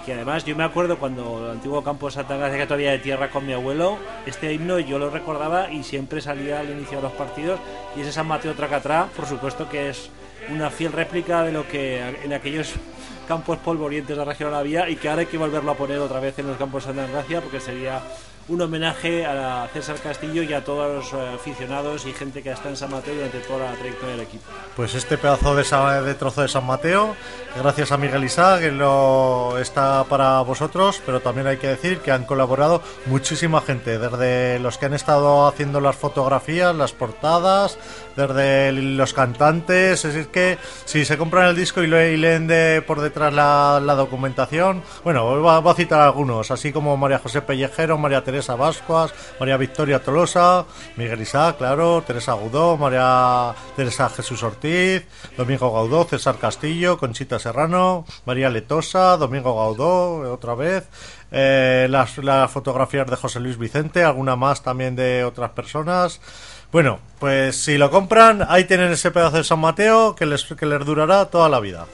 que 0.03 0.13
además 0.13 0.45
yo 0.45 0.55
me 0.55 0.63
acuerdo 0.63 0.97
cuando 0.97 1.45
el 1.45 1.51
antiguo 1.51 1.83
campo 1.83 2.07
de 2.07 2.13
Santa 2.13 2.37
Gracia, 2.37 2.57
que 2.57 2.65
todavía 2.65 2.89
de 2.89 2.97
tierra 2.97 3.29
con 3.29 3.45
mi 3.45 3.53
abuelo, 3.53 3.99
este 4.25 4.51
himno 4.51 4.79
yo 4.79 4.97
lo 4.97 5.11
recordaba 5.11 5.71
y 5.71 5.83
siempre 5.83 6.21
salía 6.21 6.59
al 6.59 6.71
inicio 6.71 6.97
de 6.97 7.03
los 7.03 7.11
partidos. 7.11 7.59
Y 7.95 8.01
ese 8.01 8.11
San 8.11 8.25
Mateo 8.25 8.55
Tracatrá, 8.55 9.09
por 9.15 9.27
supuesto 9.27 9.69
que 9.69 9.89
es 9.89 10.09
una 10.49 10.71
fiel 10.71 10.91
réplica 10.91 11.43
de 11.43 11.51
lo 11.51 11.67
que 11.67 12.01
en 12.23 12.33
aquellos 12.33 12.73
campos 13.27 13.59
polvorientes 13.59 14.09
de 14.09 14.15
la 14.15 14.25
región 14.25 14.55
había 14.55 14.89
y 14.89 14.95
que 14.95 15.07
ahora 15.07 15.19
hay 15.19 15.27
que 15.27 15.37
volverlo 15.37 15.69
a 15.69 15.75
poner 15.75 15.99
otra 15.99 16.19
vez 16.19 16.39
en 16.39 16.47
los 16.47 16.57
campos 16.57 16.87
de 16.87 16.93
Santa 16.93 17.11
Gracia 17.11 17.41
porque 17.41 17.59
sería 17.59 18.01
un 18.49 18.61
homenaje 18.61 19.25
a 19.25 19.67
César 19.73 19.97
Castillo 19.97 20.41
y 20.41 20.53
a 20.53 20.63
todos 20.63 21.11
los 21.11 21.13
eh, 21.13 21.27
aficionados 21.35 22.05
y 22.05 22.13
gente 22.13 22.41
que 22.41 22.51
está 22.51 22.69
en 22.69 22.77
San 22.77 22.91
Mateo 22.91 23.13
durante 23.15 23.39
toda 23.39 23.71
la 23.71 23.73
trayectoria 23.75 24.15
del 24.15 24.21
equipo. 24.25 24.43
Pues 24.75 24.95
este 24.95 25.17
pedazo 25.17 25.55
de, 25.55 25.63
sa- 25.65 26.01
de 26.01 26.15
trozo 26.15 26.41
de 26.43 26.47
San 26.47 26.65
Mateo, 26.65 27.15
gracias 27.57 27.91
a 27.91 27.97
Miguel 27.97 28.23
Isaac, 28.23 28.61
que 28.61 28.71
lo 28.71 29.57
está 29.57 30.05
para 30.05 30.39
vosotros, 30.41 31.01
pero 31.05 31.19
también 31.19 31.47
hay 31.47 31.57
que 31.57 31.67
decir 31.67 31.99
que 31.99 32.11
han 32.11 32.23
colaborado 32.25 32.81
muchísima 33.05 33.59
gente, 33.61 33.99
desde 33.99 34.59
los 34.59 34.77
que 34.77 34.85
han 34.85 34.93
estado 34.93 35.47
haciendo 35.47 35.81
las 35.81 35.95
fotografías, 35.97 36.73
las 36.75 36.93
portadas, 36.93 37.77
desde 38.17 38.71
los 38.71 39.13
cantantes, 39.13 40.03
es 40.03 40.27
que 40.27 40.57
si 40.85 41.05
se 41.05 41.17
compran 41.17 41.49
el 41.49 41.55
disco 41.55 41.83
y, 41.83 41.87
leen 41.87 42.47
de 42.47 42.83
por 42.85 42.99
detrás 42.99 43.31
la, 43.31 43.79
la 43.79 43.93
documentación, 43.93 44.81
bueno, 45.03 45.39
voy 45.39 45.71
a, 45.71 45.75
citar 45.75 46.01
algunos, 46.01 46.49
así 46.49 46.73
como 46.73 46.97
María 46.97 47.19
José 47.19 47.43
Pellejero, 47.43 47.97
María 47.99 48.23
Teresa 48.23 48.55
Vascuas, 48.55 49.13
María 49.39 49.55
Victoria 49.57 50.01
Tolosa, 50.01 50.65
Miguel 50.95 51.21
Isaac, 51.21 51.57
claro, 51.59 52.03
Teresa 52.05 52.33
Gaudó, 52.33 52.75
María 52.75 53.53
Teresa 53.75 54.09
Jesús 54.09 54.41
Ortiz, 54.41 55.05
Domingo 55.37 55.71
Gaudó, 55.71 56.05
César 56.05 56.37
Castillo, 56.39 56.97
Conchita 56.97 57.37
Serrano, 57.37 58.05
María 58.25 58.49
Letosa, 58.49 59.15
Domingo 59.17 59.55
Gaudó, 59.55 60.33
otra 60.33 60.55
vez, 60.55 60.89
eh, 61.31 61.87
las, 61.89 62.17
las 62.17 62.49
fotografías 62.49 63.07
de 63.07 63.15
José 63.15 63.39
Luis 63.39 63.57
Vicente, 63.57 64.03
alguna 64.03 64.35
más 64.35 64.63
también 64.63 64.95
de 64.95 65.23
otras 65.23 65.51
personas. 65.51 66.19
Bueno, 66.71 66.99
pues 67.19 67.55
si 67.55 67.77
lo 67.77 67.89
compran, 67.89 68.45
ahí 68.47 68.65
tienen 68.65 68.91
ese 68.91 69.11
pedazo 69.11 69.37
de 69.37 69.43
San 69.43 69.59
Mateo 69.59 70.15
que 70.15 70.25
les, 70.25 70.43
que 70.43 70.65
les 70.65 70.85
durará 70.85 71.25
toda 71.25 71.49
la 71.49 71.59
vida. 71.59 71.85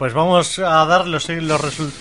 Pues 0.00 0.14
vamos 0.14 0.58
a 0.58 0.86
dar 0.86 1.06
los, 1.06 1.28
los, 1.28 1.60
resul- 1.60 1.92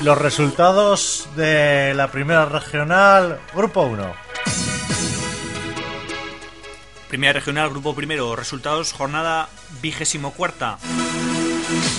los 0.00 0.18
resultados 0.18 1.28
de 1.36 1.94
la 1.94 2.10
primera 2.10 2.46
regional, 2.46 3.38
Grupo 3.54 3.82
1. 3.82 4.12
Primera 7.06 7.34
regional, 7.34 7.70
grupo 7.70 7.94
primero, 7.94 8.34
resultados, 8.34 8.92
jornada 8.92 9.48
vigésimo 9.82 10.32
cuarta. 10.32 10.78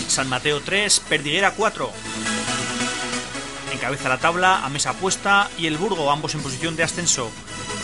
San 0.10 0.28
Mateo 0.28 0.60
3, 0.60 1.00
Perdiguera 1.08 1.52
4. 1.52 1.90
Encabeza 3.74 4.10
la 4.10 4.18
tabla 4.18 4.66
a 4.66 4.70
mesa 4.70 4.92
puesta 4.92 5.50
y 5.58 5.68
el 5.68 5.78
Burgo, 5.78 6.12
ambos 6.12 6.36
en 6.36 6.42
posición 6.44 6.76
de 6.76 6.84
ascenso. 6.84 7.32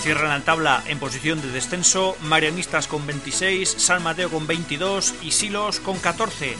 Cierran 0.01 0.29
la 0.29 0.45
tabla 0.45 0.81
en 0.88 0.97
posición 0.97 1.41
de 1.41 1.51
descenso 1.51 2.15
Marianistas 2.21 2.88
con 2.88 3.05
26, 3.05 3.75
San 3.77 4.01
Mateo 4.01 4.29
con 4.29 4.47
22 4.47 5.13
y 5.21 5.31
Silos 5.31 5.81
con 5.81 5.99
14. 5.99 6.55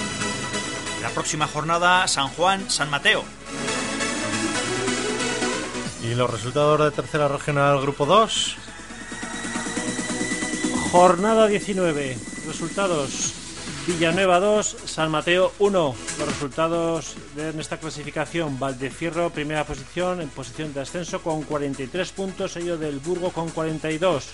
La 1.02 1.10
próxima 1.10 1.48
jornada, 1.48 2.06
San 2.10 2.28
Juan, 2.28 2.70
San 2.70 2.90
Mateo. 2.90 3.24
Y 6.04 6.16
los 6.16 6.30
resultados 6.30 6.80
de 6.82 6.92
tercera 6.92 7.30
regional, 7.30 7.80
Grupo 7.82 8.06
2. 8.06 8.58
Jornada 10.92 11.48
19. 11.48 12.18
Resultados. 12.46 13.39
Villanueva 13.90 14.40
2, 14.40 14.78
San 14.86 15.10
Mateo 15.10 15.52
1. 15.58 15.96
Los 16.20 16.28
resultados 16.28 17.16
de 17.36 17.50
esta 17.60 17.78
clasificación. 17.78 18.60
Valdefierro, 18.60 19.32
primera 19.32 19.64
posición, 19.64 20.22
en 20.22 20.30
posición 20.30 20.72
de 20.76 20.82
ascenso 20.82 21.24
con 21.24 21.42
43 21.42 22.12
puntos. 22.12 22.52
Sello 22.52 22.78
del 22.78 23.00
Burgo 23.00 23.32
con 23.32 23.50
42. 23.50 24.30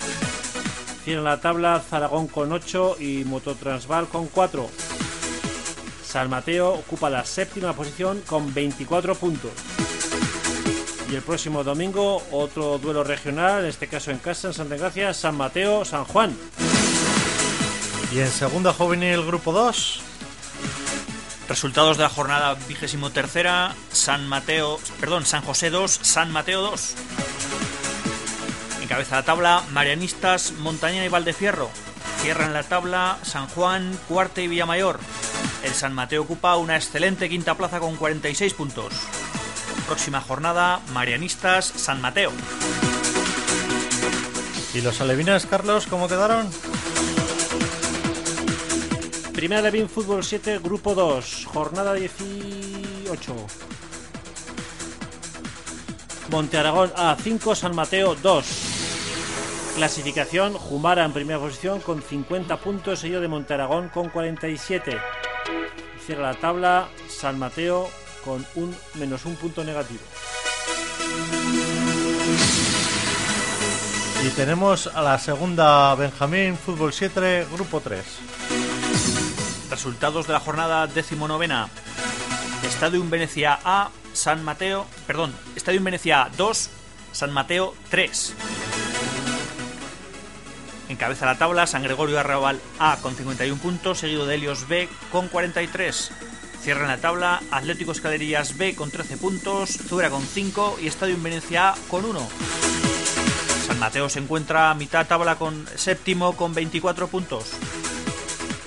Cierra 1.05 1.21
la 1.21 1.39
tabla 1.39 1.79
Zaragón 1.79 2.27
con 2.27 2.51
8 2.51 2.97
y 2.99 3.23
Mototransval 3.23 4.09
con 4.09 4.27
4. 4.27 4.69
San 6.05 6.29
Mateo 6.29 6.73
ocupa 6.73 7.09
la 7.09 7.23
séptima 7.23 7.71
posición 7.71 8.21
con 8.27 8.53
24 8.53 9.15
puntos. 9.15 9.51
Y 11.09 11.15
el 11.15 11.21
próximo 11.21 11.63
domingo 11.63 12.21
otro 12.31 12.77
duelo 12.77 13.05
regional, 13.05 13.63
en 13.63 13.69
este 13.69 13.87
caso 13.87 14.11
en 14.11 14.17
casa, 14.17 14.49
en 14.49 14.53
Santa 14.53 14.75
Gracia, 14.75 15.13
San 15.13 15.37
Mateo, 15.37 15.85
San 15.85 16.03
Juan. 16.03 16.35
Y 18.15 18.21
en 18.21 18.32
segunda 18.32 18.71
juvenil, 18.71 19.25
Grupo 19.25 19.51
2. 19.51 19.99
Resultados 21.49 21.97
de 21.97 22.04
la 22.04 22.10
jornada 22.10 22.54
vigésimo 22.65 23.10
tercera, 23.10 23.75
San 23.91 24.25
Mateo, 24.25 24.80
perdón, 25.01 25.25
San 25.25 25.41
José 25.41 25.69
2, 25.69 25.99
San 26.01 26.32
Mateo 26.32 26.62
2. 26.62 26.95
Encabeza 28.84 29.17
la 29.17 29.23
tabla 29.23 29.63
Marianistas, 29.73 30.54
Montaña 30.54 31.04
y 31.04 31.10
Valdefierro. 31.10 31.69
Cierran 32.21 32.54
la 32.54 32.63
tabla 32.63 33.17
San 33.21 33.47
Juan, 33.47 33.99
Cuarte 34.08 34.43
y 34.43 34.47
Villamayor. 34.47 34.97
El 35.65 35.73
San 35.73 35.91
Mateo 35.91 36.21
ocupa 36.21 36.56
una 36.56 36.78
excelente 36.78 37.28
quinta 37.28 37.56
plaza 37.56 37.82
con 37.82 37.97
46 37.97 38.54
puntos. 38.54 38.93
Próxima 39.88 40.21
jornada, 40.21 40.80
Marianistas, 40.93 41.65
San 41.65 41.99
Mateo. 41.99 42.32
¿Y 44.73 44.80
los 44.80 45.01
alevines, 45.01 45.45
Carlos, 45.47 45.86
cómo 45.89 46.08
quedaron? 46.08 46.49
Primera 49.36 49.62
Levin 49.62 49.89
Fútbol 49.89 50.24
7, 50.24 50.60
Grupo 50.60 50.95
2, 50.95 51.45
jornada 51.45 51.93
18. 51.93 53.36
Monte 56.32 56.58
Aragón 56.58 56.91
A5, 56.93 57.54
San 57.54 57.76
Mateo 57.76 58.15
2. 58.15 58.45
Clasificación, 59.76 60.54
Jumara 60.54 61.04
en 61.04 61.12
primera 61.12 61.38
posición 61.38 61.82
con 61.82 62.02
50 62.02 62.56
puntos, 62.62 63.00
sello 63.00 63.19
de 63.19 63.28
Monte 63.28 63.54
Aragón 63.54 63.89
con 63.89 64.08
47. 64.08 64.98
Cierra 66.06 66.32
la 66.32 66.39
tabla 66.39 66.88
San 67.10 67.38
Mateo 67.38 67.89
con 68.24 68.45
un 68.56 68.74
menos 68.93 69.26
un 69.26 69.36
punto 69.36 69.65
negativo. 69.65 70.00
Y 74.26 74.30
tenemos 74.30 74.88
a 74.88 75.02
la 75.02 75.19
segunda 75.19 75.93
Benjamín 75.95 76.58
Fútbol 76.58 76.93
7, 76.93 77.48
Grupo 77.52 77.82
3. 77.82 78.64
Resultados 79.69 80.28
de 80.28 80.34
la 80.34 80.39
jornada 80.39 80.88
decimonovena. 80.88 81.69
Stadium 82.63 83.10
Venecia 83.10 83.60
A, 83.63 83.89
San 84.13 84.43
Mateo, 84.43 84.86
perdón, 85.08 85.34
Stadium 85.56 85.84
Venecia 85.84 86.30
2, 86.38 86.69
San 87.12 87.32
Mateo 87.32 87.73
3. 87.89 88.34
Encabeza 90.89 91.25
la 91.25 91.38
tabla 91.38 91.67
San 91.67 91.84
Gregorio 91.84 92.19
Arrabal 92.19 92.60
A 92.80 92.97
con 93.01 93.15
51 93.15 93.62
puntos, 93.62 93.99
seguido 93.99 94.25
de 94.25 94.36
Helios 94.36 94.67
B 94.67 94.88
con 95.12 95.28
43. 95.28 96.12
Cierran 96.62 96.88
la 96.88 96.97
tabla 96.97 97.41
Atlético 97.51 97.91
Escalerías 97.91 98.58
B 98.58 98.75
con 98.75 98.91
13 98.91 99.17
puntos, 99.17 99.69
Zura 99.69 100.10
con 100.10 100.21
5 100.21 100.78
y 100.82 100.88
Stadium 100.88 101.23
Venecia 101.23 101.69
A 101.69 101.75
con 101.89 102.06
1. 102.06 102.28
San 103.67 103.80
Mateo 103.80 104.10
se 104.10 104.19
encuentra 104.19 104.69
a 104.69 104.75
mitad 104.75 105.08
tabla 105.08 105.38
con 105.38 105.65
séptimo 105.75 106.36
con 106.36 106.54
24 106.54 107.08
puntos. 107.08 107.51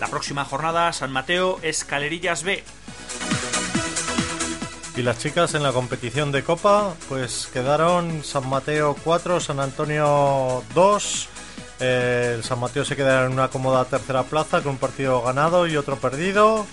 La 0.00 0.06
próxima 0.06 0.44
jornada 0.44 0.92
San 0.92 1.10
Mateo 1.10 1.58
Escalerillas 1.62 2.44
B. 2.44 2.62
Y 4.96 5.02
las 5.02 5.18
chicas 5.18 5.54
en 5.54 5.62
la 5.62 5.72
competición 5.72 6.32
de 6.32 6.42
Copa, 6.42 6.94
pues 7.08 7.48
quedaron 7.52 8.24
San 8.24 8.48
Mateo 8.48 8.96
4, 9.04 9.40
San 9.40 9.60
Antonio 9.60 10.62
2. 10.74 11.28
Eh, 11.80 12.32
el 12.36 12.44
San 12.44 12.58
Mateo 12.58 12.84
se 12.84 12.96
queda 12.96 13.24
en 13.24 13.32
una 13.32 13.48
cómoda 13.48 13.84
tercera 13.84 14.24
plaza 14.24 14.60
con 14.60 14.72
un 14.72 14.78
partido 14.78 15.22
ganado 15.22 15.66
y 15.66 15.76
otro 15.76 15.96
perdido. 15.96 16.66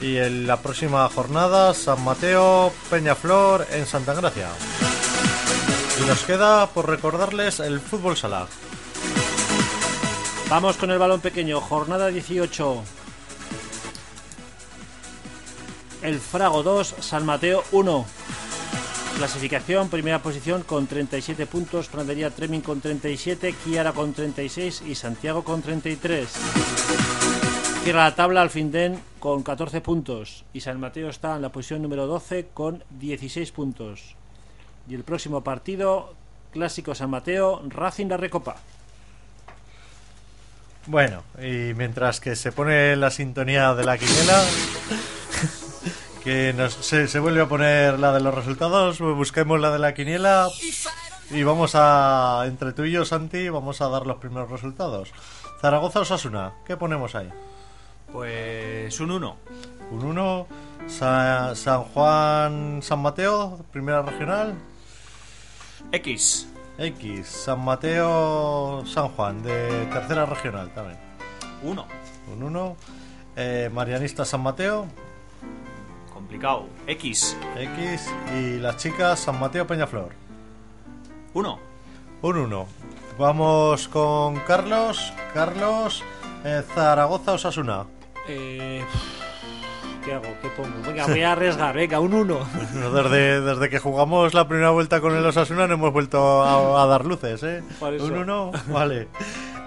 Y 0.00 0.16
en 0.16 0.46
la 0.46 0.58
próxima 0.58 1.08
jornada, 1.08 1.74
San 1.74 2.02
Mateo 2.04 2.72
Peñaflor 2.90 3.66
en 3.72 3.86
Santa 3.86 4.14
Gracia. 4.14 4.48
Y 6.00 6.06
nos 6.06 6.22
queda 6.22 6.68
por 6.68 6.88
recordarles 6.88 7.60
el 7.60 7.80
fútbol 7.80 8.16
sala. 8.16 8.46
Vamos 10.50 10.78
con 10.78 10.90
el 10.90 10.98
balón 10.98 11.20
pequeño, 11.20 11.60
jornada 11.60 12.08
18. 12.08 12.82
El 16.02 16.18
Frago 16.20 16.62
2, 16.62 16.94
San 17.00 17.26
Mateo 17.26 17.62
1. 17.70 18.06
Clasificación, 19.18 19.90
primera 19.90 20.22
posición 20.22 20.62
con 20.62 20.86
37 20.86 21.44
puntos, 21.44 21.90
Frandería 21.90 22.30
Treming 22.30 22.62
con 22.62 22.80
37, 22.80 23.54
Kiara 23.62 23.92
con 23.92 24.14
36 24.14 24.84
y 24.86 24.94
Santiago 24.94 25.44
con 25.44 25.60
33. 25.60 26.30
Cierra 27.84 28.04
la 28.04 28.14
tabla 28.14 28.40
al 28.40 28.48
Finden 28.48 28.98
con 29.20 29.42
14 29.42 29.82
puntos 29.82 30.46
y 30.54 30.60
San 30.60 30.80
Mateo 30.80 31.10
está 31.10 31.36
en 31.36 31.42
la 31.42 31.52
posición 31.52 31.82
número 31.82 32.06
12 32.06 32.48
con 32.54 32.82
16 32.98 33.52
puntos. 33.52 34.16
Y 34.88 34.94
el 34.94 35.04
próximo 35.04 35.44
partido, 35.44 36.14
Clásico 36.52 36.94
San 36.94 37.10
Mateo, 37.10 37.60
Racing 37.68 38.06
la 38.06 38.16
Recopa. 38.16 38.56
Bueno, 40.88 41.22
y 41.38 41.74
mientras 41.74 42.18
que 42.18 42.34
se 42.34 42.50
pone 42.50 42.96
la 42.96 43.10
sintonía 43.10 43.74
de 43.74 43.84
la 43.84 43.98
quiniela, 43.98 44.42
que 46.24 46.54
nos- 46.54 46.72
se, 46.74 47.08
se 47.08 47.18
vuelve 47.18 47.42
a 47.42 47.46
poner 47.48 47.98
la 47.98 48.12
de 48.12 48.20
los 48.20 48.34
resultados, 48.34 48.98
busquemos 48.98 49.60
la 49.60 49.70
de 49.70 49.78
la 49.78 49.92
quiniela 49.92 50.48
y 51.30 51.42
vamos 51.42 51.72
a, 51.74 52.42
entre 52.46 52.72
tú 52.72 52.84
y 52.84 52.92
yo, 52.92 53.04
Santi, 53.04 53.50
vamos 53.50 53.82
a 53.82 53.88
dar 53.88 54.06
los 54.06 54.16
primeros 54.16 54.50
resultados. 54.50 55.10
Zaragoza 55.60 56.00
Osasuna, 56.00 56.54
¿qué 56.66 56.76
ponemos 56.78 57.14
ahí? 57.14 57.28
Pues 58.10 58.98
un 59.00 59.10
1. 59.10 59.36
Un 59.90 60.04
1. 60.04 60.46
Sa- 60.86 61.54
San 61.54 61.82
Juan 61.82 62.80
San 62.82 63.00
Mateo, 63.00 63.62
primera 63.72 64.00
regional. 64.00 64.54
X. 65.92 66.48
X. 66.78 67.26
San 67.26 67.64
Mateo 67.64 68.84
San 68.86 69.08
Juan, 69.08 69.42
de 69.42 69.86
tercera 69.86 70.24
regional 70.26 70.70
también. 70.74 70.98
1. 71.62 71.86
Un 72.32 72.42
1. 72.42 72.76
Eh, 73.36 73.70
Marianista 73.72 74.24
San 74.24 74.42
Mateo. 74.42 74.86
Complicado. 76.12 76.66
X. 76.86 77.36
X. 77.56 78.10
Y 78.34 78.58
las 78.58 78.76
chicas 78.76 79.18
San 79.18 79.38
Mateo 79.40 79.66
Peñaflor. 79.66 80.12
1. 81.34 81.58
Un 82.22 82.36
1. 82.36 82.66
Vamos 83.18 83.88
con 83.88 84.36
Carlos. 84.40 85.12
Carlos. 85.34 86.02
eh, 86.44 86.62
Zaragoza 86.74 87.32
Osasuna. 87.32 87.86
Eh, 88.28 88.84
¿Qué 90.04 90.12
hago? 90.14 90.24
¿Qué 90.40 90.48
pongo? 90.56 90.70
Venga, 90.86 91.06
voy 91.06 91.22
a 91.22 91.32
arriesgar. 91.32 91.74
Venga, 91.74 92.00
un 92.00 92.14
1. 92.14 92.38
Desde, 92.94 93.40
desde 93.40 93.68
que 93.68 93.78
jugamos 93.78 94.34
la 94.34 94.46
primera 94.48 94.70
vuelta 94.70 95.00
con 95.00 95.14
el 95.14 95.24
Osasuna 95.26 95.66
no 95.66 95.74
hemos 95.74 95.92
vuelto 95.92 96.42
a, 96.42 96.82
a 96.82 96.86
dar 96.86 97.04
luces, 97.04 97.42
¿eh? 97.42 97.62
Un 97.80 98.12
1, 98.16 98.52
vale. 98.72 99.08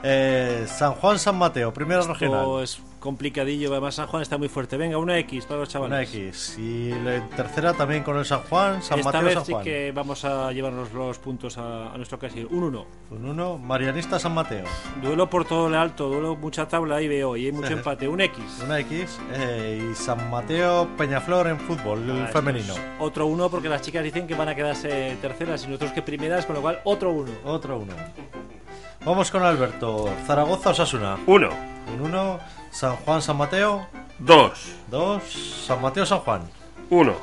Eh, 0.03 0.65
San 0.67 0.93
Juan 0.93 1.19
San 1.19 1.37
Mateo, 1.37 1.71
primera 1.73 2.01
regional. 2.01 2.63
Es 2.63 2.81
complicadillo. 3.01 3.69
Además, 3.71 3.95
San 3.95 4.07
Juan 4.07 4.21
está 4.21 4.37
muy 4.37 4.47
fuerte. 4.47 4.77
Venga, 4.77 4.97
una 4.97 5.17
X 5.19 5.45
para 5.45 5.59
los 5.59 5.67
chavales. 5.69 5.91
Una 5.93 6.03
X. 6.03 6.57
Y 6.57 6.91
la 7.03 7.27
tercera 7.35 7.73
también 7.73 8.03
con 8.03 8.17
el 8.17 8.23
San 8.25 8.39
Juan, 8.43 8.81
San 8.81 8.99
Esta 8.99 9.11
Mateo 9.11 9.25
vez 9.25 9.33
San 9.33 9.45
sí 9.45 9.51
Juan. 9.51 9.63
que 9.65 9.91
vamos 9.93 10.23
a 10.23 10.53
llevarnos 10.53 10.93
los 10.93 11.17
puntos 11.19 11.57
a, 11.57 11.91
a 11.93 11.97
nuestro 11.97 12.17
casi. 12.17 12.45
Un 12.49 12.63
1. 12.63 12.85
Un 13.11 13.25
1, 13.25 13.57
Marianista 13.57 14.17
San 14.19 14.33
Mateo. 14.33 14.63
Duelo 15.01 15.29
por 15.29 15.43
todo 15.43 15.67
el 15.67 15.75
alto, 15.75 16.07
duelo 16.07 16.37
mucha 16.37 16.67
tabla 16.67 16.95
ahí 16.95 17.09
veo 17.09 17.35
y 17.35 17.47
hay 17.47 17.51
mucho 17.51 17.67
Sí. 17.67 17.73
empate. 17.81 18.07
Un 18.07 18.21
X. 18.21 18.43
Una 18.63 18.79
X. 18.79 19.19
eh, 19.33 19.89
y 19.91 19.95
San 19.95 20.29
Mateo 20.29 20.87
Peñaflor 20.95 21.47
en 21.47 21.59
fútbol, 21.59 22.09
el 22.09 22.21
Ah, 22.23 22.27
femenino. 22.27 22.73
esto 22.73 22.79
es 22.81 22.87
Otro 22.99 23.25
1 23.25 23.49
porque 23.49 23.67
las 23.67 23.81
chicas 23.81 24.03
dicen 24.03 24.27
que 24.27 24.35
van 24.35 24.47
a 24.49 24.55
quedarse 24.55 25.17
terceras 25.21 25.63
y 25.63 25.67
nosotros 25.67 25.91
que 25.91 26.01
primeras, 26.03 26.45
con 26.45 26.55
lo 26.55 26.61
cual 26.61 26.79
otro 26.85 27.11
1. 27.11 27.31
Otro 27.45 27.79
1. 27.79 27.93
Vamos 29.03 29.31
con 29.31 29.41
Alberto. 29.41 30.07
Zaragoza 30.27 30.69
Osasuna. 30.69 31.17
1. 31.25 31.49
Un 31.95 32.01
1. 32.01 32.60
San 32.71 32.95
Juan 32.97 33.21
San 33.21 33.37
Mateo. 33.37 33.87
2. 34.19 34.51
2. 34.89 35.23
San 35.67 35.81
Mateo 35.81 36.05
San 36.05 36.19
Juan. 36.19 36.41
1. 36.89 37.15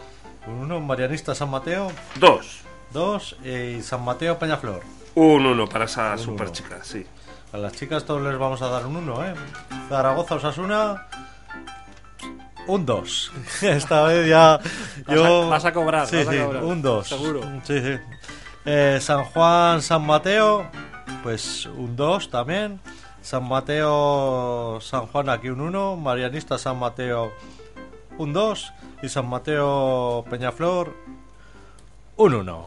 Un 0.46 0.60
1. 0.62 0.80
Marianista 0.80 1.34
San 1.34 1.50
Mateo. 1.50 1.90
2. 2.20 2.60
2. 2.92 3.36
Y 3.44 3.82
San 3.82 4.04
Mateo 4.04 4.38
Peñaflor. 4.38 4.82
Un 5.14 5.46
1 5.46 5.66
para 5.68 5.84
esa 5.86 6.12
Un 6.12 6.18
super 6.18 6.46
uno. 6.46 6.52
chica, 6.54 6.78
sí. 6.82 7.06
A 7.52 7.56
las 7.56 7.72
chicas 7.72 8.04
todos 8.04 8.22
les 8.22 8.38
vamos 8.38 8.60
a 8.62 8.68
dar 8.68 8.86
un 8.86 8.96
1, 8.96 9.24
¿eh? 9.26 9.34
Zaragoza 9.88 10.34
Osasuna. 10.36 11.06
Un 12.66 12.84
2. 12.84 13.32
Esta 13.62 14.02
vez 14.04 14.28
ya. 14.28 14.58
Vas 15.06 15.16
yo... 15.16 15.44
a- 15.44 15.48
vas 15.48 15.64
a 15.64 15.72
cobrar, 15.72 16.06
Sí, 16.06 16.16
vas 16.16 16.28
a 16.28 16.32
sí, 16.32 16.38
cobrar, 16.38 16.64
un 16.64 16.82
2. 16.82 17.08
seguro. 17.08 17.40
Sí, 17.64 17.80
sí. 17.80 17.96
Eh, 18.66 18.98
San 19.00 19.24
Juan, 19.24 19.80
San 19.80 20.04
Mateo. 20.04 20.66
Pues 21.22 21.64
un 21.66 21.96
2 21.96 22.28
también. 22.30 22.80
San 23.28 23.46
Mateo, 23.46 24.80
San 24.80 25.06
Juan 25.06 25.28
aquí 25.28 25.50
un 25.50 25.60
1. 25.60 25.96
Marianista 25.96 26.56
San 26.56 26.78
Mateo 26.78 27.30
un 28.16 28.32
2. 28.32 28.72
Y 29.02 29.10
San 29.10 29.28
Mateo 29.28 30.24
Peñaflor 30.30 30.94
un 32.16 32.34
1. 32.34 32.66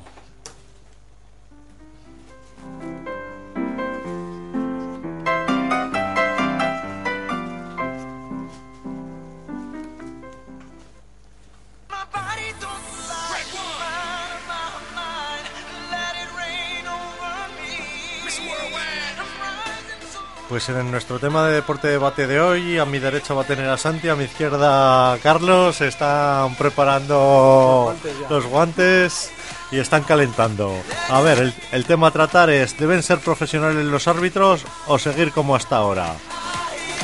Pues 20.51 20.67
en 20.67 20.91
nuestro 20.91 21.17
tema 21.17 21.47
de 21.47 21.53
deporte 21.53 21.87
debate 21.87 22.27
de 22.27 22.41
hoy, 22.41 22.77
a 22.77 22.83
mi 22.83 22.99
derecha 22.99 23.33
va 23.33 23.43
a 23.43 23.45
tener 23.45 23.69
a 23.69 23.77
Santi, 23.77 24.09
a 24.09 24.17
mi 24.17 24.25
izquierda 24.25 25.17
Carlos, 25.23 25.79
están 25.79 26.55
preparando 26.55 27.95
Los 28.29 28.45
guantes 28.47 29.31
y 29.71 29.79
están 29.79 30.03
calentando. 30.03 30.75
A 31.09 31.21
ver, 31.21 31.39
el, 31.39 31.53
el 31.71 31.85
tema 31.85 32.07
a 32.07 32.11
tratar 32.11 32.49
es, 32.49 32.77
¿deben 32.77 33.01
ser 33.01 33.19
profesionales 33.19 33.85
los 33.85 34.09
árbitros 34.09 34.65
o 34.87 34.99
seguir 34.99 35.31
como 35.31 35.55
hasta 35.55 35.77
ahora? 35.77 36.15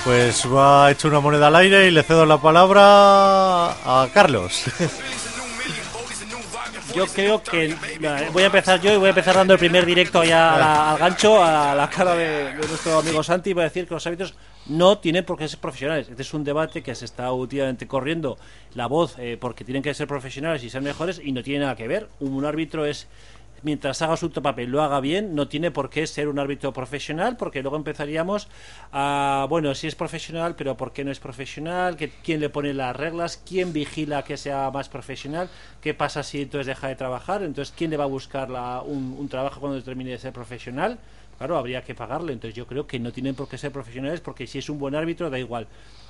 Pues 0.03 0.45
va 0.53 0.91
hecho 0.91 1.07
una 1.07 1.21
moneda 1.21 1.47
al 1.47 1.55
aire 1.55 1.87
y 1.87 1.91
le 1.91 2.03
cedo 2.03 2.25
la 2.25 2.41
palabra 2.41 2.83
a 3.71 4.09
Carlos. 4.13 4.65
Yo 6.97 7.05
creo 7.05 7.43
que 7.43 7.75
voy 8.33 8.41
a 8.41 8.47
empezar 8.47 8.81
yo 8.81 8.91
y 8.91 8.97
voy 8.97 9.05
a 9.05 9.09
empezar 9.09 9.35
dando 9.35 9.53
el 9.53 9.59
primer 9.59 9.85
directo 9.85 10.19
allá 10.19 10.93
al 10.93 10.97
gancho, 10.97 11.43
a 11.43 11.75
la 11.75 11.87
cara 11.89 12.15
de, 12.15 12.53
de 12.55 12.67
nuestro 12.67 12.97
amigo 12.97 13.21
Santi. 13.21 13.53
Voy 13.53 13.61
a 13.61 13.65
decir 13.65 13.87
que 13.87 13.93
los 13.93 14.07
árbitros 14.07 14.35
no 14.69 14.97
tienen 14.97 15.23
por 15.23 15.37
qué 15.37 15.47
ser 15.47 15.59
profesionales. 15.59 16.09
Este 16.09 16.21
es 16.21 16.33
un 16.33 16.43
debate 16.43 16.81
que 16.81 16.95
se 16.95 17.05
está 17.05 17.31
últimamente 17.31 17.87
corriendo 17.87 18.37
la 18.73 18.87
voz 18.87 19.15
eh, 19.17 19.37
porque 19.39 19.63
tienen 19.63 19.83
que 19.83 19.93
ser 19.93 20.07
profesionales 20.07 20.63
y 20.63 20.69
ser 20.69 20.81
mejores 20.81 21.21
y 21.23 21.31
no 21.31 21.43
tiene 21.43 21.61
nada 21.61 21.75
que 21.75 21.87
ver. 21.87 22.09
Un, 22.19 22.45
árbitro 22.45 22.85
es 22.85 23.07
mientras 23.63 24.01
haga 24.01 24.17
su 24.17 24.31
papel 24.31 24.69
lo 24.71 24.81
haga 24.81 24.99
bien, 24.99 25.35
no 25.35 25.47
tiene 25.47 25.71
por 25.71 25.89
qué 25.89 26.05
ser 26.07 26.27
un 26.27 26.39
árbitro 26.39 26.73
profesional, 26.73 27.37
porque 27.37 27.61
luego 27.61 27.77
empezaríamos 27.77 28.47
a, 28.91 29.45
bueno, 29.49 29.73
si 29.75 29.87
es 29.87 29.95
profesional, 29.95 30.55
pero 30.55 30.77
¿por 30.77 30.93
qué 30.93 31.03
no 31.03 31.11
es 31.11 31.19
profesional? 31.19 31.95
¿Qué- 31.97 32.11
¿Quién 32.23 32.39
le 32.39 32.49
pone 32.49 32.73
las 32.73 32.95
reglas? 32.95 33.41
¿Quién 33.45 33.73
vigila 33.73 34.23
que 34.23 34.37
sea 34.37 34.69
más 34.71 34.89
profesional? 34.89 35.49
¿Qué 35.81 35.93
pasa 35.93 36.23
si 36.23 36.41
entonces 36.43 36.67
deja 36.67 36.87
de 36.87 36.95
trabajar? 36.95 37.43
Entonces, 37.43 37.73
¿quién 37.75 37.91
le 37.91 37.97
va 37.97 38.03
a 38.05 38.07
buscar 38.07 38.49
la- 38.49 38.81
un, 38.81 39.15
un 39.17 39.29
trabajo 39.29 39.59
cuando 39.59 39.81
termine 39.83 40.11
de 40.11 40.17
ser 40.19 40.33
profesional? 40.33 40.99
Claro, 41.37 41.57
habría 41.57 41.83
que 41.83 41.93
pagarle. 41.93 42.33
Entonces, 42.33 42.55
yo 42.55 42.65
creo 42.65 42.87
que 42.87 42.99
no 42.99 43.11
tienen 43.11 43.35
por 43.35 43.47
qué 43.47 43.57
ser 43.57 43.71
profesionales, 43.71 44.21
porque 44.21 44.47
si 44.47 44.57
es 44.57 44.69
un 44.69 44.79
buen 44.79 44.95
árbitro, 44.95 45.29
da 45.29 45.39
igual 45.39 45.67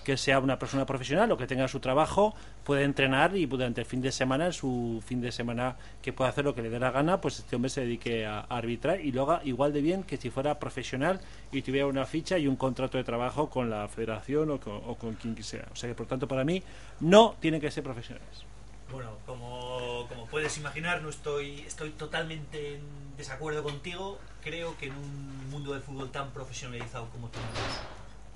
que 0.07 0.15
sea 0.15 0.39
una 0.39 0.57
persona 0.57 0.85
profesional 0.85 1.29
o 1.33 1.37
que 1.37 1.47
tenga 1.47 1.67
su 1.67 1.81
trabajo, 1.81 2.33
puede 2.63 2.85
entrenar 2.85 3.35
y 3.35 3.45
durante 3.45 3.81
el 3.81 3.85
fin 3.85 4.01
de 4.01 4.13
semana, 4.13 4.53
su 4.53 5.03
fin 5.05 5.19
de 5.19 5.33
semana 5.33 5.75
que 6.01 6.13
pueda 6.13 6.29
hacer 6.29 6.45
lo 6.45 6.55
que 6.55 6.61
le 6.61 6.69
dé 6.69 6.79
la 6.79 6.91
gana, 6.91 7.19
pues 7.19 7.39
este 7.39 7.57
hombre 7.57 7.69
se 7.69 7.81
dedique 7.81 8.25
a, 8.25 8.39
arbitrar 8.39 9.01
y 9.01 9.11
lo 9.11 9.23
haga 9.23 9.41
igual 9.43 9.73
de 9.73 9.81
bien 9.81 10.03
que 10.03 10.15
si 10.15 10.29
fuera 10.29 10.59
profesional 10.59 11.19
y 11.51 11.61
tuviera 11.61 11.87
una 11.87 12.05
ficha 12.05 12.37
y 12.37 12.47
un 12.47 12.55
contrato 12.55 12.97
de 12.97 13.03
trabajo 13.03 13.49
con 13.49 13.69
la 13.69 13.85
federación 13.89 14.49
o 14.49 14.61
con, 14.61 14.79
o 14.85 14.95
con 14.95 15.15
quien 15.15 15.43
sea. 15.43 15.67
O 15.73 15.75
sea 15.75 15.89
que, 15.89 15.95
por 15.95 16.05
tanto, 16.05 16.25
para 16.25 16.45
mí, 16.45 16.63
no 17.01 17.35
tienen 17.41 17.59
que 17.59 17.69
ser 17.69 17.83
profesionales. 17.83 18.45
Bueno, 18.91 19.17
como, 19.25 20.07
puedes 20.31 20.57
imaginar, 20.57 21.01
no 21.01 21.09
estoy, 21.09 21.61
estoy 21.61 21.89
totalmente 21.91 22.75
en 22.75 22.81
desacuerdo 23.17 23.61
contigo. 23.63 24.19
Creo 24.41 24.77
que 24.77 24.87
en 24.87 24.93
un 24.93 25.49
mundo 25.49 25.73
del 25.73 25.81
fútbol 25.81 26.09
tan 26.09 26.31
profesionalizado 26.31 27.09
como 27.09 27.27
tenemos, 27.29 27.57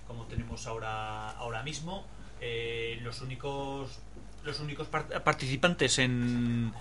como 0.08 0.26
tenemos 0.26 0.68
ahora, 0.68 1.32
ahora 1.32 1.64
mismo, 1.64 2.06
eh, 2.42 3.00
los 3.02 3.22
únicos, 3.22 4.00
los 4.44 4.60
únicos 4.60 4.88
par- 4.88 5.24
participantes 5.24 6.00
en, 6.00 6.74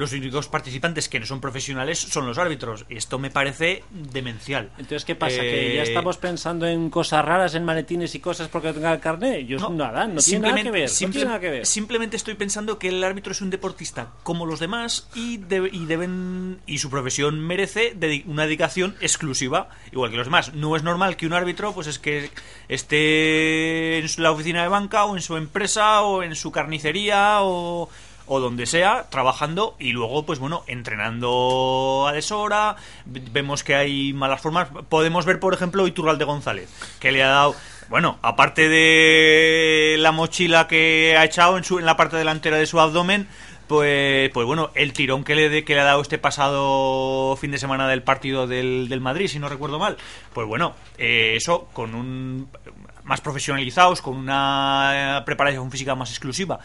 los 0.00 0.12
únicos 0.12 0.48
participantes 0.48 1.08
que 1.08 1.20
no 1.20 1.26
son 1.26 1.40
profesionales 1.40 1.98
son 1.98 2.26
los 2.26 2.38
árbitros. 2.38 2.86
Esto 2.88 3.18
me 3.18 3.30
parece 3.30 3.84
demencial. 3.90 4.70
Entonces, 4.78 5.04
¿qué 5.04 5.14
pasa? 5.14 5.40
¿Que 5.40 5.72
Eh, 5.72 5.76
ya 5.76 5.82
estamos 5.82 6.16
pensando 6.16 6.66
en 6.66 6.90
cosas 6.90 7.24
raras, 7.24 7.54
en 7.54 7.64
maletines 7.64 8.14
y 8.14 8.20
cosas 8.20 8.48
porque 8.48 8.72
tenga 8.72 8.92
el 8.92 9.00
carnet? 9.00 9.46
Yo 9.46 9.58
nada, 9.70 10.06
no 10.08 10.20
tiene 10.20 10.48
nada 10.48 10.62
que 10.62 10.70
ver. 10.70 10.88
no 10.90 11.10
tiene 11.10 11.24
nada 11.26 11.40
que 11.40 11.50
ver. 11.50 11.66
Simplemente 11.66 12.16
estoy 12.16 12.34
pensando 12.34 12.78
que 12.78 12.88
el 12.88 13.04
árbitro 13.04 13.32
es 13.32 13.40
un 13.40 13.50
deportista 13.50 14.08
como 14.22 14.46
los 14.46 14.58
demás 14.58 15.08
y, 15.14 15.34
y 15.72 15.86
deben 15.86 16.60
y 16.66 16.78
su 16.78 16.90
profesión 16.90 17.38
merece 17.40 17.94
una 18.26 18.44
dedicación 18.44 18.96
exclusiva, 19.00 19.68
igual 19.92 20.10
que 20.10 20.16
los 20.16 20.26
demás. 20.26 20.54
No 20.54 20.74
es 20.76 20.82
normal 20.82 21.16
que 21.16 21.26
un 21.26 21.34
árbitro, 21.34 21.72
pues 21.74 21.86
es 21.86 21.98
que 21.98 22.30
esté 22.68 23.98
en 23.98 24.08
su- 24.08 24.20
la 24.22 24.30
oficina 24.32 24.62
de 24.62 24.68
banca 24.68 25.04
o 25.04 25.16
en 25.16 25.22
su 25.22 25.36
empresa 25.36 26.02
o 26.02 26.22
en 26.22 26.34
su 26.34 26.50
carnicería 26.50 27.38
o 27.42 27.88
o 28.32 28.38
donde 28.38 28.64
sea, 28.66 29.06
trabajando 29.10 29.74
y 29.80 29.90
luego, 29.90 30.24
pues 30.24 30.38
bueno, 30.38 30.62
entrenando 30.68 32.06
a 32.08 32.12
deshora. 32.12 32.76
Vemos 33.04 33.64
que 33.64 33.74
hay 33.74 34.12
malas 34.12 34.40
formas. 34.40 34.68
Podemos 34.88 35.24
ver, 35.26 35.40
por 35.40 35.52
ejemplo, 35.52 35.84
Iturralde 35.88 36.24
González, 36.24 36.70
que 37.00 37.10
le 37.10 37.24
ha 37.24 37.28
dado, 37.28 37.56
bueno, 37.88 38.20
aparte 38.22 38.68
de 38.68 39.96
la 39.98 40.12
mochila 40.12 40.68
que 40.68 41.16
ha 41.18 41.24
echado 41.24 41.58
en, 41.58 41.64
su, 41.64 41.80
en 41.80 41.86
la 41.86 41.96
parte 41.96 42.16
delantera 42.16 42.56
de 42.56 42.66
su 42.66 42.78
abdomen, 42.78 43.26
pues, 43.66 44.30
pues 44.30 44.46
bueno, 44.46 44.70
el 44.74 44.92
tirón 44.92 45.24
que 45.24 45.34
le, 45.34 45.48
de- 45.48 45.64
que 45.64 45.74
le 45.74 45.80
ha 45.80 45.84
dado 45.84 46.00
este 46.00 46.18
pasado 46.18 47.36
fin 47.36 47.50
de 47.50 47.58
semana 47.58 47.88
del 47.88 48.02
partido 48.04 48.46
del, 48.46 48.88
del 48.88 49.00
Madrid, 49.00 49.26
si 49.26 49.40
no 49.40 49.48
recuerdo 49.48 49.80
mal, 49.80 49.96
pues 50.32 50.46
bueno, 50.46 50.74
eh, 50.98 51.34
eso 51.36 51.68
con 51.72 51.96
un 51.96 52.48
más 53.02 53.20
profesionalizados, 53.20 54.02
con 54.02 54.16
una 54.16 55.22
preparación 55.26 55.68
física 55.72 55.96
más 55.96 56.10
exclusiva. 56.10 56.60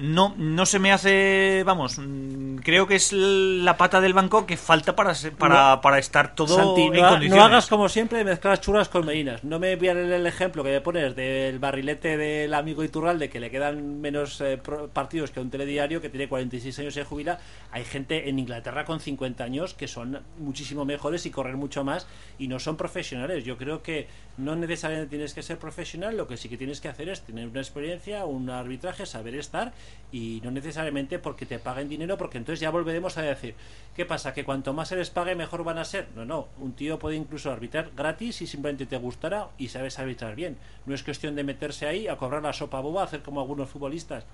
No, 0.00 0.34
no 0.36 0.66
se 0.66 0.78
me 0.78 0.92
hace, 0.92 1.62
vamos, 1.64 1.98
mm, 1.98 2.56
creo 2.56 2.86
que 2.86 2.94
es 2.96 3.12
la 3.12 3.76
pata 3.76 4.00
del 4.00 4.12
banco 4.12 4.46
que 4.46 4.56
falta 4.56 4.94
para, 4.94 5.14
para, 5.38 5.76
No. 5.76 5.80
para 5.80 5.98
estar 5.98 6.34
todo 6.34 6.56
Santi, 6.56 6.82
en 6.82 6.92
no, 6.92 7.08
condiciones. 7.08 7.30
no 7.30 7.42
hagas 7.42 7.66
como 7.66 7.88
siempre 7.88 8.22
mezclar 8.22 8.60
churras 8.60 8.88
con 8.88 9.06
merinas. 9.06 9.42
No 9.44 9.58
me 9.58 9.74
voy 9.76 9.88
el 9.88 10.26
ejemplo 10.26 10.62
que 10.62 10.70
me 10.70 10.80
pones 10.82 11.16
del 11.16 11.58
barrilete 11.58 12.16
del 12.16 12.52
amigo 12.54 12.84
Iturralde 12.84 13.30
que 13.30 13.40
le 13.40 13.50
quedan 13.50 14.00
menos 14.00 14.40
eh, 14.40 14.60
partidos 14.92 15.30
que 15.30 15.40
a 15.40 15.42
un 15.42 15.50
telediario 15.50 16.00
que 16.00 16.10
tiene 16.10 16.28
46 16.28 16.78
años 16.80 16.94
y 16.94 17.00
se 17.00 17.04
jubila. 17.04 17.38
Hay 17.72 17.84
gente 17.84 18.28
en 18.28 18.38
Inglaterra 18.38 18.84
con 18.84 19.00
50 19.00 19.42
años 19.42 19.74
que 19.74 19.88
son 19.88 20.20
muchísimo 20.38 20.84
mejores 20.84 21.24
y 21.26 21.30
corren 21.30 21.56
mucho 21.56 21.82
más 21.82 22.06
y 22.38 22.46
no 22.46 22.58
son 22.58 22.76
profesionales. 22.76 23.44
Yo 23.44 23.56
creo 23.56 23.82
que 23.82 24.06
no 24.36 24.54
necesariamente 24.54 25.10
tienes 25.10 25.34
que 25.34 25.42
ser 25.42 25.58
profesional, 25.58 26.16
lo 26.16 26.28
que 26.28 26.36
sí 26.36 26.48
que 26.48 26.56
tienes 26.56 26.80
que 26.80 26.88
hacer 26.88 27.08
es 27.08 27.22
tener 27.22 27.48
una 27.48 27.60
experiencia, 27.60 28.24
un 28.26 28.50
arbitraje, 28.50 29.04
saber 29.06 29.34
estar 29.34 29.72
y 30.10 30.40
no 30.42 30.50
necesariamente 30.50 31.18
porque 31.18 31.46
te 31.46 31.58
paguen 31.58 31.88
dinero, 31.88 32.16
porque 32.16 32.38
entonces 32.38 32.60
ya 32.60 32.70
volveremos 32.70 33.18
a 33.18 33.22
decir, 33.22 33.54
¿qué 33.94 34.06
pasa? 34.06 34.32
¿Que 34.32 34.44
cuanto 34.44 34.72
más 34.72 34.88
se 34.88 34.96
les 34.96 35.10
pague 35.10 35.34
mejor 35.34 35.64
van 35.64 35.78
a 35.78 35.84
ser? 35.84 36.08
No, 36.16 36.24
no, 36.24 36.48
un 36.58 36.72
tío 36.72 36.98
puede 36.98 37.16
incluso 37.16 37.50
arbitrar 37.50 37.90
gratis 37.96 38.36
si 38.36 38.46
simplemente 38.46 38.86
te 38.86 38.96
gustará 38.96 39.48
y 39.58 39.68
sabes 39.68 39.98
arbitrar 39.98 40.34
bien. 40.34 40.56
No 40.86 40.94
es 40.94 41.02
cuestión 41.02 41.34
de 41.34 41.44
meterse 41.44 41.86
ahí 41.86 42.08
a 42.08 42.16
cobrar 42.16 42.42
la 42.42 42.52
sopa 42.52 42.80
boba, 42.80 43.02
hacer 43.02 43.22
como 43.22 43.40
algunos 43.40 43.68
futbolistas 43.68 44.24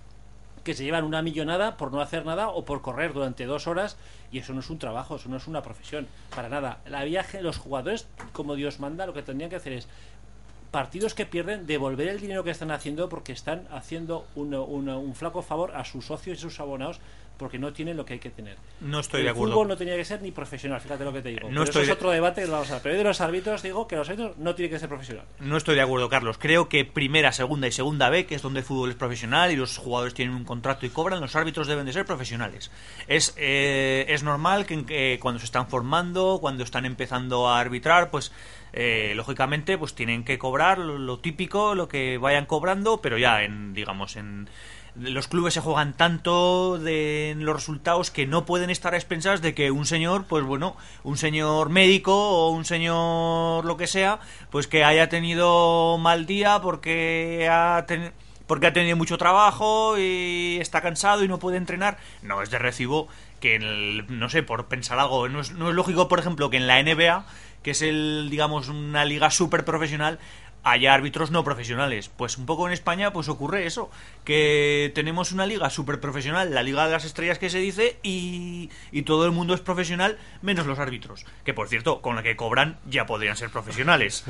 que 0.65 0.75
se 0.75 0.83
llevan 0.83 1.05
una 1.05 1.23
millonada 1.23 1.77
por 1.77 1.93
no 1.93 2.01
hacer 2.01 2.25
nada 2.25 2.49
o 2.49 2.65
por 2.65 2.81
correr 2.81 3.13
durante 3.13 3.45
dos 3.45 3.67
horas 3.67 3.97
y 4.33 4.39
eso 4.39 4.55
no 4.55 4.61
es 4.61 4.71
un 4.71 4.79
trabajo, 4.79 5.17
eso 5.17 5.29
no 5.29 5.37
es 5.37 5.47
una 5.47 5.63
profesión, 5.63 6.09
para 6.35 6.49
nada. 6.49 6.81
La 6.87 7.05
viaje, 7.05 7.43
los 7.43 7.59
jugadores, 7.59 8.09
como 8.33 8.57
Dios 8.57 8.81
manda, 8.81 9.07
lo 9.07 9.13
que 9.13 9.23
tendrían 9.23 9.51
que 9.51 9.57
hacer 9.57 9.75
es 9.75 9.89
partidos 10.75 11.15
que 11.15 11.25
pierden, 11.25 11.69
devolver 11.69 12.09
el 12.09 12.21
dinero 12.21 12.43
que 12.43 12.51
están 12.51 12.73
haciendo 12.73 13.09
porque 13.09 13.31
están 13.31 13.69
haciendo 13.71 14.27
un, 14.35 15.15
flaco 15.15 15.41
favor 15.41 15.71
a 15.77 15.85
sus 15.85 16.07
socios 16.07 16.39
y 16.39 16.41
sus 16.41 16.59
abonados 16.59 17.01
porque 17.39 17.61
no 17.61 17.73
tienen 17.73 17.97
lo 17.97 18.05
que 18.05 18.15
hay 18.15 18.19
que 18.19 18.31
tener. 18.31 18.57
No 18.81 18.99
estoy 18.99 19.21
el 19.21 19.27
de 19.27 19.31
acuerdo. 19.31 19.55
fútbol 19.55 19.69
no 19.69 19.77
tenía 19.77 19.95
que 19.95 20.05
ser 20.05 20.21
ni 20.21 20.33
profesional, 20.33 20.81
fíjate 20.81 21.05
lo 21.05 21.13
que 21.13 21.23
te 21.23 21.29
digo. 21.29 21.43
No 21.43 21.49
Pero 21.49 21.63
estoy 21.65 21.83
eso 21.83 21.93
es 21.93 21.97
otro 21.97 22.11
debate 22.11 22.41
que 22.41 22.49
lo 22.49 22.55
vamos 22.55 22.73
a 22.73 22.83
Pero 22.83 22.97
de 22.97 23.05
los 23.05 23.21
árbitros 23.21 23.63
digo 23.63 23.87
que 23.87 23.95
los 23.95 24.09
árbitros 24.09 24.37
no 24.37 24.57
tienen 24.57 24.73
que 24.73 24.81
ser 24.81 24.89
profesional. 24.89 25.25
No 25.39 25.57
estoy 25.57 25.77
de 25.77 25.81
acuerdo, 25.81 26.09
Carlos. 26.09 26.39
Creo 26.39 26.69
que 26.69 26.85
primera, 26.85 27.31
segunda 27.31 27.69
y 27.69 27.73
segunda 27.73 28.11
B, 28.11 28.27
que 28.27 28.35
es 28.35 28.43
donde 28.43 28.61
el 28.61 28.67
fútbol 28.67 28.91
es 28.91 28.97
profesional 28.97 29.53
y 29.53 29.57
los 29.57 29.79
jugadores 29.79 30.13
tienen 30.13 30.35
un 30.35 30.45
contrato 30.45 30.87
y 30.87 30.91
cobran, 30.91 31.21
los 31.21 31.37
árbitros 31.37 31.69
deben 31.69 31.87
de 31.87 31.93
ser 31.93 32.05
profesionales. 32.05 32.73
Es, 33.07 33.33
eh, 33.37 34.07
es 34.09 34.25
normal 34.25 34.67
que, 34.67 34.85
que 34.85 35.19
cuando 35.21 35.39
se 35.39 35.45
están 35.45 35.69
formando, 35.69 36.39
cuando 36.41 36.65
están 36.65 36.85
empezando 36.85 37.49
a 37.49 37.61
arbitrar, 37.61 38.11
pues 38.11 38.33
eh, 38.75 39.13
lógicamente 39.17 39.79
pues 39.79 39.95
tienen 39.95 40.25
que 40.25 40.39
cobrar 40.39 40.79
lo, 40.79 41.19
típico, 41.21 41.75
lo 41.75 41.89
que 41.89 42.19
vayan 42.19 42.45
cobrando, 42.47 43.01
pero 43.01 43.17
ya 43.17 43.43
en, 43.43 43.73
digamos, 43.73 44.17
en 44.17 44.49
los 44.97 45.27
clubes 45.27 45.55
se 45.55 45.61
juegan 45.61 45.95
tanto 45.97 46.79
de 46.79 47.31
en 47.31 47.45
los 47.45 47.57
resultados 47.57 48.11
que 48.13 48.27
no 48.27 48.45
pueden 48.47 48.71
estar 48.71 48.95
a 48.95 48.97
expensas 48.97 49.43
de 49.43 49.53
que 49.55 49.71
un 49.73 49.87
señor, 49.87 50.27
pues 50.29 50.45
bueno, 50.45 50.77
un 51.03 51.17
señor 51.17 51.69
médico 51.69 52.15
o 52.15 52.51
un 52.51 52.65
señor 52.65 53.65
lo 53.65 53.77
que 53.77 53.87
sea, 53.89 54.21
pues 54.51 54.67
que 54.69 54.85
haya 54.85 55.09
tenido 55.09 55.99
mal 55.99 56.27
día 56.27 56.61
porque 56.61 57.49
ha 57.51 57.85
tenido 57.87 58.13
porque 58.47 58.67
ha 58.67 58.75
tenido 58.75 58.95
mucho 58.95 59.17
trabajo 59.17 59.97
y 59.99 60.59
está 60.61 60.83
cansado 60.83 61.25
y 61.25 61.29
no 61.29 61.39
puede 61.39 61.57
entrenar, 61.57 61.97
no 62.23 62.43
es 62.43 62.51
de 62.51 62.59
recibo 62.59 63.09
que, 63.41 63.55
en 63.55 63.63
el- 63.63 64.05
no 64.19 64.29
sé, 64.29 64.43
por 64.43 64.67
pensar 64.67 64.99
algo, 64.99 65.31
no 65.31 65.41
es, 65.41 65.53
no 65.53 65.71
es 65.71 65.75
lógico, 65.75 66.09
por 66.09 66.19
ejemplo, 66.19 66.51
que 66.51 66.59
en 66.59 66.67
la 66.67 66.79
NBA, 66.79 67.25
que 67.65 67.73
es 67.73 67.83
el, 67.83 68.29
digamos, 68.31 68.69
una 68.69 69.05
liga 69.05 69.31
súper 69.31 69.65
profesional, 69.65 70.21
haya 70.65 70.95
árbitros 70.95 71.31
no 71.31 71.45
profesionales. 71.45 72.09
Pues 72.09 72.39
un 72.39 72.47
poco 72.47 72.67
en 72.67 72.73
España 72.73 73.13
pues 73.13 73.29
ocurre 73.29 73.67
eso, 73.67 73.91
que 74.25 74.93
tenemos 74.95 75.33
una 75.33 75.47
liga 75.47 75.71
súper 75.71 75.99
profesional, 75.99 76.55
la 76.55 76.63
liga 76.63 76.87
de 76.87 76.93
las 76.93 77.05
estrellas 77.05 77.39
que 77.39 77.51
se 77.51 77.59
dice, 77.59 77.99
y, 78.03 78.71
y 78.93 79.03
todo 79.03 79.27
el 79.27 79.33
mundo 79.33 79.55
es 79.55 79.61
profesional 79.61 80.19
menos 80.43 80.67
los 80.67 80.79
árbitros, 80.79 81.27
que 81.45 81.55
por 81.55 81.69
cierto, 81.69 82.01
con 82.01 82.17
la 82.17 82.23
que 82.23 82.37
cobran 82.37 82.79
ya 82.89 83.07
podrían 83.07 83.37
ser 83.37 83.51
profesionales. 83.51 84.25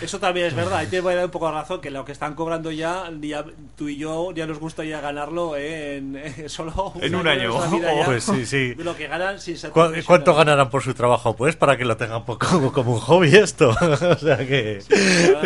Eso 0.00 0.18
también 0.20 0.46
es 0.46 0.54
verdad, 0.54 0.78
ahí 0.78 0.86
te 0.86 1.00
voy 1.00 1.12
a 1.14 1.16
dar 1.16 1.24
un 1.26 1.30
poco 1.30 1.46
de 1.46 1.52
razón, 1.52 1.80
que 1.80 1.90
lo 1.90 2.04
que 2.04 2.12
están 2.12 2.34
cobrando 2.34 2.70
ya, 2.70 3.10
ya 3.20 3.44
tú 3.76 3.88
y 3.88 3.96
yo 3.96 4.30
ya 4.32 4.46
nos 4.46 4.58
gustaría 4.58 5.00
ganarlo 5.00 5.56
en, 5.56 6.16
eh, 6.16 6.48
solo 6.48 6.92
En 7.00 7.14
un 7.14 7.26
año. 7.26 7.52
Pues 8.04 8.24
sí, 8.24 8.44
sí. 8.46 8.74
De 8.74 8.84
lo 8.84 8.94
que 8.96 9.06
ganan 9.08 9.40
sin 9.40 9.56
ser 9.56 9.70
¿Cu- 9.70 9.74
profesionales. 9.80 10.06
¿Cuánto 10.06 10.34
ganarán 10.34 10.70
por 10.70 10.82
su 10.82 10.92
trabajo? 10.94 11.34
Pues 11.36 11.56
para 11.56 11.76
que 11.76 11.84
lo 11.84 11.96
tengan 11.96 12.24
poco 12.24 12.72
como 12.72 12.94
un 12.94 13.00
hobby 13.00 13.34
esto. 13.36 13.70
o 13.80 14.16
sea 14.16 14.36
que, 14.38 14.80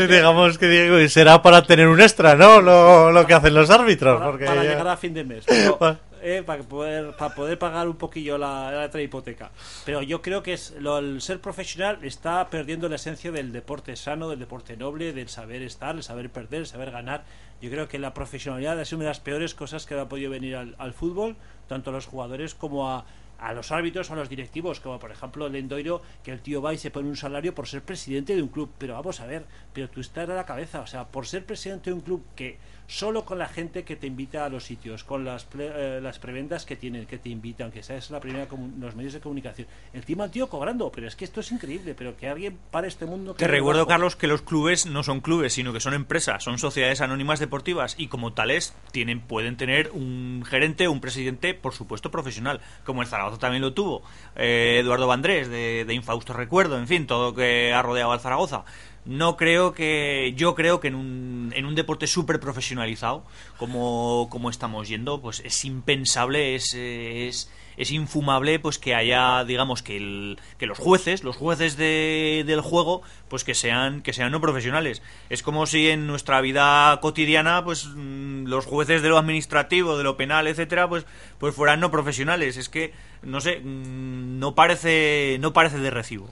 digamos 0.08 0.58
que 0.58 0.66
digo, 0.68 1.08
será 1.08 1.42
para 1.42 1.62
tener 1.62 1.88
un 1.88 2.00
extra, 2.00 2.34
¿no? 2.34 2.60
Lo, 2.60 3.12
lo 3.12 3.26
que 3.26 3.34
hacen 3.34 3.54
los 3.54 3.70
árbitros. 3.70 4.18
para, 4.18 4.30
porque 4.30 4.44
para 4.46 4.64
ya- 4.64 4.70
llegar 4.70 4.88
a 4.88 4.96
fin 4.96 5.14
de 5.14 5.24
mes. 5.24 5.44
Pero, 5.48 5.78
eh, 6.22 6.42
para, 6.44 6.62
poder, 6.62 7.16
para 7.16 7.34
poder 7.34 7.58
pagar 7.58 7.88
un 7.88 7.96
poquillo 7.96 8.38
la, 8.38 8.84
otra 8.86 9.02
hipoteca. 9.02 9.50
Pero 9.84 10.02
yo 10.02 10.22
creo 10.22 10.42
que 10.42 10.52
es 10.52 10.74
lo, 10.78 10.98
el 10.98 11.20
ser 11.20 11.40
profesional 11.40 11.98
está 12.02 12.48
perdiendo 12.50 12.88
la 12.88 12.96
esencia 12.96 13.32
del 13.32 13.52
deporte 13.52 13.96
sano, 13.96 14.28
del 14.28 14.38
deporte 14.38 14.76
noble, 14.76 15.12
del 15.12 15.28
saber 15.28 15.62
estar, 15.62 15.96
el 15.96 16.02
saber 16.02 16.30
perder, 16.30 16.60
el 16.60 16.66
saber 16.66 16.90
ganar. 16.90 17.24
Yo 17.60 17.70
creo 17.70 17.88
que 17.88 17.98
la 17.98 18.14
profesionalidad 18.14 18.82
sido 18.84 18.98
una 18.98 19.04
de 19.06 19.10
las 19.10 19.20
peores 19.20 19.54
cosas 19.54 19.86
que 19.86 19.94
ha 19.94 20.08
podido 20.08 20.30
venir 20.30 20.56
al, 20.56 20.92
fútbol, 20.92 21.36
tanto 21.68 21.90
a 21.90 21.92
los 21.92 22.06
jugadores 22.06 22.54
como 22.54 22.90
a, 22.90 23.04
a 23.38 23.52
los 23.52 23.70
árbitros 23.70 24.10
o 24.10 24.14
a 24.14 24.16
los 24.16 24.28
directivos, 24.28 24.80
como 24.80 24.98
por 24.98 25.10
ejemplo 25.10 25.46
el 25.46 25.56
Endoiro, 25.56 26.02
que 26.22 26.32
el 26.32 26.40
tío 26.40 26.62
va 26.62 26.74
y 26.74 26.78
se 26.78 26.90
pone 26.90 27.08
un 27.08 27.16
salario 27.16 27.54
por 27.54 27.66
ser 27.66 27.82
presidente 27.82 28.34
de 28.34 28.42
un 28.42 28.48
club. 28.48 28.70
Pero 28.78 28.94
vamos 28.94 29.20
a 29.20 29.26
ver, 29.26 29.44
pero 29.72 29.88
tú 29.88 30.00
estás 30.00 30.28
a 30.28 30.34
la 30.34 30.46
cabeza, 30.46 30.80
o 30.80 30.86
sea, 30.86 31.06
por 31.06 31.26
ser 31.26 31.44
presidente 31.44 31.90
de 31.90 31.94
un 31.94 32.00
club 32.00 32.24
que 32.34 32.58
solo 32.90 33.24
con 33.24 33.38
la 33.38 33.46
gente 33.46 33.84
que 33.84 33.94
te 33.94 34.08
invita 34.08 34.44
a 34.44 34.48
los 34.48 34.64
sitios, 34.64 35.04
con 35.04 35.24
las, 35.24 35.48
ple- 35.48 35.70
eh, 35.72 36.00
las 36.02 36.18
preventas 36.18 36.66
que 36.66 36.74
tienen, 36.74 37.06
que 37.06 37.18
te 37.18 37.28
invitan, 37.28 37.70
que 37.70 37.78
esa 37.80 37.94
es 37.94 38.10
la 38.10 38.18
primera 38.18 38.48
los 38.80 38.96
medios 38.96 39.12
de 39.12 39.20
comunicación. 39.20 39.68
Encima 39.94 40.24
el 40.24 40.32
tío 40.32 40.48
cobrando, 40.48 40.90
pero 40.90 41.06
es 41.06 41.14
que 41.14 41.24
esto 41.24 41.38
es 41.38 41.52
increíble, 41.52 41.94
pero 41.94 42.16
que 42.16 42.28
alguien 42.28 42.58
para 42.72 42.88
este 42.88 43.06
mundo... 43.06 43.34
que 43.34 43.44
Te 43.44 43.48
recuerdo, 43.50 43.82
bajo- 43.82 43.88
Carlos, 43.90 44.16
que 44.16 44.26
los 44.26 44.42
clubes 44.42 44.86
no 44.86 45.04
son 45.04 45.20
clubes, 45.20 45.52
sino 45.52 45.72
que 45.72 45.78
son 45.78 45.94
empresas, 45.94 46.42
son 46.42 46.58
sociedades 46.58 47.00
anónimas 47.00 47.38
deportivas 47.38 47.94
y 47.96 48.08
como 48.08 48.32
tales 48.32 48.74
tienen, 48.90 49.20
pueden 49.20 49.56
tener 49.56 49.90
un 49.92 50.42
gerente, 50.44 50.88
un 50.88 51.00
presidente, 51.00 51.54
por 51.54 51.72
supuesto, 51.74 52.10
profesional, 52.10 52.60
como 52.84 53.02
el 53.02 53.08
Zaragoza 53.08 53.38
también 53.38 53.62
lo 53.62 53.72
tuvo, 53.72 54.02
eh, 54.34 54.78
Eduardo 54.80 55.06
Vandrés, 55.06 55.48
de, 55.48 55.84
de 55.84 55.94
Infausto 55.94 56.32
Recuerdo, 56.32 56.76
en 56.76 56.88
fin, 56.88 57.06
todo 57.06 57.30
lo 57.30 57.36
que 57.36 57.72
ha 57.72 57.82
rodeado 57.82 58.10
al 58.10 58.18
Zaragoza. 58.20 58.64
No 59.04 59.36
creo 59.36 59.72
que. 59.72 60.34
Yo 60.36 60.54
creo 60.54 60.80
que 60.80 60.88
en 60.88 60.94
un, 60.94 61.52
en 61.56 61.64
un 61.64 61.74
deporte 61.74 62.06
súper 62.06 62.38
profesionalizado, 62.38 63.24
como, 63.56 64.28
como 64.30 64.50
estamos 64.50 64.88
yendo, 64.88 65.20
pues 65.20 65.40
es 65.40 65.64
impensable, 65.64 66.54
es, 66.54 66.74
es, 66.74 67.50
es 67.80 67.90
infumable 67.92 68.58
pues 68.58 68.78
que 68.78 68.94
haya, 68.94 69.42
digamos, 69.44 69.82
que, 69.82 69.96
el, 69.96 70.38
que 70.58 70.66
los 70.66 70.78
jueces, 70.78 71.24
los 71.24 71.36
jueces 71.36 71.78
de, 71.78 72.44
del 72.46 72.60
juego, 72.60 73.00
pues 73.28 73.42
que 73.42 73.54
sean, 73.54 74.02
que 74.02 74.12
sean 74.12 74.32
no 74.32 74.40
profesionales. 74.42 75.00
Es 75.30 75.42
como 75.42 75.64
si 75.64 75.88
en 75.88 76.06
nuestra 76.06 76.42
vida 76.42 76.98
cotidiana, 77.00 77.64
pues 77.64 77.86
mm, 77.86 78.44
los 78.48 78.66
jueces 78.66 79.00
de 79.00 79.08
lo 79.08 79.16
administrativo, 79.16 79.96
de 79.96 80.04
lo 80.04 80.18
penal, 80.18 80.46
etcétera, 80.46 80.90
pues, 80.90 81.06
pues 81.38 81.54
fueran 81.54 81.80
no 81.80 81.90
profesionales. 81.90 82.58
Es 82.58 82.68
que, 82.68 82.92
no 83.22 83.40
sé, 83.40 83.60
mm, 83.60 84.38
no 84.38 84.54
parece, 84.54 85.38
no 85.40 85.54
parece 85.54 85.78
de 85.78 85.90
recibo. 85.90 86.28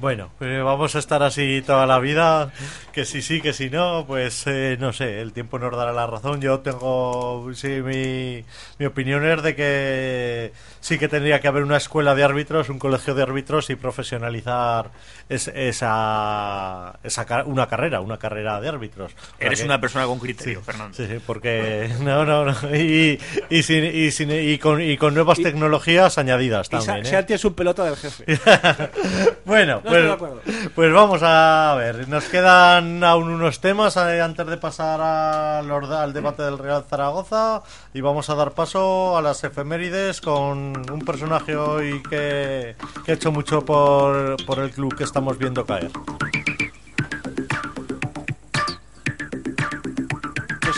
Bueno, 0.00 0.30
pues 0.38 0.62
vamos 0.62 0.94
a 0.94 1.00
estar 1.00 1.22
así 1.24 1.60
toda 1.66 1.84
la 1.84 1.98
vida, 1.98 2.52
que 2.92 3.04
si 3.04 3.20
sí, 3.20 3.40
que 3.40 3.52
si 3.52 3.68
no, 3.68 4.04
pues 4.06 4.44
eh, 4.46 4.76
no 4.78 4.92
sé, 4.92 5.20
el 5.20 5.32
tiempo 5.32 5.58
nos 5.58 5.76
dará 5.76 5.92
la 5.92 6.06
razón. 6.06 6.40
Yo 6.40 6.60
tengo, 6.60 7.50
sí, 7.54 7.80
mi, 7.82 8.44
mi 8.78 8.86
opinión 8.86 9.26
es 9.26 9.42
de 9.42 9.56
que 9.56 10.52
sí 10.78 11.00
que 11.00 11.08
tendría 11.08 11.40
que 11.40 11.48
haber 11.48 11.64
una 11.64 11.76
escuela 11.78 12.14
de 12.14 12.22
árbitros, 12.22 12.68
un 12.68 12.78
colegio 12.78 13.14
de 13.16 13.24
árbitros 13.24 13.70
y 13.70 13.74
profesionalizar 13.74 14.90
es- 15.28 15.48
esa, 15.48 16.98
esa 17.02 17.42
una 17.46 17.66
carrera, 17.66 18.00
una 18.00 18.18
carrera 18.18 18.60
de 18.60 18.68
árbitros. 18.68 19.12
Eres 19.40 19.58
que- 19.60 19.66
una 19.66 19.80
persona 19.80 20.06
con 20.06 20.20
criterio, 20.20 20.60
Sí, 20.60 20.64
Fernando. 20.64 20.96
Sí, 20.96 21.06
sí, 21.08 21.18
porque 21.26 21.90
no, 22.00 22.24
no, 22.24 22.44
no. 22.44 22.54
Y, 22.76 23.18
y, 23.50 23.62
sin- 23.64 23.84
y, 23.84 24.12
sin- 24.12 24.30
y 24.30 24.58
con, 24.58 24.80
y 24.80 24.96
con 24.96 25.12
nuevas 25.14 25.38
tecnologías 25.38 26.18
añadidas 26.18 26.68
Y 26.68 26.76
Sa- 26.76 26.86
también. 26.86 27.06
¿eh? 27.06 27.10
Santi 27.10 27.32
es 27.32 27.44
un 27.44 27.54
pelota 27.54 27.84
del 27.84 27.96
jefe. 27.96 28.24
bueno, 29.44 29.82
De 29.88 30.00
pues, 30.00 30.10
acuerdo. 30.12 30.40
pues 30.74 30.92
vamos 30.92 31.20
a 31.22 31.74
ver. 31.78 32.08
Nos 32.08 32.24
quedan 32.24 33.02
aún 33.04 33.28
unos 33.30 33.60
temas 33.60 33.96
eh, 33.96 34.20
antes 34.20 34.46
de 34.46 34.56
pasar 34.56 35.00
al 35.00 36.12
debate 36.12 36.42
del 36.42 36.58
Real 36.58 36.84
Zaragoza 36.88 37.62
y 37.94 38.00
vamos 38.00 38.28
a 38.30 38.34
dar 38.34 38.52
paso 38.52 39.16
a 39.16 39.22
las 39.22 39.42
efemérides 39.44 40.20
con 40.20 40.90
un 40.90 41.00
personaje 41.04 41.56
hoy 41.56 42.02
que, 42.08 42.76
que 43.04 43.12
ha 43.12 43.14
hecho 43.14 43.32
mucho 43.32 43.64
por, 43.64 44.36
por 44.44 44.58
el 44.58 44.70
club 44.70 44.94
que 44.96 45.04
estamos 45.04 45.38
viendo 45.38 45.64
caer. 45.64 45.90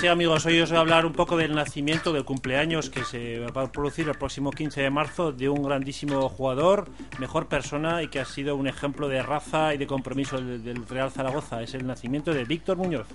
Sí, 0.01 0.07
amigos, 0.07 0.47
hoy 0.47 0.59
os 0.61 0.71
voy 0.71 0.79
a 0.79 0.81
hablar 0.81 1.05
un 1.05 1.13
poco 1.13 1.37
del 1.37 1.55
nacimiento, 1.55 2.15
del 2.15 2.25
cumpleaños 2.25 2.89
que 2.89 3.05
se 3.05 3.39
va 3.41 3.65
a 3.65 3.71
producir 3.71 4.09
el 4.09 4.15
próximo 4.15 4.51
15 4.51 4.81
de 4.81 4.89
marzo 4.89 5.31
de 5.31 5.51
un 5.51 5.63
grandísimo 5.63 6.27
jugador, 6.31 6.89
mejor 7.19 7.49
persona 7.49 8.03
y 8.03 8.09
que 8.09 8.19
ha 8.19 8.25
sido 8.25 8.57
un 8.57 8.67
ejemplo 8.67 9.09
de 9.09 9.23
raza 9.23 9.75
y 9.75 9.79
de 9.79 9.87
compromiso 9.87 10.41
del, 10.41 10.87
Real 10.89 11.11
Zaragoza. 11.11 11.63
Es 11.63 11.75
el 11.75 11.87
nacimiento 11.87 12.33
de 12.33 12.45
Víctor 12.45 12.79
Muñoz. 12.79 13.09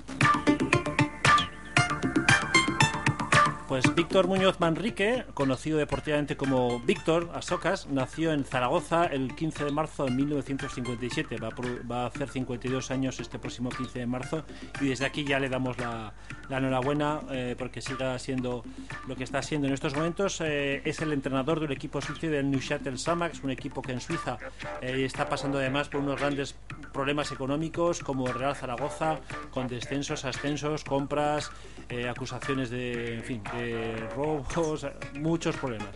Pues 3.75 3.93
Víctor 3.93 4.27
Muñoz 4.27 4.61
Manrique, 4.61 5.25
conocido 5.33 5.77
deportivamente 5.77 6.37
como 6.37 6.79
Víctor 6.79 7.29
Asocas, 7.33 7.87
nació 7.87 8.31
en 8.31 8.45
Zaragoza 8.45 9.03
el 9.05 9.35
15 9.35 9.65
de 9.65 9.71
marzo 9.73 10.05
de 10.05 10.11
1957. 10.11 11.35
Va 11.39 11.49
a, 11.49 11.51
pro- 11.51 11.85
va 11.85 12.03
a 12.03 12.05
hacer 12.05 12.29
52 12.29 12.89
años 12.91 13.19
este 13.19 13.37
próximo 13.37 13.67
15 13.69 13.99
de 13.99 14.05
marzo 14.05 14.45
y 14.79 14.87
desde 14.87 15.05
aquí 15.05 15.25
ya 15.25 15.41
le 15.41 15.49
damos 15.49 15.77
la, 15.77 16.13
enhorabuena 16.49 17.19
eh, 17.31 17.55
porque 17.57 17.81
siga 17.81 18.17
siendo 18.17 18.63
lo 19.09 19.15
que 19.17 19.25
está 19.25 19.41
siendo 19.41 19.67
en 19.67 19.73
estos 19.73 19.93
momentos. 19.93 20.39
Eh, 20.39 20.81
es 20.85 21.01
el 21.01 21.11
entrenador 21.11 21.59
del 21.59 21.73
equipo 21.73 21.99
suizo 21.99 22.27
del 22.27 22.49
Neuchâtel 22.49 22.97
Xamax, 22.97 23.43
un 23.43 23.51
equipo 23.51 23.81
que 23.81 23.91
en 23.91 23.99
Suiza 23.99 24.37
eh, 24.81 25.03
está 25.03 25.27
pasando 25.27 25.57
además 25.57 25.89
por 25.89 25.99
unos 25.99 26.17
grandes 26.17 26.55
problemas 26.95 27.29
económicos 27.33 27.99
como 27.99 28.25
el 28.27 28.33
Real 28.33 28.55
Zaragoza, 28.55 29.19
con 29.51 29.67
descensos, 29.67 30.23
ascensos, 30.23 30.85
compras, 30.85 31.51
eh, 31.89 32.07
acusaciones 32.07 32.69
de, 32.69 33.15
en 33.17 33.23
fin, 33.23 33.43
de 33.53 34.07
robos, 34.15 34.87
muchos 35.13 35.57
problemas. 35.57 35.89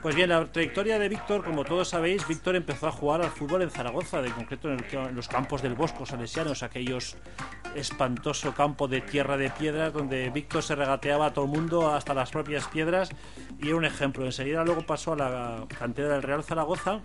Pues 0.00 0.14
bien, 0.14 0.30
la 0.30 0.46
trayectoria 0.46 0.98
de 0.98 1.08
Víctor, 1.08 1.44
como 1.44 1.64
todos 1.64 1.88
sabéis, 1.88 2.26
Víctor 2.26 2.56
empezó 2.56 2.86
a 2.86 2.92
jugar 2.92 3.20
al 3.20 3.30
fútbol 3.30 3.62
en 3.62 3.70
Zaragoza, 3.70 4.22
de 4.22 4.30
concreto 4.30 4.72
en, 4.72 4.78
el 4.78 5.08
en 5.08 5.14
los 5.14 5.28
campos 5.28 5.60
del 5.60 5.74
Bosco 5.74 6.06
Salesianos, 6.06 6.62
aquellos 6.62 7.16
espantoso 7.74 8.54
campo 8.54 8.88
de 8.88 9.02
tierra 9.02 9.36
de 9.36 9.50
piedras 9.50 9.92
donde 9.92 10.30
Víctor 10.30 10.62
se 10.62 10.74
regateaba 10.74 11.26
a 11.26 11.32
todo 11.34 11.44
el 11.44 11.50
mundo 11.50 11.92
hasta 11.92 12.14
las 12.14 12.30
propias 12.30 12.66
piedras 12.68 13.10
y 13.60 13.68
era 13.68 13.76
un 13.76 13.84
ejemplo. 13.84 14.24
Enseguida 14.24 14.64
luego 14.64 14.86
pasó 14.86 15.12
a 15.12 15.16
la 15.16 15.64
cantera 15.78 16.08
del 16.08 16.22
Real 16.22 16.42
Zaragoza 16.42 17.00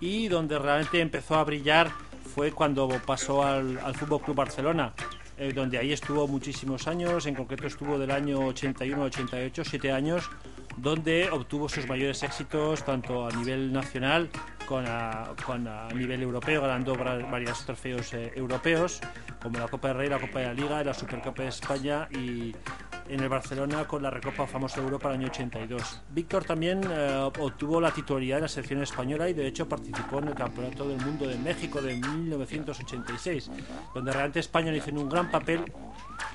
y 0.00 0.28
donde 0.28 0.58
realmente 0.58 1.00
empezó 1.00 1.34
a 1.36 1.44
brillar 1.44 1.90
fue 2.28 2.52
cuando 2.52 2.88
pasó 3.04 3.42
al, 3.42 3.78
al 3.78 3.94
Fútbol 3.94 4.20
Club 4.20 4.36
Barcelona, 4.36 4.92
eh, 5.36 5.52
donde 5.52 5.78
ahí 5.78 5.92
estuvo 5.92 6.28
muchísimos 6.28 6.86
años, 6.86 7.26
en 7.26 7.34
concreto 7.34 7.66
estuvo 7.66 7.98
del 7.98 8.10
año 8.10 8.40
81-88, 8.48 9.64
siete 9.64 9.90
años, 9.90 10.30
donde 10.76 11.28
obtuvo 11.30 11.68
sus 11.68 11.88
mayores 11.88 12.22
éxitos 12.22 12.84
tanto 12.84 13.26
a 13.26 13.30
nivel 13.30 13.72
nacional 13.72 14.30
con 14.66 14.84
a, 14.86 15.34
con 15.44 15.66
a 15.66 15.88
nivel 15.88 16.22
europeo, 16.22 16.62
ganando 16.62 16.94
varios 16.96 17.64
trofeos 17.64 18.12
eh, 18.14 18.32
europeos, 18.36 19.00
como 19.42 19.58
la 19.58 19.68
Copa 19.68 19.88
del 19.88 19.96
Rey, 19.96 20.08
la 20.08 20.20
Copa 20.20 20.40
de 20.40 20.46
la 20.46 20.54
Liga, 20.54 20.84
la 20.84 20.94
Supercopa 20.94 21.42
de 21.42 21.48
España 21.48 22.08
y 22.10 22.54
en 23.08 23.20
el 23.20 23.28
Barcelona 23.28 23.86
con 23.86 24.02
la 24.02 24.10
Recopa 24.10 24.46
Famosa 24.46 24.76
de 24.76 24.86
Europa 24.86 25.08
el 25.08 25.20
año 25.20 25.28
82. 25.28 26.02
Víctor 26.10 26.44
también 26.44 26.80
eh, 26.90 27.30
obtuvo 27.38 27.80
la 27.80 27.90
titularidad 27.90 28.36
de 28.36 28.42
la 28.42 28.48
selección 28.48 28.82
española 28.82 29.28
y 29.28 29.34
de 29.34 29.46
hecho 29.46 29.68
participó 29.68 30.18
en 30.18 30.28
el 30.28 30.34
Campeonato 30.34 30.88
del 30.88 31.00
Mundo 31.00 31.26
de 31.26 31.36
México 31.38 31.80
de 31.80 31.96
1986, 31.96 33.50
donde 33.94 34.12
realmente 34.12 34.40
España 34.40 34.74
hizo 34.74 34.90
un 34.90 35.08
gran 35.08 35.30
papel, 35.30 35.64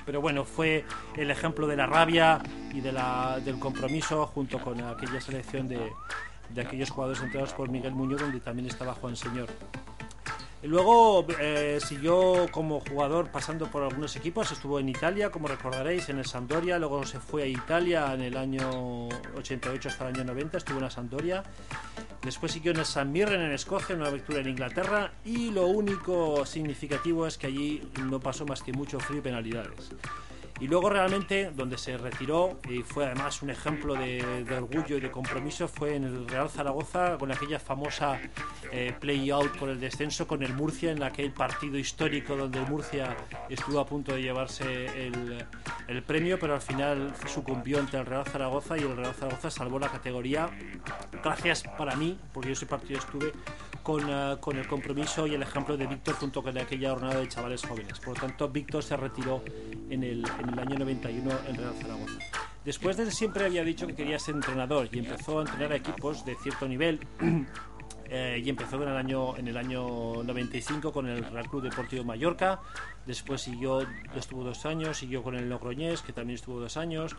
pero 0.04 0.20
bueno, 0.20 0.44
fue 0.44 0.84
el 1.16 1.30
ejemplo 1.30 1.66
de 1.66 1.76
la 1.76 1.86
rabia 1.86 2.42
y 2.72 2.80
del 2.80 3.58
compromiso 3.58 4.26
junto 4.26 4.58
con 4.58 4.80
aquella 4.82 5.20
selección 5.20 5.68
de, 5.68 5.92
de 6.50 6.60
aquellos 6.60 6.90
jugadores 6.90 7.22
entrenados 7.22 7.54
por 7.54 7.68
Miguel 7.68 7.92
Muñoz, 7.94 8.20
donde 8.20 8.40
también 8.40 8.68
estaba 8.68 8.94
Juan 8.94 9.16
Señor. 9.16 9.48
Luego 10.64 11.26
eh, 11.40 11.78
siguió 11.84 12.46
como 12.50 12.80
jugador 12.80 13.30
pasando 13.30 13.70
por 13.70 13.82
algunos 13.82 14.16
equipos, 14.16 14.50
estuvo 14.50 14.80
en 14.80 14.88
Italia, 14.88 15.30
como 15.30 15.46
recordaréis, 15.46 16.08
en 16.08 16.18
el 16.18 16.24
Sampdoria, 16.24 16.78
luego 16.78 17.04
se 17.04 17.20
fue 17.20 17.42
a 17.42 17.46
Italia 17.46 18.14
en 18.14 18.22
el 18.22 18.36
año 18.36 19.08
88 19.36 19.90
hasta 19.90 20.08
el 20.08 20.16
año 20.16 20.24
90, 20.24 20.56
estuvo 20.56 20.78
en 20.78 20.84
la 20.84 20.90
Sampdoria, 20.90 21.42
después 22.22 22.52
siguió 22.52 22.72
en 22.72 22.78
el 22.78 22.86
San 22.86 23.12
Mirren 23.12 23.42
en 23.42 23.52
Escocia, 23.52 23.94
una 23.94 24.06
aventura 24.06 24.40
en 24.40 24.48
Inglaterra, 24.48 25.12
y 25.22 25.50
lo 25.50 25.66
único 25.66 26.46
significativo 26.46 27.26
es 27.26 27.36
que 27.36 27.48
allí 27.48 27.86
no 28.02 28.18
pasó 28.18 28.46
más 28.46 28.62
que 28.62 28.72
mucho 28.72 28.98
frío 29.00 29.18
y 29.18 29.22
penalidades. 29.22 29.92
Y 30.60 30.68
luego 30.68 30.88
realmente 30.88 31.50
donde 31.50 31.76
se 31.76 31.98
retiró 31.98 32.60
y 32.68 32.82
fue 32.82 33.06
además 33.06 33.42
un 33.42 33.50
ejemplo 33.50 33.94
de, 33.94 34.44
de 34.44 34.56
orgullo 34.56 34.96
y 34.96 35.00
de 35.00 35.10
compromiso 35.10 35.66
fue 35.66 35.96
en 35.96 36.04
el 36.04 36.28
Real 36.28 36.48
Zaragoza 36.48 37.18
con 37.18 37.32
aquella 37.32 37.58
famosa 37.58 38.20
eh, 38.70 38.94
play-out 38.98 39.56
por 39.58 39.68
el 39.68 39.80
descenso 39.80 40.28
con 40.28 40.42
el 40.42 40.54
Murcia 40.54 40.92
en 40.92 41.02
aquel 41.02 41.32
partido 41.32 41.76
histórico 41.76 42.36
donde 42.36 42.60
el 42.60 42.66
Murcia 42.68 43.16
estuvo 43.48 43.80
a 43.80 43.86
punto 43.86 44.14
de 44.14 44.22
llevarse 44.22 45.06
el, 45.06 45.44
el 45.88 46.02
premio 46.04 46.38
pero 46.38 46.54
al 46.54 46.62
final 46.62 47.12
sucumbió 47.26 47.80
ante 47.80 47.96
el 47.96 48.06
Real 48.06 48.24
Zaragoza 48.24 48.78
y 48.78 48.82
el 48.82 48.96
Real 48.96 49.14
Zaragoza 49.14 49.50
salvó 49.50 49.80
la 49.80 49.88
categoría 49.88 50.48
gracias 51.22 51.64
para 51.76 51.96
mí 51.96 52.16
porque 52.32 52.50
yo 52.50 52.52
ese 52.52 52.66
partido 52.66 53.00
estuve 53.00 53.32
con, 53.84 54.02
eh, 54.08 54.36
con 54.40 54.56
el 54.56 54.66
compromiso 54.66 55.26
y 55.28 55.34
el 55.34 55.42
ejemplo 55.42 55.76
de 55.76 55.86
Víctor 55.86 56.14
junto 56.14 56.42
con 56.42 56.58
aquella 56.58 56.90
jornada 56.90 57.20
de 57.20 57.28
chavales 57.28 57.62
jóvenes. 57.64 58.00
Por 58.00 58.14
lo 58.14 58.26
tanto, 58.26 58.48
Víctor 58.48 58.82
se 58.82 58.96
retiró 58.96 59.44
en 59.90 60.02
el, 60.02 60.24
en 60.44 60.54
el 60.54 60.58
año 60.58 60.78
91 60.78 61.30
en 61.48 61.56
Real 61.56 61.74
Zaragoza. 61.80 62.18
Después 62.64 62.96
de 62.96 63.10
siempre 63.10 63.44
había 63.44 63.64
dicho 63.64 63.86
que 63.86 63.94
quería 63.94 64.18
ser 64.18 64.36
entrenador 64.36 64.88
y 64.90 64.98
empezó 64.98 65.38
a 65.38 65.42
entrenar 65.42 65.72
a 65.72 65.76
equipos 65.76 66.24
de 66.24 66.36
cierto 66.36 66.68
nivel. 66.68 67.00
Eh, 68.06 68.42
y 68.44 68.50
empezó 68.50 68.76
en 68.82 68.90
el 68.90 68.96
año 68.96 69.34
en 69.38 69.48
el 69.48 69.56
año 69.56 70.22
95 70.22 70.92
con 70.92 71.08
el 71.08 71.24
Real 71.24 71.48
Club 71.48 71.62
Deportivo 71.62 72.04
Mallorca 72.04 72.60
después 73.06 73.40
siguió 73.40 73.80
estuvo 74.14 74.44
dos 74.44 74.66
años 74.66 74.98
siguió 74.98 75.22
con 75.22 75.34
el 75.36 75.48
Logroñés 75.48 76.02
que 76.02 76.12
también 76.12 76.34
estuvo 76.34 76.60
dos 76.60 76.76
años 76.76 77.16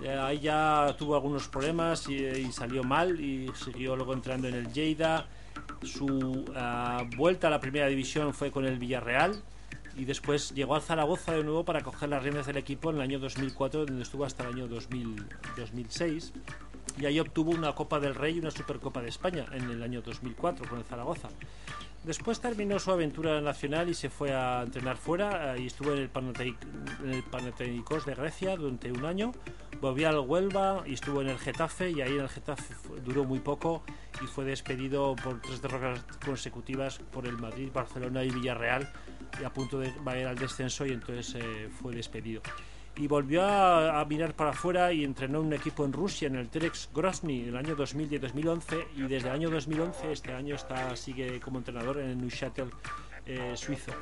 Eh, 0.00 0.16
ahí 0.16 0.38
ya 0.38 0.94
tuvo 0.96 1.16
algunos 1.16 1.48
problemas 1.48 2.08
y, 2.08 2.24
y 2.24 2.52
salió 2.52 2.84
mal 2.84 3.20
y 3.20 3.50
siguió 3.56 3.96
luego 3.96 4.12
entrando 4.12 4.46
en 4.46 4.54
el 4.54 4.72
Lleida 4.72 5.26
su 5.82 6.44
ah, 6.54 7.04
vuelta 7.16 7.48
a 7.48 7.50
la 7.50 7.60
primera 7.60 7.88
división 7.88 8.32
fue 8.32 8.50
con 8.52 8.64
el 8.64 8.78
Villarreal 8.78 9.42
y 9.98 10.04
después 10.04 10.54
llegó 10.54 10.76
al 10.76 10.82
Zaragoza 10.82 11.32
de 11.32 11.42
nuevo 11.42 11.64
para 11.64 11.82
coger 11.82 12.08
las 12.08 12.22
riendas 12.22 12.46
del 12.46 12.56
equipo 12.56 12.90
en 12.90 12.96
el 12.96 13.02
año 13.02 13.18
2004 13.18 13.84
donde 13.84 14.02
estuvo 14.02 14.24
hasta 14.24 14.44
el 14.44 14.54
año 14.54 14.68
2000 14.68 15.26
2006 15.56 16.32
y 17.00 17.06
ahí 17.06 17.20
obtuvo 17.20 17.50
una 17.50 17.74
Copa 17.74 18.00
del 18.00 18.14
Rey 18.14 18.36
y 18.36 18.38
una 18.38 18.50
Supercopa 18.50 19.02
de 19.02 19.08
España 19.08 19.46
en 19.52 19.70
el 19.70 19.82
año 19.82 20.02
2004 20.02 20.68
con 20.68 20.78
el 20.78 20.84
Zaragoza. 20.84 21.28
Después 22.04 22.40
terminó 22.40 22.78
su 22.78 22.90
aventura 22.90 23.40
nacional 23.40 23.88
y 23.88 23.94
se 23.94 24.08
fue 24.08 24.32
a 24.32 24.62
entrenar 24.62 24.96
fuera 24.96 25.58
y 25.58 25.66
estuvo 25.66 25.92
en 25.92 25.98
el, 25.98 26.08
Panathinaikos 26.10 28.06
de 28.06 28.14
Grecia 28.14 28.56
durante 28.56 28.90
un 28.92 29.04
año. 29.04 29.32
Volvió 29.80 30.08
al 30.08 30.20
Huelva 30.20 30.84
y 30.86 30.94
estuvo 30.94 31.20
en 31.20 31.28
el 31.28 31.38
Getafe 31.38 31.90
y 31.90 32.00
ahí 32.00 32.14
en 32.14 32.20
el 32.20 32.28
Getafe 32.28 32.74
duró 33.04 33.24
muy 33.24 33.40
poco 33.40 33.82
y 34.22 34.26
fue 34.26 34.44
despedido 34.44 35.14
por 35.16 35.40
tres 35.40 35.60
derrotas 35.60 36.02
consecutivas 36.24 36.98
por 36.98 37.26
el 37.26 37.36
Madrid, 37.36 37.70
Barcelona 37.72 38.24
y 38.24 38.30
Villarreal 38.30 38.90
y 39.40 39.44
a 39.44 39.50
punto 39.50 39.78
de 39.78 39.92
va 40.06 40.12
a 40.12 40.18
ir 40.18 40.26
al 40.26 40.36
descenso 40.36 40.86
y 40.86 40.92
entonces 40.92 41.34
eh, 41.36 41.68
fue 41.80 41.94
despedido 41.94 42.42
y 42.98 43.06
volvió 43.06 43.44
a, 43.44 44.00
a 44.00 44.04
mirar 44.04 44.34
para 44.34 44.50
afuera 44.50 44.92
y 44.92 45.04
entrenó 45.04 45.40
un 45.40 45.52
equipo 45.52 45.84
en 45.84 45.92
Rusia, 45.92 46.26
en 46.26 46.34
el 46.34 46.48
Terex 46.48 46.90
Grozny, 46.92 47.42
en 47.42 47.48
el 47.50 47.56
año 47.56 47.76
2000 47.76 48.12
y 48.12 48.18
2011, 48.18 48.88
y 48.96 49.02
desde 49.02 49.28
el 49.28 49.34
año 49.34 49.50
2011, 49.50 50.12
este 50.12 50.32
año, 50.32 50.56
está 50.56 50.96
sigue 50.96 51.38
como 51.38 51.58
entrenador 51.58 52.00
en 52.00 52.10
el 52.10 52.18
Neuchâtel 52.18 52.70
eh, 53.24 53.52
suizo. 53.56 53.92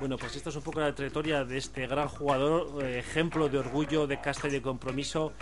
Bueno, 0.00 0.16
pues 0.18 0.34
esta 0.34 0.50
es 0.50 0.56
un 0.56 0.62
poco 0.62 0.80
la 0.80 0.94
trayectoria 0.94 1.44
de 1.44 1.58
este 1.58 1.86
gran 1.86 2.08
jugador, 2.08 2.82
eh, 2.82 2.98
ejemplo 2.98 3.48
de 3.48 3.58
orgullo, 3.58 4.06
de 4.06 4.20
casta 4.20 4.48
y 4.48 4.50
de 4.50 4.62
compromiso, 4.62 5.32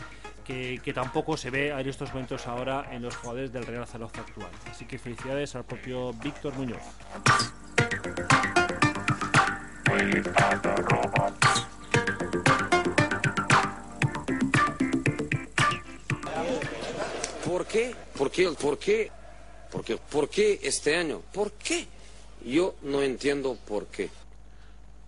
que, 0.44 0.78
que 0.84 0.92
tampoco 0.92 1.38
se 1.38 1.48
ve 1.48 1.68
en 1.70 1.88
estos 1.88 2.10
momentos 2.10 2.46
ahora 2.46 2.88
en 2.90 3.02
los 3.02 3.16
jugadores 3.16 3.50
del 3.50 3.64
Real 3.64 3.86
Zaragoza 3.86 4.20
actual. 4.20 4.50
Así 4.70 4.84
que 4.84 4.98
felicidades 4.98 5.54
al 5.56 5.64
propio 5.64 6.12
Víctor 6.12 6.52
Muñoz. 6.54 6.82
¿Por 17.44 17.66
qué? 17.66 17.94
¿Por 18.16 18.30
qué? 18.30 18.50
¿Por 18.50 18.78
qué? 18.78 19.10
¿Por 19.70 19.84
qué? 19.84 19.96
¿Por 19.96 20.28
qué 20.28 20.60
este 20.62 20.96
año? 20.96 21.20
¿Por 21.32 21.52
qué? 21.52 21.86
Yo 22.44 22.74
no 22.82 23.02
entiendo 23.02 23.56
por 23.66 23.86
qué. 23.86 24.10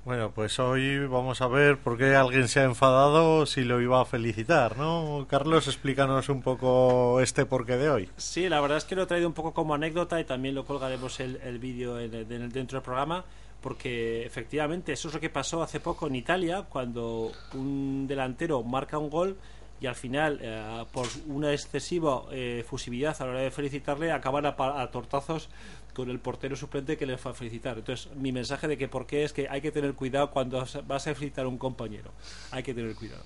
Bueno, 0.05 0.31
pues 0.33 0.61
hoy 0.61 1.05
vamos 1.07 1.41
a 1.41 1.49
ver 1.49 1.79
por 1.79 1.99
qué 1.99 2.15
alguien 2.15 2.47
se 2.47 2.61
ha 2.61 2.65
enfadado 2.65 3.45
si 3.47 3.65
lo 3.65 3.81
iba 3.81 4.01
a 4.01 4.05
felicitar, 4.05 4.77
¿no? 4.77 5.27
Carlos, 5.29 5.67
explícanos 5.67 6.29
un 6.29 6.43
poco 6.43 7.21
este 7.21 7.45
porqué 7.45 7.77
de 7.77 7.91
hoy. 7.91 8.09
Sí, 8.17 8.49
la 8.49 8.61
verdad 8.61 8.79
es 8.79 8.85
que 8.85 8.95
lo 8.95 9.03
he 9.03 9.07
traído 9.07 9.27
un 9.27 9.35
poco 9.35 9.53
como 9.53 9.75
anécdota 9.75 10.21
y 10.21 10.25
también 10.25 10.55
lo 10.55 10.65
colgaremos 10.65 11.19
el, 11.19 11.41
el 11.43 11.59
vídeo 11.59 11.97
dentro 11.97 12.79
del 12.79 12.83
programa 12.83 13.25
porque 13.61 14.25
efectivamente 14.25 14.93
eso 14.93 15.09
es 15.09 15.15
lo 15.15 15.21
que 15.21 15.31
pasó 15.31 15.63
hace 15.63 15.81
poco 15.81 16.07
en 16.07 16.15
Italia 16.15 16.67
cuando 16.69 17.33
un 17.55 18.07
delantero 18.07 18.63
marca 18.63 18.99
un 18.99 19.11
gol 19.11 19.37
y 19.81 19.87
al 19.87 19.95
final 19.95 20.39
eh, 20.41 20.85
por 20.93 21.07
una 21.27 21.53
excesiva 21.53 22.25
eh, 22.31 22.65
a 22.69 23.25
la 23.25 23.31
hora 23.31 23.41
de 23.41 23.51
felicitarle 23.51 24.13
acaban 24.13 24.47
a, 24.47 24.55
a 24.59 24.91
tortazos 24.91 25.49
con 25.93 26.11
el 26.11 26.19
portero 26.19 26.57
suplente 26.57 26.99
que 26.99 27.07
le 27.07 27.17
fue 27.17 27.33
a 27.33 27.35
felicitar. 27.35 27.79
Entonces, 27.79 28.15
mi 28.15 28.31
mensaje 28.31 28.69
de 28.69 28.77
que 28.77 28.87
por 28.87 29.07
qué 29.07 29.25
es 29.25 29.33
que 29.33 29.49
hay 29.49 29.63
que 29.63 29.73
tener 29.73 29.95
cuidado 29.95 30.31
cuando 30.31 30.63
vas 30.87 31.07
a 31.07 31.15
felicitar 31.15 31.47
a 31.47 31.49
un 31.49 31.57
compañero. 31.57 32.11
Hay 32.51 32.63
que 32.63 32.75
tener 32.75 32.95
cuidado. 32.95 33.23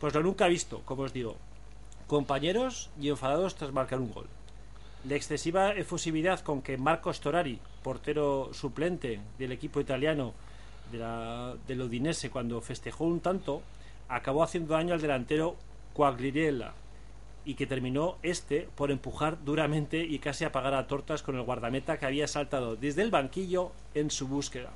Pues 0.00 0.14
lo 0.14 0.22
nunca 0.22 0.46
he 0.46 0.48
visto, 0.48 0.80
como 0.86 1.02
os 1.02 1.12
digo. 1.12 1.36
Compañeros 2.06 2.88
y 2.98 3.10
enfadados 3.10 3.54
tras 3.56 3.72
marcar 3.72 4.00
un 4.00 4.10
gol. 4.10 4.26
La 5.06 5.16
excesiva 5.16 5.72
efusividad 5.72 6.40
con 6.40 6.62
que 6.62 6.78
Marcos 6.78 7.20
Torari, 7.20 7.58
portero 7.82 8.48
suplente 8.54 9.20
del 9.38 9.52
equipo 9.52 9.78
italiano 9.78 10.32
de 10.90 10.98
la, 10.98 11.54
del 11.66 11.82
Udinese, 11.82 12.30
cuando 12.30 12.62
festejó 12.62 13.04
un 13.04 13.20
tanto, 13.20 13.60
acabó 14.08 14.42
haciendo 14.42 14.72
daño 14.72 14.94
al 14.94 15.02
delantero 15.02 15.56
Quagliarella 15.92 16.72
y 17.44 17.54
que 17.54 17.66
terminó 17.66 18.16
este 18.22 18.66
por 18.74 18.90
empujar 18.90 19.44
duramente 19.44 20.02
y 20.02 20.18
casi 20.20 20.44
apagar 20.44 20.72
a 20.72 20.86
tortas 20.86 21.22
con 21.22 21.36
el 21.36 21.42
guardameta 21.42 21.98
que 21.98 22.06
había 22.06 22.26
saltado 22.26 22.74
desde 22.74 23.02
el 23.02 23.10
banquillo 23.10 23.72
en 23.92 24.10
su 24.10 24.26
búsqueda. 24.26 24.70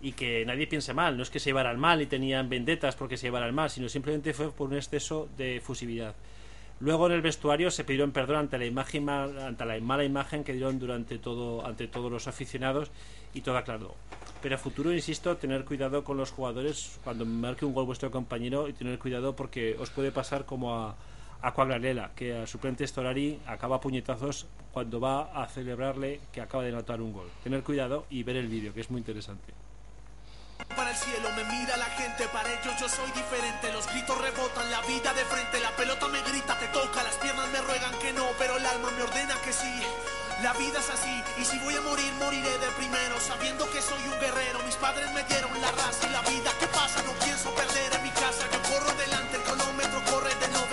Y 0.00 0.12
que 0.12 0.44
nadie 0.46 0.66
piense 0.66 0.94
mal, 0.94 1.18
no 1.18 1.22
es 1.22 1.28
que 1.28 1.38
se 1.38 1.50
llevaran 1.50 1.78
mal 1.78 2.00
y 2.00 2.06
tenían 2.06 2.48
vendetas 2.48 2.96
porque 2.96 3.18
se 3.18 3.26
llevaran 3.26 3.54
mal, 3.54 3.68
sino 3.68 3.90
simplemente 3.90 4.32
fue 4.32 4.50
por 4.50 4.70
un 4.70 4.76
exceso 4.76 5.28
de 5.36 5.56
efusividad. 5.56 6.14
Luego 6.82 7.06
en 7.06 7.12
el 7.12 7.22
vestuario 7.22 7.70
se 7.70 7.84
pidieron 7.84 8.10
perdón 8.10 8.38
ante 8.38 8.58
la 8.58 8.66
imagen 8.66 9.08
ante 9.08 9.64
la 9.64 9.78
mala 9.78 10.02
imagen 10.02 10.42
que 10.42 10.52
dieron 10.52 10.80
durante 10.80 11.16
todo 11.16 11.64
ante 11.64 11.86
todos 11.86 12.10
los 12.10 12.26
aficionados 12.26 12.90
y 13.32 13.42
todo 13.42 13.56
aclaró. 13.56 13.94
Pero 14.42 14.56
a 14.56 14.58
futuro 14.58 14.92
insisto 14.92 15.36
tener 15.36 15.64
cuidado 15.64 16.02
con 16.02 16.16
los 16.16 16.32
jugadores 16.32 16.98
cuando 17.04 17.24
marque 17.24 17.64
un 17.64 17.72
gol 17.72 17.86
vuestro 17.86 18.10
compañero 18.10 18.66
y 18.66 18.72
tener 18.72 18.98
cuidado 18.98 19.36
porque 19.36 19.76
os 19.78 19.90
puede 19.90 20.10
pasar 20.10 20.44
como 20.44 20.74
a 20.74 20.96
a 21.40 22.10
que 22.16 22.36
a 22.36 22.48
suplente 22.48 22.84
Storari 22.84 23.38
acaba 23.46 23.80
puñetazos 23.80 24.48
cuando 24.72 24.98
va 24.98 25.40
a 25.40 25.46
celebrarle 25.46 26.18
que 26.32 26.40
acaba 26.40 26.64
de 26.64 26.70
anotar 26.70 27.00
un 27.00 27.12
gol. 27.12 27.28
Tener 27.44 27.62
cuidado 27.62 28.06
y 28.10 28.24
ver 28.24 28.36
el 28.36 28.48
vídeo, 28.48 28.74
que 28.74 28.80
es 28.80 28.90
muy 28.90 28.98
interesante. 28.98 29.61
Para 30.76 30.90
el 30.90 30.96
cielo 30.96 31.30
me 31.36 31.44
mira 31.44 31.76
la 31.76 31.86
gente, 31.86 32.28
para 32.28 32.50
ellos 32.50 32.74
yo 32.80 32.88
soy 32.88 33.10
diferente. 33.12 33.72
Los 33.72 33.86
gritos 33.86 34.18
rebotan, 34.18 34.70
la 34.70 34.80
vida 34.82 35.12
de 35.12 35.24
frente, 35.24 35.60
la 35.60 35.70
pelota 35.76 36.08
me 36.08 36.22
grita, 36.22 36.58
te 36.58 36.68
toca, 36.68 37.02
las 37.02 37.14
piernas 37.16 37.48
me 37.50 37.60
ruegan 37.60 37.98
que 37.98 38.12
no, 38.12 38.26
pero 38.38 38.56
el 38.56 38.66
alma 38.66 38.90
me 38.90 39.02
ordena 39.02 39.34
que 39.44 39.52
sí. 39.52 39.82
La 40.42 40.52
vida 40.54 40.80
es 40.80 40.90
así, 40.90 41.22
y 41.38 41.44
si 41.44 41.58
voy 41.60 41.76
a 41.76 41.80
morir, 41.82 42.12
moriré 42.14 42.58
de 42.58 42.68
primero, 42.78 43.20
sabiendo 43.20 43.70
que 43.70 43.82
soy 43.82 44.02
un 44.04 44.18
guerrero. 44.18 44.58
Mis 44.64 44.76
padres 44.76 45.10
me 45.12 45.22
dieron 45.24 45.50
la 45.60 45.70
raza 45.72 46.06
y 46.06 46.10
la 46.10 46.22
vida. 46.22 46.50
¿Qué 46.58 46.66
pasa? 46.68 47.02
No 47.02 47.12
pienso 47.24 47.54
perder 47.54 47.94
en 47.94 48.02
mi 48.02 48.10
casa. 48.10 48.44
Yo 48.50 48.62
corro 48.62 48.92
delante, 48.96 49.36
el 49.36 49.42
cronómetro 49.42 50.02
corre 50.10 50.34
de 50.34 50.48
90 50.48 50.71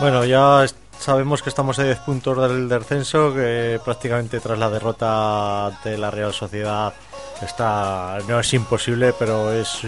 Bueno, 0.00 0.24
ya 0.24 0.64
sabemos 1.00 1.42
que 1.42 1.48
estamos 1.48 1.78
a 1.80 1.84
10 1.84 1.98
puntos 1.98 2.40
del 2.48 2.68
descenso, 2.68 3.34
que 3.34 3.80
prácticamente 3.84 4.38
tras 4.38 4.56
la 4.56 4.70
derrota 4.70 5.66
ante 5.66 5.98
la 5.98 6.10
Real 6.10 6.32
Sociedad 6.32 6.94
está 7.42 8.18
no 8.28 8.38
es 8.38 8.54
imposible, 8.54 9.12
pero 9.18 9.52
es 9.52 9.80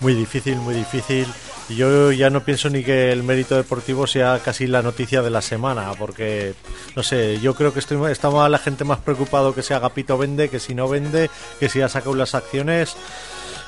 muy 0.00 0.14
difícil, 0.14 0.56
muy 0.56 0.74
difícil. 0.74 1.26
Yo 1.68 2.10
ya 2.10 2.30
no 2.30 2.40
pienso 2.44 2.68
ni 2.68 2.82
que 2.82 3.12
el 3.12 3.22
mérito 3.22 3.54
deportivo 3.54 4.08
sea 4.08 4.40
casi 4.44 4.66
la 4.66 4.82
noticia 4.82 5.22
de 5.22 5.30
la 5.30 5.40
semana, 5.40 5.92
porque 5.98 6.54
no 6.96 7.04
sé, 7.04 7.38
yo 7.40 7.54
creo 7.54 7.72
que 7.72 7.78
estoy 7.78 8.10
está 8.10 8.28
la 8.48 8.58
gente 8.58 8.82
más 8.82 8.98
preocupado 8.98 9.54
que 9.54 9.62
si 9.62 9.72
Agapito 9.72 10.18
vende, 10.18 10.50
que 10.50 10.58
si 10.58 10.74
no 10.74 10.88
vende, 10.88 11.30
que 11.60 11.68
si 11.68 11.80
ha 11.80 11.88
sacado 11.88 12.16
las 12.16 12.34
acciones. 12.34 12.96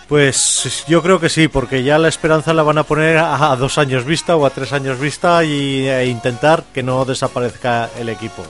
Pues 0.09 0.85
yo 0.87 1.03
creo 1.03 1.19
que 1.19 1.29
sí, 1.29 1.49
porque 1.49 1.83
ya 1.83 1.99
la 1.99 2.09
esperanza 2.09 2.55
la 2.55 2.63
van 2.63 2.79
a 2.79 2.85
poner 2.85 3.19
a, 3.19 3.57
dos 3.57 3.77
años 3.77 4.05
vista 4.05 4.37
o 4.37 4.47
a 4.47 4.51
tres 4.51 4.73
años 4.73 5.01
vista 5.01 5.43
y, 5.43 5.89
e 5.89 6.07
intentar 6.07 6.63
que 6.73 6.85
no 6.85 7.05
desaparezca 7.05 7.91
el 7.99 8.09
equipo. 8.09 8.45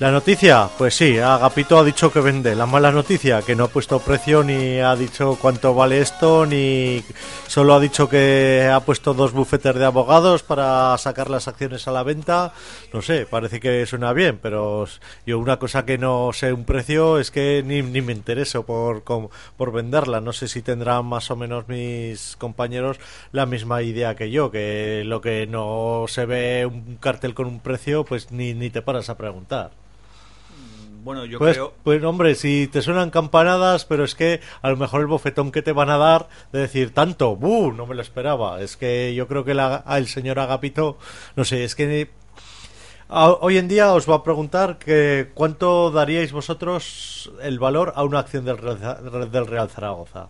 La 0.00 0.10
noticia, 0.10 0.70
pues 0.78 0.94
sí, 0.94 1.18
Agapito 1.18 1.78
ha 1.78 1.84
dicho 1.84 2.10
que 2.10 2.20
vende. 2.20 2.56
La 2.56 2.64
mala 2.64 2.90
noticia, 2.90 3.42
que 3.42 3.54
no 3.54 3.64
ha 3.64 3.68
puesto 3.68 3.98
precio 3.98 4.42
ni 4.42 4.78
ha 4.78 4.96
dicho 4.96 5.36
cuánto 5.38 5.74
vale 5.74 6.00
esto, 6.00 6.46
ni 6.46 7.04
solo 7.46 7.74
ha 7.74 7.80
dicho 7.80 8.08
que 8.08 8.66
ha 8.72 8.80
puesto 8.80 9.12
dos 9.12 9.32
bufetes 9.32 9.74
de 9.74 9.84
abogados 9.84 10.42
para 10.42 10.96
sacar 10.96 11.28
las 11.28 11.48
acciones 11.48 11.86
a 11.86 11.92
la 11.92 12.02
venta. 12.02 12.54
No 12.94 13.02
sé, 13.02 13.26
parece 13.26 13.60
que 13.60 13.84
suena 13.84 14.14
bien, 14.14 14.38
pero 14.40 14.86
yo 15.26 15.38
una 15.38 15.58
cosa 15.58 15.84
que 15.84 15.98
no 15.98 16.30
sé 16.32 16.54
un 16.54 16.64
precio 16.64 17.18
es 17.18 17.30
que 17.30 17.62
ni, 17.62 17.82
ni 17.82 18.00
me 18.00 18.14
intereso 18.14 18.64
por, 18.64 19.02
por 19.02 19.70
venderla. 19.70 20.22
No 20.22 20.32
sé 20.32 20.48
si 20.48 20.62
tendrán 20.62 21.04
más 21.04 21.30
o 21.30 21.36
menos 21.36 21.68
mis 21.68 22.36
compañeros 22.38 22.98
la 23.32 23.44
misma 23.44 23.82
idea 23.82 24.14
que 24.16 24.30
yo, 24.30 24.50
que 24.50 25.02
lo 25.04 25.20
que 25.20 25.46
no 25.46 26.06
se 26.08 26.24
ve 26.24 26.64
un 26.64 26.96
cartel 26.96 27.34
con 27.34 27.46
un 27.46 27.60
precio, 27.60 28.06
pues 28.06 28.32
ni, 28.32 28.54
ni 28.54 28.70
te 28.70 28.80
paras 28.80 29.10
a 29.10 29.18
preguntar. 29.18 29.72
Bueno, 31.02 31.24
yo 31.24 31.38
pues, 31.38 31.54
creo. 31.56 31.72
pues 31.82 32.02
hombre, 32.04 32.34
si 32.34 32.66
te 32.68 32.82
suenan 32.82 33.10
campanadas, 33.10 33.84
pero 33.86 34.04
es 34.04 34.14
que 34.14 34.40
a 34.62 34.70
lo 34.70 34.76
mejor 34.76 35.00
el 35.00 35.06
bofetón 35.06 35.50
que 35.50 35.62
te 35.62 35.72
van 35.72 35.88
a 35.90 35.96
dar 35.96 36.28
de 36.52 36.60
decir 36.60 36.92
tanto, 36.92 37.36
¡buh! 37.36 37.72
No 37.72 37.86
me 37.86 37.94
lo 37.94 38.02
esperaba. 38.02 38.60
Es 38.60 38.76
que 38.76 39.14
yo 39.14 39.26
creo 39.26 39.44
que 39.44 39.54
la- 39.54 39.82
el 39.96 40.06
señor 40.08 40.38
Agapito, 40.38 40.98
no 41.36 41.44
sé, 41.44 41.64
es 41.64 41.74
que 41.74 42.10
a- 43.08 43.30
hoy 43.30 43.56
en 43.58 43.66
día 43.68 43.92
os 43.92 44.08
va 44.08 44.16
a 44.16 44.22
preguntar 44.22 44.78
que 44.78 45.30
cuánto 45.34 45.90
daríais 45.90 46.32
vosotros 46.32 47.32
el 47.42 47.58
valor 47.58 47.92
a 47.96 48.04
una 48.04 48.18
acción 48.20 48.44
del 48.44 48.58
Real, 48.58 49.30
del 49.32 49.46
Real 49.46 49.68
Zaragoza. 49.70 50.28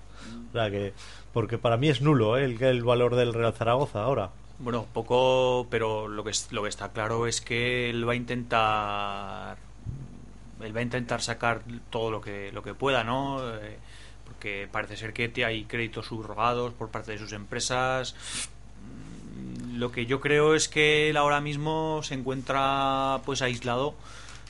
O 0.49 0.53
sea 0.53 0.71
que, 0.71 0.93
porque 1.33 1.59
para 1.59 1.77
mí 1.77 1.89
es 1.89 2.01
nulo 2.01 2.37
¿eh? 2.39 2.45
el, 2.45 2.63
el 2.63 2.83
valor 2.85 3.17
del 3.17 3.35
Real 3.35 3.53
Zaragoza 3.53 4.03
ahora. 4.03 4.31
Bueno, 4.59 4.87
poco, 4.93 5.67
pero 5.71 6.07
lo 6.09 6.23
que, 6.23 6.31
es- 6.31 6.53
lo 6.53 6.63
que 6.63 6.69
está 6.69 6.91
claro 6.91 7.27
es 7.27 7.41
que 7.41 7.91
él 7.91 8.07
va 8.09 8.13
a 8.13 8.17
intentar. 8.17 9.57
Él 10.63 10.75
va 10.75 10.81
a 10.81 10.83
intentar 10.83 11.23
sacar 11.23 11.63
todo 11.91 12.11
lo 12.11 12.21
que, 12.21 12.53
lo 12.53 12.63
que 12.63 12.75
pueda, 12.75 13.05
¿no? 13.05 13.39
Eh, 13.57 13.79
porque 14.25 14.69
parece 14.71 14.97
ser 14.97 15.13
que 15.13 15.45
hay 15.45 15.65
créditos 15.65 16.07
subrogados 16.07 16.73
por 16.75 16.91
parte 16.91 17.13
de 17.13 17.19
sus 17.19 17.33
empresas. 17.33 18.15
Mm, 18.83 19.79
Lo 19.79 19.93
que 19.93 20.07
yo 20.07 20.21
creo 20.21 20.55
es 20.55 20.69
que 20.69 21.11
él 21.11 21.17
ahora 21.17 21.41
mismo 21.41 22.01
se 22.03 22.15
encuentra 22.15 23.21
pues 23.25 23.43
aislado 23.43 23.95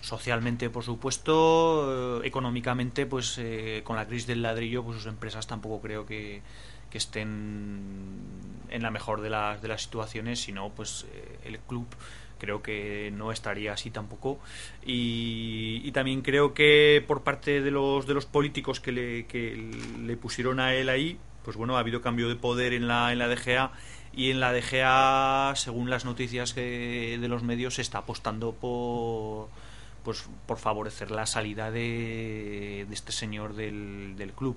socialmente 0.03 0.71
por 0.71 0.83
supuesto 0.83 2.23
eh, 2.23 2.27
económicamente 2.27 3.05
pues 3.05 3.37
eh, 3.39 3.83
con 3.85 3.97
la 3.97 4.07
crisis 4.07 4.27
del 4.27 4.41
ladrillo 4.41 4.83
pues 4.83 4.97
sus 4.97 5.07
empresas 5.07 5.47
tampoco 5.47 5.83
creo 5.83 6.07
que, 6.07 6.41
que 6.91 6.97
estén 6.97 7.83
en 8.71 8.83
la 8.83 8.91
mejor 8.91 9.21
de 9.21 9.29
las 9.29 9.61
de 9.61 9.69
las 9.69 9.83
situaciones 9.83 10.41
sino 10.41 10.71
pues 10.71 11.05
el 11.45 11.59
club 11.59 11.87
creo 12.41 12.63
que 12.63 13.13
no 13.15 13.31
estaría 13.31 13.73
así 13.73 13.91
tampoco. 13.91 14.41
Y, 14.85 15.81
y 15.85 15.93
también 15.93 16.23
creo 16.23 16.55
que 16.55 17.05
por 17.07 17.23
parte 17.23 17.61
de 17.61 17.71
los 17.71 18.07
de 18.07 18.15
los 18.15 18.27
políticos 18.27 18.81
que 18.81 18.91
le, 18.91 19.27
que 19.27 19.71
le 20.01 20.17
pusieron 20.17 20.59
a 20.59 20.75
él 20.75 20.89
ahí 20.89 21.19
pues 21.45 21.57
bueno 21.57 21.77
ha 21.77 21.81
habido 21.81 22.03
cambio 22.03 22.29
de 22.29 22.37
poder 22.37 22.73
en 22.73 22.89
la 22.89 23.13
en 23.13 23.19
la 23.19 23.29
DGA 23.29 23.73
y 24.13 24.31
en 24.31 24.41
la 24.41 24.53
DGA 24.53 25.55
según 25.57 25.89
las 25.89 26.05
noticias 26.05 26.53
que 26.53 27.19
de 27.21 27.29
los 27.29 27.43
medios 27.43 27.75
se 27.75 27.83
está 27.83 27.99
apostando 27.99 28.53
por 28.53 29.49
pues 30.03 30.29
por 30.47 30.59
favorecer 30.59 31.11
la 31.11 31.27
salida 31.27 31.71
de, 31.71 32.87
de 32.89 32.95
este 32.95 33.13
señor 33.13 33.55
del, 33.55 34.17
del 34.17 34.33
club. 34.33 34.57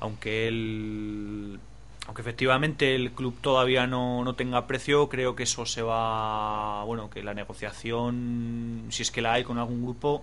Aunque 0.00 0.48
él 0.48 1.58
aunque 2.06 2.22
efectivamente 2.22 2.94
el 2.94 3.12
club 3.12 3.36
todavía 3.40 3.86
no, 3.86 4.22
no 4.22 4.34
tenga 4.34 4.66
precio, 4.66 5.08
creo 5.08 5.34
que 5.34 5.42
eso 5.42 5.66
se 5.66 5.82
va, 5.82 6.84
bueno, 6.84 7.10
que 7.10 7.22
la 7.22 7.34
negociación, 7.34 8.86
si 8.90 9.02
es 9.02 9.10
que 9.10 9.22
la 9.22 9.34
hay 9.34 9.44
con 9.44 9.58
algún 9.58 9.82
grupo, 9.82 10.22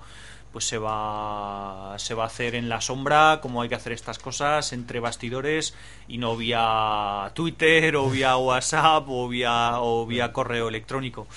pues 0.53 0.65
se 0.65 0.77
va, 0.77 1.95
se 1.97 2.13
va 2.13 2.23
a 2.23 2.27
hacer 2.27 2.55
en 2.55 2.69
la 2.69 2.79
sombra, 2.79 3.39
como 3.41 3.61
hay 3.61 3.69
que 3.69 3.75
hacer 3.75 3.91
estas 3.91 4.19
cosas, 4.19 4.71
entre 4.71 4.99
bastidores 4.99 5.75
y 6.07 6.19
no 6.19 6.37
vía 6.37 7.31
Twitter 7.33 7.95
o 7.97 8.09
vía 8.09 8.37
WhatsApp 8.37 9.05
o 9.09 9.27
vía, 9.27 9.79
o 9.79 10.05
vía 10.05 10.31
correo 10.31 10.69
electrónico. 10.69 11.27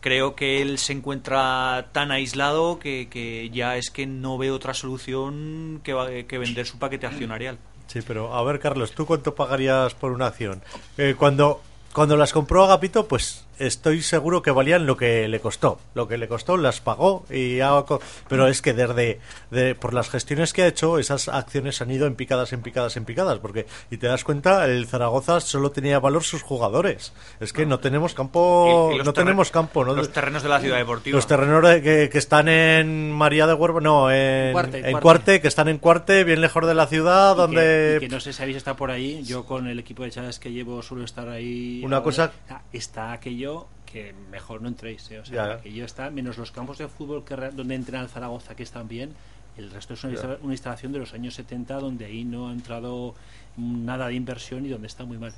Creo 0.00 0.34
que 0.34 0.60
él 0.60 0.78
se 0.78 0.92
encuentra 0.92 1.88
tan 1.92 2.10
aislado 2.10 2.78
que, 2.78 3.08
que 3.10 3.48
ya 3.50 3.76
es 3.76 3.90
que 3.90 4.06
no 4.06 4.38
ve 4.38 4.50
otra 4.50 4.74
solución 4.74 5.80
que, 5.82 6.26
que 6.28 6.38
vender 6.38 6.66
su 6.66 6.78
paquete 6.78 7.06
accionarial. 7.06 7.58
Sí, 7.88 8.00
pero 8.06 8.34
a 8.34 8.42
ver, 8.44 8.60
Carlos, 8.60 8.92
¿tú 8.92 9.06
cuánto 9.06 9.34
pagarías 9.34 9.94
por 9.94 10.12
una 10.12 10.26
acción? 10.26 10.62
Eh, 10.98 11.14
cuando, 11.18 11.62
cuando 11.92 12.16
las 12.16 12.32
compró 12.32 12.64
Agapito, 12.64 13.08
pues 13.08 13.44
estoy 13.58 14.02
seguro 14.02 14.42
que 14.42 14.50
valían 14.50 14.86
lo 14.86 14.96
que 14.96 15.28
le 15.28 15.40
costó. 15.40 15.78
Lo 15.94 16.08
que 16.08 16.18
le 16.18 16.28
costó 16.28 16.56
las 16.56 16.80
pagó 16.80 17.24
y 17.30 17.60
ha 17.60 17.70
co- 17.86 18.00
pero 18.28 18.46
es 18.48 18.62
que 18.62 18.72
desde 18.72 19.20
de, 19.50 19.74
por 19.74 19.94
las 19.94 20.08
gestiones 20.10 20.52
que 20.52 20.62
ha 20.62 20.66
hecho, 20.66 20.98
esas 20.98 21.28
acciones 21.28 21.80
han 21.82 21.90
ido 21.90 22.06
en 22.06 22.14
picadas, 22.14 22.52
en 22.52 22.62
picadas, 22.62 22.96
en 22.96 23.04
picadas, 23.04 23.38
porque 23.38 23.66
y 23.90 23.96
te 23.96 24.06
das 24.06 24.24
cuenta, 24.24 24.64
el 24.66 24.86
Zaragoza 24.86 25.40
solo 25.40 25.70
tenía 25.70 25.98
valor 26.00 26.24
sus 26.24 26.42
jugadores. 26.42 27.12
Es 27.40 27.52
que 27.52 27.66
no 27.66 27.80
tenemos 27.80 28.14
campo, 28.14 28.90
Y- 28.90 28.94
y 28.94 28.98
los 28.98 29.06
no 29.06 29.12
tenemos 29.12 29.50
campo, 29.50 29.84
¿no? 29.84 29.94
los 29.94 30.12
terrenos 30.12 30.42
de 30.42 30.48
la 30.48 30.60
ciudad 30.60 30.76
deportiva. 30.78 31.16
Los 31.16 31.26
terrenos 31.26 31.62
de- 31.68 31.82
que, 31.82 32.08
que 32.10 32.18
están 32.18 32.48
en 32.48 33.12
María 33.12 33.46
de 33.46 33.54
Huerva, 33.54 33.80
no, 33.80 34.10
en 34.10 34.52
Cuarte, 34.52 34.76
en 34.78 34.82
Cuarte. 34.84 35.00
Cuarte, 35.02 35.40
que 35.40 35.48
están 35.48 35.68
en 35.68 35.78
Cuarte, 35.78 36.24
bien 36.24 36.40
lejos 36.40 36.66
de 36.66 36.74
la 36.74 36.86
ciudad, 36.86 37.32
Y 37.32 37.34
que- 37.34 37.40
donde 37.42 37.94
y 37.96 38.00
que 38.00 38.08
no 38.08 38.20
sé 38.20 38.32
si 38.32 38.42
habéis 38.42 38.58
estado 38.58 38.76
por 38.76 38.90
ahí. 38.90 39.22
Yo 39.24 39.44
con 39.44 39.66
el 39.68 39.78
equipo 39.78 40.02
de 40.02 40.10
chavales 40.10 40.38
que 40.38 40.52
llevo 40.52 40.82
suelo 40.82 41.04
estar 41.04 41.28
ahí. 41.28 41.82
Una 41.84 41.96
ahora. 41.98 42.04
cosa- 42.04 42.32
Ah, 42.50 42.60
Está 42.72 43.12
aquello 43.12 43.47
que 43.90 44.14
mejor 44.30 44.60
no 44.62 44.68
entréis. 44.68 45.10
¿eh? 45.10 45.18
O 45.20 45.24
sea, 45.24 45.34
Ya. 45.48 45.52
aquello 45.54 45.84
está, 45.84 46.10
menos 46.10 46.36
los 46.38 46.50
campos 46.52 46.78
de 46.78 46.88
fútbol 46.88 47.24
que 47.24 47.34
donde 47.36 47.74
entra 47.74 48.00
el 48.00 48.08
Zaragoza, 48.08 48.54
que 48.54 48.62
están 48.62 48.86
bien. 48.88 49.14
El 49.56 49.70
resto 49.70 49.94
es 49.94 50.04
una, 50.04 50.14
instalación 50.52 50.92
de 50.92 50.98
los 51.00 51.14
años 51.14 51.34
70 51.34 51.74
donde 51.80 52.04
ahí 52.04 52.24
no 52.24 52.48
ha 52.48 52.52
entrado 52.52 53.14
nada 53.56 54.06
de 54.08 54.14
inversión 54.14 54.64
y 54.66 54.68
donde 54.68 54.86
está 54.86 55.04
muy 55.04 55.18
mal. 55.18 55.32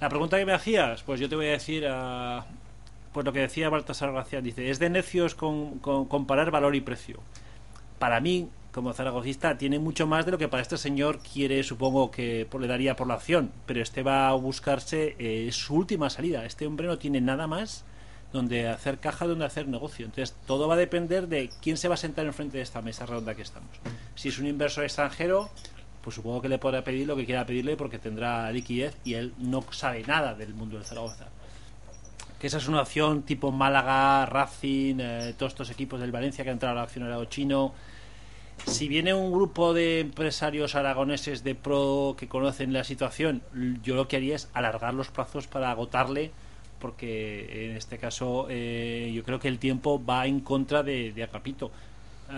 La 0.00 0.08
pregunta 0.08 0.38
que 0.38 0.46
me 0.46 0.52
hacías, 0.52 1.02
pues 1.02 1.18
yo 1.20 1.28
te 1.28 1.34
voy 1.36 1.46
a 1.46 1.50
decir. 1.52 1.84
Pues 3.12 3.24
lo 3.24 3.32
que 3.32 3.40
decía 3.40 3.68
Baltasar 3.70 4.12
García, 4.12 4.40
dice, 4.40 4.70
es 4.70 4.78
de 4.80 4.90
necios 4.90 5.34
con- 5.36 5.78
con 5.78 6.06
comparar 6.06 6.50
valor 6.50 6.74
y 6.74 6.80
precio 6.80 7.20
para 8.00 8.20
mí, 8.20 8.48
como 8.74 8.92
zaragocista, 8.92 9.56
tiene 9.56 9.78
mucho 9.78 10.06
más 10.08 10.26
de 10.26 10.32
lo 10.32 10.38
que 10.38 10.48
para 10.48 10.60
este 10.60 10.76
señor 10.76 11.20
quiere, 11.20 11.62
supongo 11.62 12.10
que 12.10 12.48
le 12.58 12.66
daría 12.66 12.96
por 12.96 13.06
la 13.06 13.14
acción. 13.14 13.52
Pero 13.66 13.80
este 13.80 14.02
va 14.02 14.28
a 14.28 14.32
buscarse 14.32 15.14
eh, 15.20 15.48
su 15.52 15.76
última 15.76 16.10
salida. 16.10 16.44
Este 16.44 16.66
hombre 16.66 16.88
no 16.88 16.98
tiene 16.98 17.20
nada 17.20 17.46
más 17.46 17.84
donde 18.32 18.66
hacer 18.66 18.98
caja, 18.98 19.28
donde 19.28 19.44
hacer 19.44 19.68
negocio. 19.68 20.06
Entonces, 20.06 20.34
todo 20.44 20.66
va 20.66 20.74
a 20.74 20.76
depender 20.76 21.28
de 21.28 21.50
quién 21.62 21.76
se 21.76 21.86
va 21.86 21.94
a 21.94 21.98
sentar 21.98 22.26
enfrente 22.26 22.56
de 22.56 22.64
esta 22.64 22.82
mesa 22.82 23.06
redonda 23.06 23.36
que 23.36 23.42
estamos. 23.42 23.70
Si 24.16 24.28
es 24.28 24.40
un 24.40 24.48
inversor 24.48 24.82
extranjero, 24.82 25.48
pues 26.02 26.16
supongo 26.16 26.42
que 26.42 26.48
le 26.48 26.58
podrá 26.58 26.82
pedir 26.82 27.06
lo 27.06 27.14
que 27.14 27.26
quiera 27.26 27.46
pedirle 27.46 27.76
porque 27.76 28.00
tendrá 28.00 28.50
liquidez 28.50 28.96
y 29.04 29.14
él 29.14 29.34
no 29.38 29.64
sabe 29.70 30.02
nada 30.02 30.34
del 30.34 30.52
mundo 30.52 30.76
del 30.76 30.84
Zaragoza 30.84 31.26
que 32.44 32.48
esa 32.48 32.58
es 32.58 32.68
una 32.68 32.82
opción 32.82 33.22
tipo 33.22 33.50
Málaga, 33.52 34.26
Racing, 34.26 34.96
eh, 35.00 35.34
todos 35.38 35.52
estos 35.52 35.70
equipos 35.70 35.98
del 35.98 36.12
Valencia 36.12 36.44
que 36.44 36.50
han 36.50 36.56
entrado 36.56 36.76
al 36.78 36.84
accionariado 36.84 37.24
chino. 37.24 37.72
Si 38.66 38.88
viene 38.88 39.12
un 39.12 39.30
grupo 39.30 39.74
de 39.74 40.00
empresarios 40.00 40.74
aragoneses 40.74 41.44
de 41.44 41.54
pro 41.54 42.16
que 42.18 42.28
conocen 42.28 42.72
la 42.72 42.82
situación, 42.84 43.42
yo 43.82 43.94
lo 43.94 44.08
que 44.08 44.16
haría 44.16 44.36
es 44.36 44.48
alargar 44.54 44.94
los 44.94 45.08
plazos 45.08 45.46
para 45.46 45.70
agotarle, 45.70 46.30
porque 46.78 47.70
en 47.70 47.76
este 47.76 47.98
caso 47.98 48.46
eh, 48.48 49.12
yo 49.14 49.22
creo 49.22 49.38
que 49.38 49.48
el 49.48 49.58
tiempo 49.58 50.02
va 50.04 50.26
en 50.26 50.40
contra 50.40 50.82
de, 50.82 51.12
de. 51.12 51.28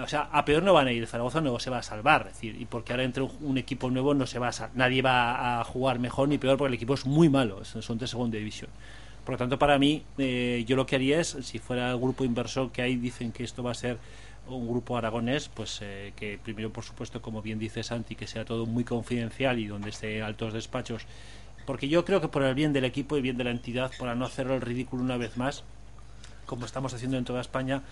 O 0.02 0.08
sea, 0.08 0.28
a 0.32 0.44
peor 0.44 0.64
no 0.64 0.72
van 0.72 0.88
a 0.88 0.92
ir, 0.92 1.06
Zaragoza 1.06 1.40
no 1.40 1.58
se 1.60 1.70
va 1.70 1.78
a 1.78 1.82
salvar, 1.82 2.26
es 2.28 2.34
decir, 2.34 2.60
y 2.60 2.64
porque 2.64 2.92
ahora 2.92 3.04
entre 3.04 3.22
un, 3.22 3.56
equipo 3.56 3.88
nuevo 3.88 4.14
no 4.14 4.26
se 4.26 4.40
va 4.40 4.48
a 4.48 4.70
nadie 4.74 5.00
va 5.00 5.60
a 5.60 5.64
jugar 5.64 6.00
mejor 6.00 6.28
ni 6.28 6.38
peor 6.38 6.58
porque 6.58 6.68
el 6.68 6.74
equipo 6.74 6.94
es 6.94 7.06
muy 7.06 7.28
malo, 7.28 7.64
son 7.64 7.98
de 7.98 8.06
segunda 8.08 8.36
división. 8.36 8.68
Por 9.24 9.34
lo 9.34 9.38
tanto, 9.38 9.58
para 9.58 9.78
mí, 9.78 10.04
eh, 10.18 10.64
yo 10.68 10.76
lo 10.76 10.86
que 10.86 10.94
haría 10.94 11.20
es, 11.20 11.36
si 11.42 11.58
fuera 11.58 11.90
el 11.90 11.98
grupo 11.98 12.24
inversor 12.24 12.70
que 12.70 12.82
hay, 12.82 12.94
dicen 12.94 13.32
que 13.32 13.42
esto 13.42 13.62
va 13.62 13.72
a 13.72 13.74
ser 13.74 13.98
un 14.48 14.68
grupo 14.68 14.96
aragonés, 14.96 15.48
pues 15.48 15.80
eh, 15.82 16.12
que 16.16 16.38
primero, 16.42 16.70
por 16.72 16.84
supuesto, 16.84 17.20
como 17.22 17.42
bien 17.42 17.58
dice 17.58 17.82
Santi, 17.82 18.14
que 18.14 18.26
sea 18.26 18.44
todo 18.44 18.66
muy 18.66 18.84
confidencial 18.84 19.58
y 19.58 19.66
donde 19.66 19.90
esté 19.90 20.22
altos 20.22 20.52
despachos, 20.52 21.02
porque 21.66 21.88
yo 21.88 22.04
creo 22.04 22.20
que 22.20 22.28
por 22.28 22.42
el 22.44 22.54
bien 22.54 22.72
del 22.72 22.84
equipo 22.84 23.16
y 23.16 23.20
bien 23.22 23.36
de 23.36 23.44
la 23.44 23.50
entidad, 23.50 23.90
para 23.98 24.14
no 24.14 24.24
hacerlo 24.24 24.54
el 24.54 24.60
ridículo 24.60 25.02
una 25.02 25.16
vez 25.16 25.36
más, 25.36 25.64
como 26.46 26.64
estamos 26.66 26.94
haciendo 26.94 27.16
en 27.18 27.24
toda 27.24 27.40
España, 27.40 27.82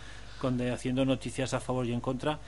con 0.40 0.56
de- 0.58 0.70
haciendo 0.70 1.04
noticias 1.04 1.54
a 1.54 1.60
favor 1.60 1.86
y 1.86 1.92
en 1.92 2.00
contra, 2.00 2.38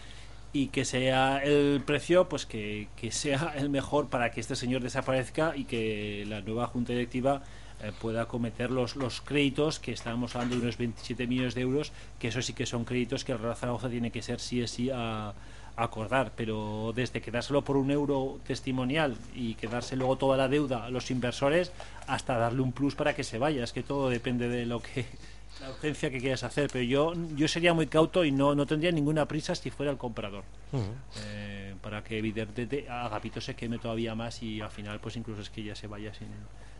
y 0.52 0.68
que 0.68 0.84
sea 0.84 1.38
el 1.42 1.82
precio, 1.84 2.28
pues 2.28 2.46
que, 2.46 2.88
que 2.96 3.10
sea 3.10 3.54
el 3.56 3.68
mejor 3.68 4.08
para 4.08 4.30
que 4.30 4.40
este 4.40 4.56
señor 4.56 4.82
desaparezca 4.82 5.54
y 5.56 5.64
que 5.64 6.24
la 6.28 6.40
nueva 6.40 6.66
junta 6.68 6.92
directiva 6.92 7.42
eh, 7.82 7.92
pueda 8.00 8.22
acometer 8.22 8.70
los, 8.70 8.96
los 8.96 9.20
créditos 9.20 9.78
que 9.78 9.92
estábamos 9.92 10.34
hablando 10.34 10.56
de 10.56 10.62
unos 10.62 10.78
27 10.78 11.26
millones 11.26 11.54
de 11.54 11.60
euros, 11.62 11.92
que 12.18 12.28
eso 12.28 12.42
sí 12.42 12.52
que 12.52 12.66
son 12.66 12.84
créditos 12.84 13.24
que 13.24 13.32
el 13.32 13.38
Real 13.38 13.56
Zaragoza 13.56 13.88
tiene 13.88 14.10
que 14.10 14.22
ser 14.22 14.40
sí 14.40 14.62
o 14.62 14.68
sí 14.68 14.90
a, 14.90 15.28
a 15.28 15.34
acordar, 15.76 16.32
pero 16.36 16.92
desde 16.94 17.20
quedárselo 17.20 17.62
por 17.62 17.76
un 17.76 17.90
euro 17.90 18.40
testimonial 18.46 19.16
y 19.34 19.54
quedarse 19.54 19.96
luego 19.96 20.16
toda 20.16 20.36
la 20.36 20.48
deuda 20.48 20.86
a 20.86 20.90
los 20.90 21.10
inversores 21.10 21.72
hasta 22.06 22.38
darle 22.38 22.62
un 22.62 22.72
plus 22.72 22.94
para 22.94 23.14
que 23.14 23.24
se 23.24 23.38
vaya, 23.38 23.62
es 23.62 23.72
que 23.72 23.82
todo 23.82 24.08
depende 24.08 24.48
de 24.48 24.64
lo 24.66 24.80
que 24.80 25.04
la 25.60 25.70
urgencia 25.70 26.10
que 26.10 26.18
quieras 26.18 26.44
hacer, 26.44 26.68
pero 26.72 26.84
yo 26.84 27.12
yo 27.34 27.48
sería 27.48 27.74
muy 27.74 27.86
cauto 27.86 28.24
y 28.24 28.32
no, 28.32 28.54
no 28.54 28.66
tendría 28.66 28.92
ninguna 28.92 29.26
prisa 29.26 29.54
si 29.54 29.70
fuera 29.70 29.92
el 29.92 29.98
comprador. 29.98 30.44
Eh, 31.24 31.74
para 31.80 32.02
que 32.02 32.18
evidentemente 32.18 32.88
Agapito 32.88 33.40
se 33.40 33.54
queme 33.54 33.78
todavía 33.78 34.14
más 34.14 34.42
y 34.42 34.60
al 34.60 34.70
final 34.70 35.00
pues 35.00 35.16
incluso 35.16 35.40
es 35.42 35.50
que 35.50 35.62
ya 35.62 35.74
se 35.74 35.86
vaya 35.86 36.12
sin, 36.12 36.28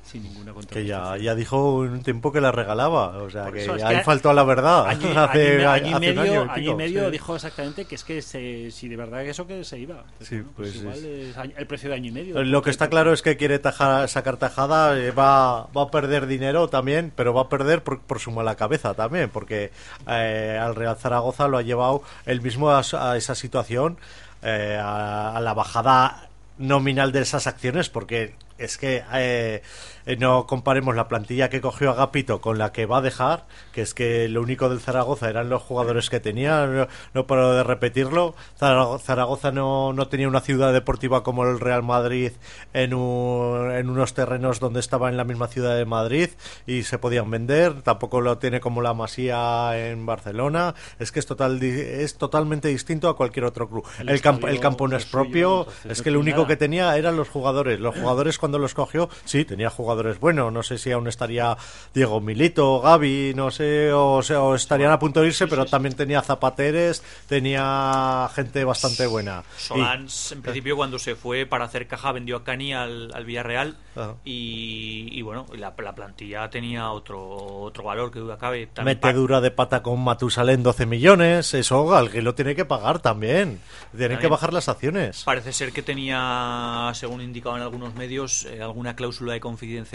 sin 0.07 0.23
ninguna 0.23 0.53
Que 0.71 0.87
ya, 0.87 1.17
ya 1.17 1.35
dijo 1.35 1.75
un 1.79 2.03
tiempo 2.03 2.31
que 2.33 2.41
la 2.41 2.53
regalaba, 2.53 3.09
o 3.19 3.29
sea 3.31 3.51
que 3.51 3.65
es 3.65 3.69
ahí 3.83 3.97
que 3.99 4.05
faltó 4.05 4.31
a 4.31 4.35
la 4.35 4.45
verdad. 4.45 4.87
Año, 4.87 5.09
hace, 5.21 5.67
año- 5.67 5.97
hace 5.97 6.13
medio, 6.15 6.51
año 6.51 6.71
y 6.73 6.75
medio 6.75 7.05
sí. 7.07 7.11
dijo 7.11 7.35
exactamente 7.35 7.85
que 7.85 7.95
es 7.97 8.05
que 8.05 8.23
se, 8.23 8.71
si 8.71 8.89
de 8.89 8.97
verdad 8.97 9.25
eso 9.25 9.47
que 9.47 9.65
se 9.65 9.79
iba. 9.79 10.05
Sí, 10.21 10.43
pues 10.57 10.77
igual 10.77 10.97
es- 11.05 11.37
es 11.37 11.51
el 11.57 11.67
precio 11.67 11.89
de 11.91 11.97
año 11.97 12.09
y 12.09 12.13
medio. 12.13 12.43
Lo 12.45 12.63
que 12.63 12.71
está 12.71 12.89
claro 12.89 13.13
es 13.13 13.23
que 13.23 13.37
quiere 13.37 13.59
tajar- 13.59 14.07
sacar 14.09 14.37
tajada, 14.37 14.97
eh, 14.99 15.11
va, 15.11 15.67
va 15.77 15.83
a 15.83 15.91
perder 15.91 16.27
dinero 16.27 16.69
también, 16.69 17.13
pero 17.15 17.35
va 17.35 17.43
a 17.43 17.49
perder 17.49 17.83
por, 17.83 18.01
por 18.01 18.21
su 18.21 18.31
mala 18.31 18.55
cabeza 18.55 18.95
también, 18.95 19.29
porque 19.31 19.73
eh, 20.09 20.59
al 20.63 20.75
Real 20.77 20.97
Zaragoza 20.97 21.49
lo 21.49 21.59
ha 21.59 21.63
llevado 21.63 22.03
él 22.27 22.41
mismo 22.43 22.71
a, 22.71 22.83
a 22.93 23.17
esa 23.17 23.35
situación, 23.35 23.99
eh, 24.43 24.79
a, 24.81 25.37
a 25.37 25.41
la 25.41 25.53
bajada 25.55 26.29
nominal 26.59 27.13
de 27.13 27.21
esas 27.21 27.47
acciones, 27.47 27.91
porque 27.91 28.35
es 28.59 28.79
que 28.79 29.03
eh, 29.13 29.63
eh, 30.07 30.17
no 30.17 30.47
comparemos 30.47 30.95
la 30.97 31.09
plantilla 31.09 31.51
que 31.51 31.61
cogió 31.61 31.91
Agapito 31.91 32.41
con 32.41 32.59
la 32.59 32.73
que 32.73 32.87
va 32.87 32.99
a 32.99 33.03
dejar, 33.03 33.47
que 33.73 33.83
es 33.83 33.93
que 33.95 34.29
lo 34.29 34.41
único 34.43 34.69
del 34.69 34.81
Zaragoza 34.81 35.29
eran 35.29 35.49
los 35.49 35.63
jugadores 35.63 36.09
que 36.11 36.21
tenía, 36.21 36.67
no, 36.67 36.87
no 37.15 37.27
paro 37.27 37.53
de 37.55 37.63
repetirlo. 37.65 38.35
Zarago- 38.59 38.99
Zaragoza 38.99 39.51
no, 39.53 39.93
no 39.93 40.09
tenía 40.09 40.29
una 40.29 40.41
ciudad 40.41 40.73
deportiva 40.73 41.23
como 41.23 41.45
el 41.45 41.61
Real 41.61 41.83
Madrid 41.83 42.33
en, 42.73 42.95
un- 42.95 43.71
en 43.73 43.91
unos 43.91 44.15
terrenos 44.15 44.61
donde 44.61 44.81
estaba 44.81 45.09
en 45.09 45.17
la 45.17 45.25
misma 45.25 45.49
ciudad 45.49 45.77
de 45.77 45.85
Madrid 45.85 46.31
y 46.67 46.85
se 46.85 46.99
podían 46.99 47.31
vender, 47.31 47.83
tampoco 47.83 48.21
lo 48.21 48.39
tiene 48.39 48.61
como 48.61 48.83
la 48.83 48.95
Masía 48.95 49.91
en 49.91 50.07
Barcelona, 50.07 50.75
es 50.99 51.11
que 51.13 51.19
es, 51.21 51.27
total, 51.27 51.63
es 51.63 52.17
totalmente 52.17 52.69
distinto 52.69 53.09
a 53.09 53.17
cualquier 53.17 53.45
otro 53.47 53.69
club. 53.69 53.85
El 53.99 54.09
El, 54.11 54.21
campo, 54.21 54.47
el 54.49 54.61
campo 54.61 54.87
no 54.89 54.97
es 54.97 55.05
suyo, 55.05 55.13
propio, 55.13 55.67
es 55.89 56.03
que 56.03 56.11
lo 56.11 56.21
único 56.21 56.47
que 56.47 56.57
tenía 56.57 56.97
eran 56.97 57.17
los 57.17 57.29
jugadores. 57.29 57.81
Los 57.81 57.95
jugadores 57.97 58.39
cuando 58.39 58.59
los 58.59 58.75
cogió, 58.75 59.09
sí, 59.25 59.45
tenía 59.45 59.69
jugadores 59.71 59.96
buenos. 60.21 60.53
No 60.53 60.63
sé 60.63 60.79
si 60.79 60.93
aún 60.93 61.09
estaría 61.09 61.57
Diego 61.95 62.21
Milito, 62.21 62.81
Gaby, 62.81 63.33
no 63.35 63.51
sé, 63.51 63.93
o, 63.93 64.23
sea, 64.23 64.43
o 64.43 64.55
estarían 64.55 64.93
a 64.93 64.99
punto 64.99 65.21
de 65.21 65.29
irse, 65.29 65.47
pero 65.47 65.67
también 65.67 65.95
tenía 65.95 66.23
Zapateres, 66.23 67.03
tenía 67.29 68.29
gente 68.35 68.65
bastante 68.65 69.07
buena. 69.07 69.45
Solans, 69.57 70.33
en 70.33 70.43
principio, 70.43 70.77
cuando 70.77 70.99
se 70.99 71.15
fue 71.15 71.47
para 71.47 71.65
hacer 71.65 71.87
caja, 71.87 72.13
vendió 72.13 72.37
a 72.37 72.45
Cani 72.45 72.75
al, 72.75 73.11
al 73.15 73.25
Villarreal. 73.25 73.77
Y, 74.25 75.09
y 75.11 75.23
bueno, 75.23 75.47
la, 75.57 75.75
la 75.79 75.95
plantilla 75.95 76.51
tenía 76.51 76.91
otro 76.91 77.47
otro 77.67 77.85
valor 77.85 78.11
que 78.11 78.19
duda 78.19 78.39
cabe. 78.39 78.69
Metedura 78.85 79.41
de 79.41 79.51
pata 79.51 79.83
con 79.83 80.03
Matusalén 80.03 80.63
12 80.63 80.87
millones, 80.87 81.55
eso 81.55 81.95
alguien 81.95 82.25
lo 82.25 82.35
tiene 82.35 82.55
que 82.55 82.65
pagar 82.65 83.01
también. 83.01 83.61
Tienen 83.97 84.19
que 84.19 84.29
bajar 84.29 84.53
las 84.53 84.69
acciones. 84.69 85.25
Parece 85.25 85.53
ser 85.53 85.73
que 85.73 85.83
tenía, 85.83 86.91
según 86.95 87.21
indicaban 87.21 87.63
algunos 87.63 87.95
medios, 87.95 88.45
eh, 88.45 88.63
alguna 88.63 88.95
cláusula 88.95 89.33
de 89.33 89.41
confidencialidad 89.41 89.86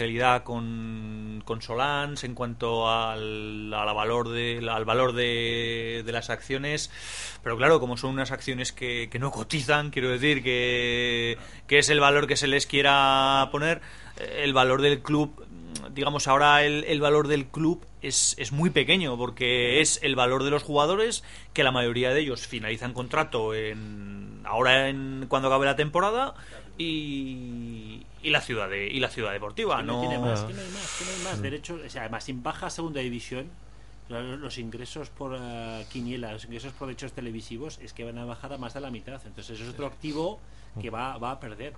con, 0.44 1.42
con 1.44 1.62
Solans 1.62 2.24
en 2.24 2.34
cuanto 2.34 2.90
al, 2.90 3.72
al 3.72 3.94
valor 3.94 4.30
de 4.30 4.66
al 4.70 4.84
valor 4.84 5.12
de, 5.12 6.02
de 6.04 6.12
las 6.12 6.30
acciones. 6.30 6.90
Pero 7.42 7.56
claro 7.56 7.80
como 7.80 7.96
son 7.96 8.10
unas 8.10 8.30
acciones 8.30 8.72
que, 8.72 9.08
que 9.10 9.18
no 9.18 9.30
cotizan 9.30 9.90
quiero 9.90 10.10
decir 10.10 10.42
que, 10.42 11.38
que 11.66 11.78
es 11.78 11.88
el 11.90 12.00
valor 12.00 12.26
que 12.26 12.36
se 12.36 12.46
les 12.46 12.66
quiera 12.66 13.48
poner 13.52 13.80
eh, 14.18 14.40
el 14.44 14.52
valor 14.52 14.82
del 14.82 15.02
club 15.02 15.46
digamos 15.90 16.28
ahora 16.28 16.64
el, 16.64 16.84
el 16.84 17.00
valor 17.00 17.28
del 17.28 17.46
club 17.46 17.84
es, 18.00 18.34
es, 18.38 18.52
muy 18.52 18.70
pequeño 18.70 19.16
porque 19.16 19.80
es 19.80 20.00
el 20.02 20.16
valor 20.16 20.42
de 20.42 20.50
los 20.50 20.62
jugadores 20.62 21.22
que 21.52 21.64
la 21.64 21.70
mayoría 21.70 22.14
de 22.14 22.20
ellos 22.20 22.46
finalizan 22.46 22.92
contrato 22.94 23.54
en 23.54 24.40
ahora 24.44 24.88
en 24.88 25.26
cuando 25.28 25.48
acabe 25.48 25.66
la 25.66 25.76
temporada 25.76 26.34
y, 26.78 28.06
y 28.22 28.30
la 28.30 28.40
ciudad 28.40 28.68
de, 28.68 28.86
y 28.86 29.00
la 29.00 29.08
ciudad 29.08 29.32
deportiva 29.32 29.78
Que 29.78 29.82
no, 29.84 30.00
tiene 30.00 30.18
más, 30.18 30.40
que 30.44 30.54
no 30.54 30.60
hay 30.60 30.68
más, 30.68 30.96
que 30.98 31.04
no 31.04 31.10
hay 31.10 31.24
más 31.24 31.42
derechos. 31.42 31.80
O 31.84 31.88
sea, 31.90 32.02
además, 32.02 32.24
sin 32.24 32.42
baja 32.42 32.66
a 32.66 32.70
segunda 32.70 33.00
división, 33.00 33.46
lo- 34.08 34.36
los 34.36 34.58
ingresos 34.58 35.10
por 35.10 35.36
eh, 35.40 35.84
quiniela, 35.90 36.32
los 36.32 36.44
ingresos 36.44 36.72
por 36.72 36.88
derechos 36.88 37.12
televisivos, 37.12 37.78
es 37.82 37.92
que 37.92 38.04
van 38.04 38.18
a 38.18 38.24
bajar 38.24 38.52
a 38.52 38.58
más 38.58 38.74
de 38.74 38.80
la 38.80 38.90
mitad. 38.90 39.20
Entonces, 39.26 39.50
eso 39.58 39.64
es 39.64 39.70
otro 39.74 39.86
activo 39.86 40.38
que 40.80 40.90
va, 40.90 41.18
va 41.18 41.32
a 41.32 41.40
perder. 41.40 41.72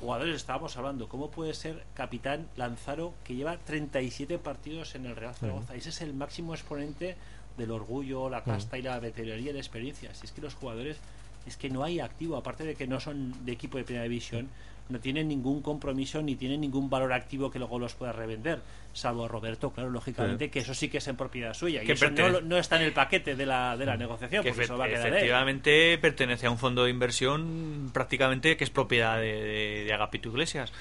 Jugadores, 0.00 0.36
estábamos 0.36 0.76
hablando, 0.76 1.08
¿cómo 1.08 1.30
puede 1.30 1.54
ser 1.54 1.82
capitán 1.94 2.46
Lanzaro 2.56 3.14
que 3.24 3.34
lleva 3.34 3.56
37 3.56 4.38
partidos 4.38 4.94
en 4.94 5.06
el 5.06 5.16
Real 5.16 5.34
Zaragoza? 5.34 5.74
Ese 5.74 5.88
es 5.88 6.02
el 6.02 6.12
máximo 6.12 6.52
exponente 6.54 7.16
del 7.56 7.70
orgullo, 7.70 8.28
la 8.28 8.44
casta 8.44 8.76
y 8.78 8.82
la 8.82 8.98
veteranía 9.00 9.50
y 9.50 9.52
la 9.54 9.58
experiencia. 9.58 10.14
Si 10.14 10.26
es 10.26 10.32
que 10.32 10.42
los 10.42 10.54
jugadores, 10.54 10.98
es 11.46 11.56
que 11.56 11.70
no 11.70 11.82
hay 11.82 11.98
activo, 11.98 12.36
aparte 12.36 12.64
de 12.64 12.74
que 12.74 12.86
no 12.86 13.00
son 13.00 13.34
de 13.46 13.52
equipo 13.52 13.78
de 13.78 13.84
primera 13.84 14.02
división, 14.04 14.48
no 14.90 15.00
tienen 15.00 15.28
ningún 15.28 15.62
compromiso 15.62 16.20
ni 16.22 16.36
tienen 16.36 16.60
ningún 16.60 16.90
valor 16.90 17.12
activo 17.12 17.50
que 17.50 17.58
luego 17.58 17.78
los 17.78 17.94
pueda 17.94 18.12
revender, 18.12 18.60
salvo 18.92 19.28
Roberto, 19.28 19.70
claro, 19.70 19.90
lógicamente, 19.90 20.46
Sí. 20.46 20.50
que 20.50 20.58
eso 20.60 20.74
sí 20.74 20.88
que 20.88 20.98
es 20.98 21.08
en 21.08 21.16
propiedad 21.16 21.54
suya. 21.54 21.82
Y 21.82 21.90
eso 21.90 22.10
no, 22.10 22.40
no 22.40 22.58
está 22.58 22.76
en 22.76 22.82
el 22.82 22.92
paquete 22.92 23.36
de 23.36 23.46
la, 23.46 23.76
de 23.76 23.86
la 23.86 23.96
negociación, 23.96 24.42
que 24.42 24.50
porque 24.50 24.64
eso 24.64 24.76
va 24.76 24.86
a 24.86 24.88
quedar 24.88 25.06
él. 25.06 25.14
efectivamente 25.14 25.98
pertenece 25.98 26.46
a 26.46 26.50
un 26.50 26.58
fondo 26.58 26.84
de 26.84 26.90
inversión 26.90 27.90
prácticamente 27.92 28.56
que 28.56 28.64
es 28.64 28.70
propiedad 28.70 29.18
de, 29.18 29.32
de, 29.32 29.84
de 29.84 29.92
Agapito 29.92 30.28
Iglesias. 30.28 30.72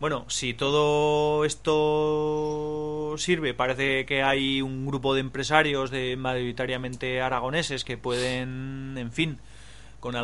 Bueno, 0.00 0.24
si 0.28 0.54
todo 0.54 1.44
esto 1.44 3.14
sirve, 3.16 3.54
parece 3.54 4.04
que 4.06 4.22
hay 4.22 4.60
un 4.60 4.86
grupo 4.86 5.14
de 5.14 5.20
empresarios 5.20 5.90
de 5.90 6.16
mayoritariamente 6.16 7.20
aragoneses 7.20 7.84
que 7.84 7.96
pueden, 7.96 8.94
en 8.98 9.12
fin, 9.12 9.38
con 10.04 10.16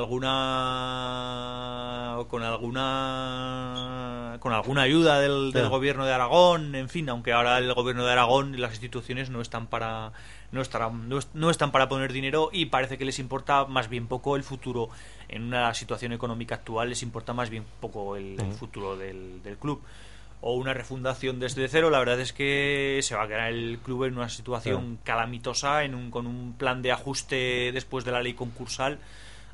alguna 0.80 2.16
con 2.28 2.42
alguna 2.42 4.36
con 4.40 4.52
alguna 4.52 4.82
ayuda 4.82 5.20
del, 5.20 5.52
del 5.52 5.68
gobierno 5.70 6.04
de 6.04 6.12
Aragón 6.12 6.74
en 6.74 6.88
fin 6.88 7.08
aunque 7.08 7.32
ahora 7.32 7.58
el 7.58 7.72
gobierno 7.74 8.04
de 8.04 8.12
Aragón 8.12 8.54
y 8.54 8.58
las 8.58 8.72
instituciones 8.72 9.30
no 9.30 9.40
están 9.40 9.66
para 9.68 10.12
no 10.52 10.60
estarán 10.60 11.08
no, 11.08 11.18
es- 11.18 11.28
no 11.34 11.48
están 11.50 11.72
para 11.72 11.88
poner 11.88 12.12
dinero 12.12 12.50
y 12.52 12.66
parece 12.66 12.98
que 12.98 13.04
les 13.04 13.18
importa 13.18 13.64
más 13.66 13.88
bien 13.88 14.06
poco 14.06 14.36
el 14.36 14.42
futuro. 14.42 14.88
En 15.28 15.44
una 15.44 15.72
situación 15.74 16.12
económica 16.12 16.56
actual 16.56 16.88
les 16.90 17.02
importa 17.02 17.32
más 17.32 17.50
bien 17.50 17.64
poco 17.80 18.16
el, 18.16 18.36
futuro 18.52 18.96
del, 18.96 19.42
del 19.44 19.56
club. 19.58 19.80
O 20.42 20.54
una 20.54 20.74
refundación 20.74 21.38
desde 21.38 21.68
cero, 21.68 21.88
la 21.90 21.98
verdad 22.00 22.18
es 22.18 22.32
que 22.32 22.98
se 23.02 23.14
va 23.14 23.22
a 23.24 23.28
quedar 23.28 23.50
el 23.50 23.78
club 23.84 24.04
en 24.04 24.16
una 24.16 24.28
situación 24.28 24.98
calamitosa, 25.04 25.84
en 25.84 25.94
un, 25.94 26.10
con 26.10 26.26
un 26.26 26.54
plan 26.58 26.82
de 26.82 26.90
ajuste 26.92 27.70
después 27.72 28.04
de 28.04 28.10
la 28.12 28.22
ley 28.22 28.32
concursal, 28.34 28.98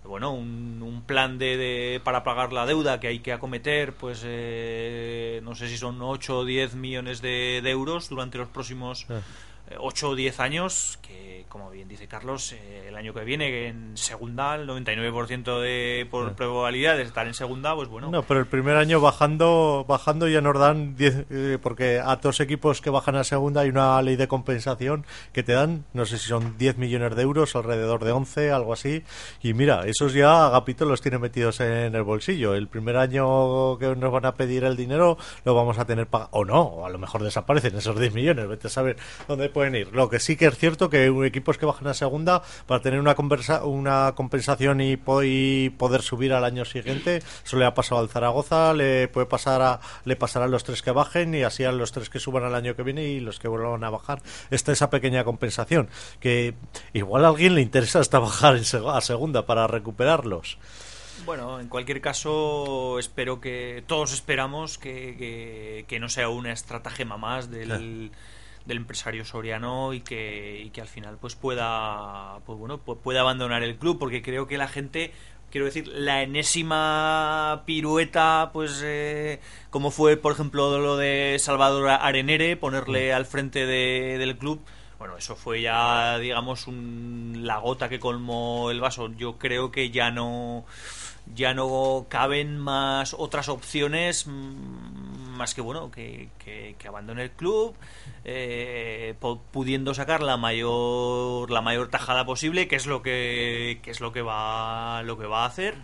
bueno, 0.07 0.32
un, 0.32 0.80
un 0.82 1.02
plan 1.02 1.38
de, 1.38 1.57
de- 1.57 2.00
para 2.02 2.24
pagar 2.24 2.52
la 2.52 2.64
deuda 2.66 3.00
que 3.00 3.09
hay 3.09 3.18
que 3.18 3.32
acometer, 3.32 3.92
pues 3.92 4.22
eh, 4.24 5.40
no 5.44 5.54
sé 5.54 5.68
si 5.68 5.76
son 5.76 6.00
8 6.00 6.38
o 6.38 6.44
10 6.44 6.74
millones 6.74 7.20
de, 7.22 7.59
euros 7.64 8.09
durante 8.09 8.38
los 8.38 8.48
próximos 8.48 9.07
Ah. 9.11 9.20
Eh, 9.70 9.76
8 9.78 10.10
o 10.10 10.14
10 10.14 10.40
años, 10.40 10.98
que 11.02 11.44
como 11.48 11.70
bien 11.70 11.88
dice 11.88 12.06
Carlos, 12.06 12.52
eh, 12.52 12.86
el 12.88 12.96
año 12.96 13.14
que 13.14 13.24
viene 13.24 13.68
en 13.68 13.96
segunda, 13.96 14.56
el 14.56 14.66
99% 14.66 15.60
de 15.60 16.06
por 16.10 16.28
Ah. 16.28 16.32
probabilidad 16.36 16.96
de 16.96 17.02
estar 17.04 17.26
en 17.26 17.34
segunda, 17.34 17.74
pues 17.74 17.88
bueno. 17.88 18.10
No, 18.10 18.22
pero 18.24 18.40
el 18.40 18.46
primer 18.46 18.76
año 18.76 19.00
bajando 19.00 19.84
bajando 19.88 20.28
ya 20.28 20.40
nos 20.40 20.58
dan 20.58 20.96
10, 20.96 21.24
eh, 21.30 21.58
porque 21.62 21.98
a 22.04 22.16
dos 22.16 22.40
equipos 22.40 22.80
que 22.80 22.90
bajan 22.90 23.16
a 23.16 23.24
segunda 23.24 23.62
hay 23.62 23.70
una 23.70 24.00
ley 24.02 24.16
de 24.16 24.28
compensación 24.28 25.06
que 25.32 25.42
te 25.42 25.52
dan, 25.52 25.84
no 25.94 26.04
sé 26.04 26.18
si 26.18 26.28
son 26.28 26.58
10 26.58 26.76
millones 26.78 27.16
de 27.16 27.22
euros, 27.22 27.54
alrededor 27.56 28.04
de 28.04 28.12
11, 28.12 28.50
algo 28.50 28.72
así. 28.72 29.02
Y 29.42 29.54
mira, 29.54 29.86
esos 29.86 30.12
ya 30.12 30.46
Agapito 30.46 30.84
los 30.84 31.00
tiene 31.00 31.18
metidos 31.18 31.60
en 31.60 31.94
el 31.94 32.02
bolsillo. 32.02 32.54
El 32.54 32.68
primer 32.68 32.96
año 32.96 33.78
que 33.78 33.94
nos 33.96 34.12
van 34.12 34.26
a 34.26 34.34
pedir 34.34 34.64
el 34.64 34.76
dinero 34.76 35.16
lo 35.44 35.54
vamos 35.54 35.78
a 35.78 35.86
tener 35.86 36.06
pagado. 36.06 36.30
O 36.32 36.44
no, 36.44 36.60
o 36.62 36.86
a 36.86 36.90
lo 36.90 36.98
mejor 36.98 37.22
desaparecen 37.22 37.76
esos 37.76 37.98
10 37.98 38.12
millones, 38.14 38.46
vete 38.48 38.66
a 38.66 38.70
saber 38.70 38.96
dónde 39.26 39.48
pueden 39.57 39.74
ir. 39.74 39.88
Lo 39.94 40.11
que 40.11 40.20
sí 40.20 40.36
que 40.36 40.44
es 40.44 40.59
cierto 40.59 40.90
que 40.90 41.07
equipos 41.24 41.57
que 41.57 41.64
bajan 41.64 41.86
a 41.88 41.94
segunda 41.94 42.42
para 42.66 42.82
tener 42.82 43.00
una, 43.00 43.14
conversa, 43.14 43.64
una 43.64 44.12
compensación 44.14 44.82
y, 44.82 44.98
po- 44.98 45.22
y 45.22 45.70
poder 45.78 46.02
subir 46.02 46.34
al 46.34 46.44
año 46.44 46.66
siguiente, 46.66 47.22
eso 47.42 47.57
le 47.57 47.64
ha 47.64 47.72
pasado 47.72 48.02
al 48.02 48.11
Zaragoza, 48.11 48.74
le 48.74 49.09
puede 49.09 49.26
pasar 49.26 49.62
a, 49.62 49.80
le 50.04 50.14
pasará 50.14 50.44
a 50.44 50.48
los 50.48 50.62
tres 50.62 50.82
que 50.82 50.90
bajen 50.90 51.34
y 51.34 51.42
así 51.42 51.64
a 51.64 51.72
los 51.72 51.90
tres 51.90 52.11
que 52.11 52.18
suban 52.20 52.44
al 52.44 52.54
año 52.54 52.76
que 52.76 52.82
viene 52.82 53.04
y 53.04 53.20
los 53.20 53.38
que 53.38 53.48
vuelvan 53.48 53.82
a 53.82 53.88
bajar. 53.88 54.20
Está 54.50 54.72
esa 54.72 54.90
pequeña 54.90 55.24
compensación 55.24 55.88
que 56.20 56.52
igual 56.92 57.24
a 57.24 57.28
alguien 57.28 57.54
le 57.54 57.62
interesa 57.62 58.00
hasta 58.00 58.18
bajar 58.18 58.57
en 58.57 58.64
seg- 58.64 58.94
a 58.94 59.00
segunda 59.00 59.46
para 59.46 59.66
recuperarlos. 59.66 60.59
Bueno, 61.24 61.61
en 61.61 61.68
cualquier 61.68 62.02
caso, 62.02 62.98
espero 62.98 63.40
que 63.40 63.82
todos 63.86 64.12
esperamos 64.12 64.76
que, 64.76 65.16
que- 65.16 65.86
que 65.88 65.98
no 65.98 66.11
sea 66.11 66.28
una 66.28 66.52
estratagema 66.52 67.16
más 67.16 67.50
del, 67.50 68.11
del 68.66 68.78
empresario 68.78 69.24
soriano 69.24 69.92
y 69.94 70.00
que, 70.00 70.62
y 70.64 70.70
que 70.70 70.80
al 70.80 70.88
final 70.88 71.16
pues 71.20 71.34
pueda 71.36 72.38
pues 72.44 72.58
bueno 72.58 72.80
pu- 72.84 72.98
pueda 72.98 73.20
abandonar 73.20 73.62
el 73.62 73.76
club 73.76 73.98
porque 73.98 74.22
creo 74.22 74.46
que 74.46 74.58
la 74.58 74.68
gente 74.68 75.12
quiero 75.50 75.66
decir 75.66 75.86
la 75.88 76.22
enésima 76.22 77.62
pirueta 77.64 78.50
pues 78.52 78.80
eh, 78.84 79.40
como 79.70 79.90
fue 79.90 80.16
por 80.16 80.32
ejemplo 80.32 80.78
lo 80.80 80.96
de 80.96 81.36
Salvador 81.38 81.88
Arenere 81.88 82.56
ponerle 82.56 83.12
al 83.12 83.24
frente 83.26 83.66
de- 83.66 84.16
del 84.18 84.36
club 84.36 84.60
bueno, 84.98 85.18
eso 85.18 85.36
fue 85.36 85.60
ya, 85.60 86.18
digamos, 86.18 86.66
un, 86.66 87.40
la 87.42 87.58
gota 87.58 87.90
que 87.90 88.00
colmó 88.00 88.70
el 88.70 88.80
vaso. 88.80 89.12
Yo 89.18 89.36
creo 89.36 89.70
que 89.70 89.90
ya 89.90 90.10
no, 90.10 90.64
ya 91.34 91.52
no 91.52 92.06
caben 92.08 92.56
más 92.58 93.12
otras 93.12 93.50
opciones 93.50 94.26
mm, 94.26 95.26
más 95.37 95.55
que 95.55 95.61
bueno 95.61 95.91
que, 95.91 96.28
que, 96.39 96.89
abandone 96.89 97.22
el 97.22 97.30
club, 97.30 97.74
eh, 98.24 99.14
pudiendo 99.53 99.95
sacar 99.95 100.22
la 100.22 100.37
mayor 100.37 101.51
la 101.51 101.61
mayor 101.61 101.89
tajada 101.89 102.24
posible, 102.26 102.68
que 102.68 102.76
es 102.76 102.87
lo 102.87 103.03
que, 103.03 103.80
que 103.82 103.91
es 103.91 104.01
lo 104.01 104.12
que 104.12 104.22
va 104.22 105.03
lo 105.05 105.18
que 105.18 105.26
va 105.26 105.45
a 105.45 105.47
hacer. 105.47 105.74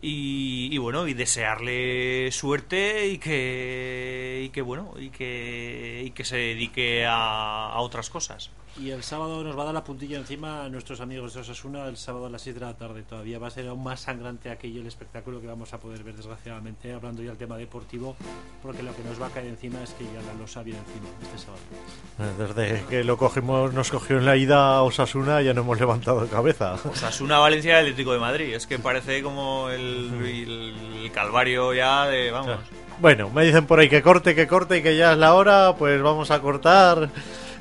Y, 0.00 0.68
y 0.70 0.78
bueno 0.78 1.08
y 1.08 1.14
desearle 1.14 2.30
suerte 2.30 3.08
y 3.08 3.18
que 3.18 4.42
y 4.44 4.50
que 4.50 4.62
bueno 4.62 4.94
y 4.96 5.10
que 5.10 6.04
y 6.06 6.10
que 6.12 6.24
se 6.24 6.36
dedique 6.36 7.04
a, 7.04 7.72
a 7.72 7.80
otras 7.80 8.08
cosas 8.08 8.52
Y 8.76 8.90
el 8.90 9.02
sábado 9.02 9.42
nos 9.42 9.56
va 9.58 9.62
a 9.62 9.64
dar 9.66 9.74
la 9.74 9.82
puntilla 9.82 10.18
encima 10.18 10.64
a 10.64 10.68
nuestros 10.68 11.00
amigos 11.00 11.34
de 11.34 11.40
Osasuna 11.40 11.86
el 11.86 11.96
sábado 11.96 12.26
a 12.26 12.30
las 12.30 12.42
6 12.42 12.54
de 12.54 12.60
la 12.60 12.74
tarde. 12.76 13.02
Todavía 13.02 13.38
va 13.40 13.48
a 13.48 13.50
ser 13.50 13.66
aún 13.66 13.82
más 13.82 14.00
sangrante 14.00 14.50
aquello 14.50 14.80
el 14.80 14.86
espectáculo 14.86 15.40
que 15.40 15.48
vamos 15.48 15.72
a 15.74 15.78
poder 15.78 16.04
ver, 16.04 16.14
desgraciadamente, 16.14 16.92
hablando 16.92 17.22
ya 17.22 17.30
del 17.30 17.38
tema 17.38 17.56
deportivo, 17.56 18.14
porque 18.62 18.84
lo 18.84 18.94
que 18.94 19.02
nos 19.02 19.20
va 19.20 19.26
a 19.26 19.30
caer 19.30 19.46
encima 19.48 19.82
es 19.82 19.90
que 19.94 20.04
ya 20.04 20.20
la 20.22 20.34
losa 20.34 20.62
viene 20.62 20.78
encima 20.80 21.08
este 21.22 21.38
sábado. 21.38 22.54
Desde 22.54 22.84
que 22.86 23.02
lo 23.04 23.16
cogimos, 23.16 23.72
nos 23.74 23.90
cogió 23.90 24.18
en 24.18 24.24
la 24.26 24.36
ida 24.36 24.76
a 24.76 24.82
Osasuna 24.82 25.42
ya 25.42 25.54
no 25.54 25.62
hemos 25.62 25.80
levantado 25.80 26.26
cabeza. 26.28 26.74
Osasuna 26.74 27.38
Valencia 27.38 27.72
y 27.78 27.80
Atlético 27.80 28.12
de 28.12 28.18
Madrid 28.20 28.54
es 28.54 28.66
que 28.68 28.78
parece 28.78 29.22
como 29.24 29.70
el, 29.70 30.12
el- 30.24 30.74
el 31.02 31.12
calvario 31.12 31.72
ya 31.74 32.06
de 32.06 32.30
vamos 32.30 32.58
Bueno, 33.00 33.30
me 33.30 33.44
dicen 33.44 33.66
por 33.66 33.80
ahí 33.80 33.88
que 33.88 34.02
corte, 34.02 34.34
que 34.34 34.46
corte 34.46 34.78
y 34.78 34.82
que 34.82 34.96
ya 34.96 35.12
es 35.12 35.18
la 35.18 35.34
hora, 35.34 35.74
pues 35.76 36.00
vamos 36.02 36.30
a 36.30 36.40
cortar. 36.40 37.08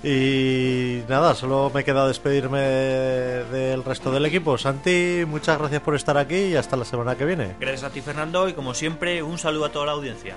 Y 0.03 1.01
nada, 1.09 1.33
solo 1.35 1.71
me 1.73 1.83
queda 1.83 2.07
despedirme 2.07 2.59
del 2.61 3.83
resto 3.83 4.11
del 4.11 4.25
equipo. 4.25 4.57
Santi, 4.57 5.23
muchas 5.27 5.57
gracias 5.57 5.81
por 5.81 5.95
estar 5.95 6.17
aquí 6.17 6.35
y 6.35 6.55
hasta 6.55 6.77
la 6.77 6.85
semana 6.85 7.15
que 7.15 7.25
viene. 7.25 7.55
gracias 7.59 7.83
a 7.83 7.89
ti 7.89 8.01
Fernando 8.01 8.47
y 8.47 8.53
como 8.53 8.73
siempre 8.73 9.23
un 9.23 9.37
saludo 9.37 9.65
a 9.65 9.69
toda 9.69 9.87
la 9.87 9.91
audiencia 9.93 10.35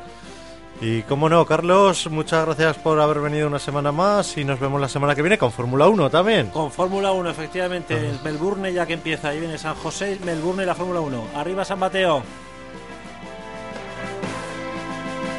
Y 0.81 1.03
como 1.03 1.29
no, 1.29 1.45
Carlos, 1.45 2.09
muchas 2.11 2.47
gracias 2.47 2.79
por 2.79 2.99
haber 3.01 3.21
venido 3.21 3.47
una 3.49 3.59
semana 3.59 3.93
más 3.93 4.37
y 4.39 4.45
nos 4.45 4.59
vemos 4.59 4.81
la 4.81 4.89
semana 4.89 5.15
que 5.15 5.21
viene 5.23 5.37
con 5.37 5.53
Fórmula 5.53 5.89
1 5.89 6.09
también. 6.09 6.47
Con 6.49 6.71
Fórmula 6.73 7.13
1, 7.13 7.29
efectivamente, 7.29 7.95
el 7.95 8.19
Melbourne 8.25 8.73
ya 8.73 8.87
que 8.87 8.95
empieza, 8.95 9.29
ahí 9.29 9.41
viene 9.41 9.59
San 9.59 9.75
José, 9.75 10.19
Melbourne 10.25 10.63
y 10.63 10.67
la 10.67 10.75
Fórmula 10.75 11.01
1. 11.01 11.25
Arriba 11.37 11.65
San 11.67 11.79
Mateo. 11.79 12.23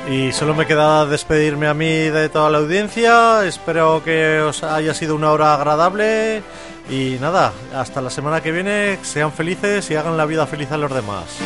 Y 0.09 0.31
solo 0.31 0.53
me 0.53 0.65
queda 0.65 1.05
despedirme 1.05 1.67
a 1.67 1.73
mí 1.73 2.09
de 2.09 2.27
toda 2.29 2.49
la 2.49 2.57
audiencia. 2.57 3.45
Espero 3.45 4.03
que 4.03 4.39
os 4.39 4.63
haya 4.63 4.93
sido 4.93 5.15
una 5.15 5.31
hora 5.31 5.53
agradable. 5.53 6.41
Y 6.89 7.17
nada, 7.21 7.53
hasta 7.73 8.01
la 8.01 8.09
semana 8.09 8.41
que 8.41 8.51
viene. 8.51 8.97
Sean 9.03 9.31
felices 9.31 9.89
y 9.91 9.95
hagan 9.95 10.17
la 10.17 10.25
vida 10.25 10.47
feliz 10.47 10.71
a 10.71 10.77
los 10.77 10.93
demás. 10.93 11.37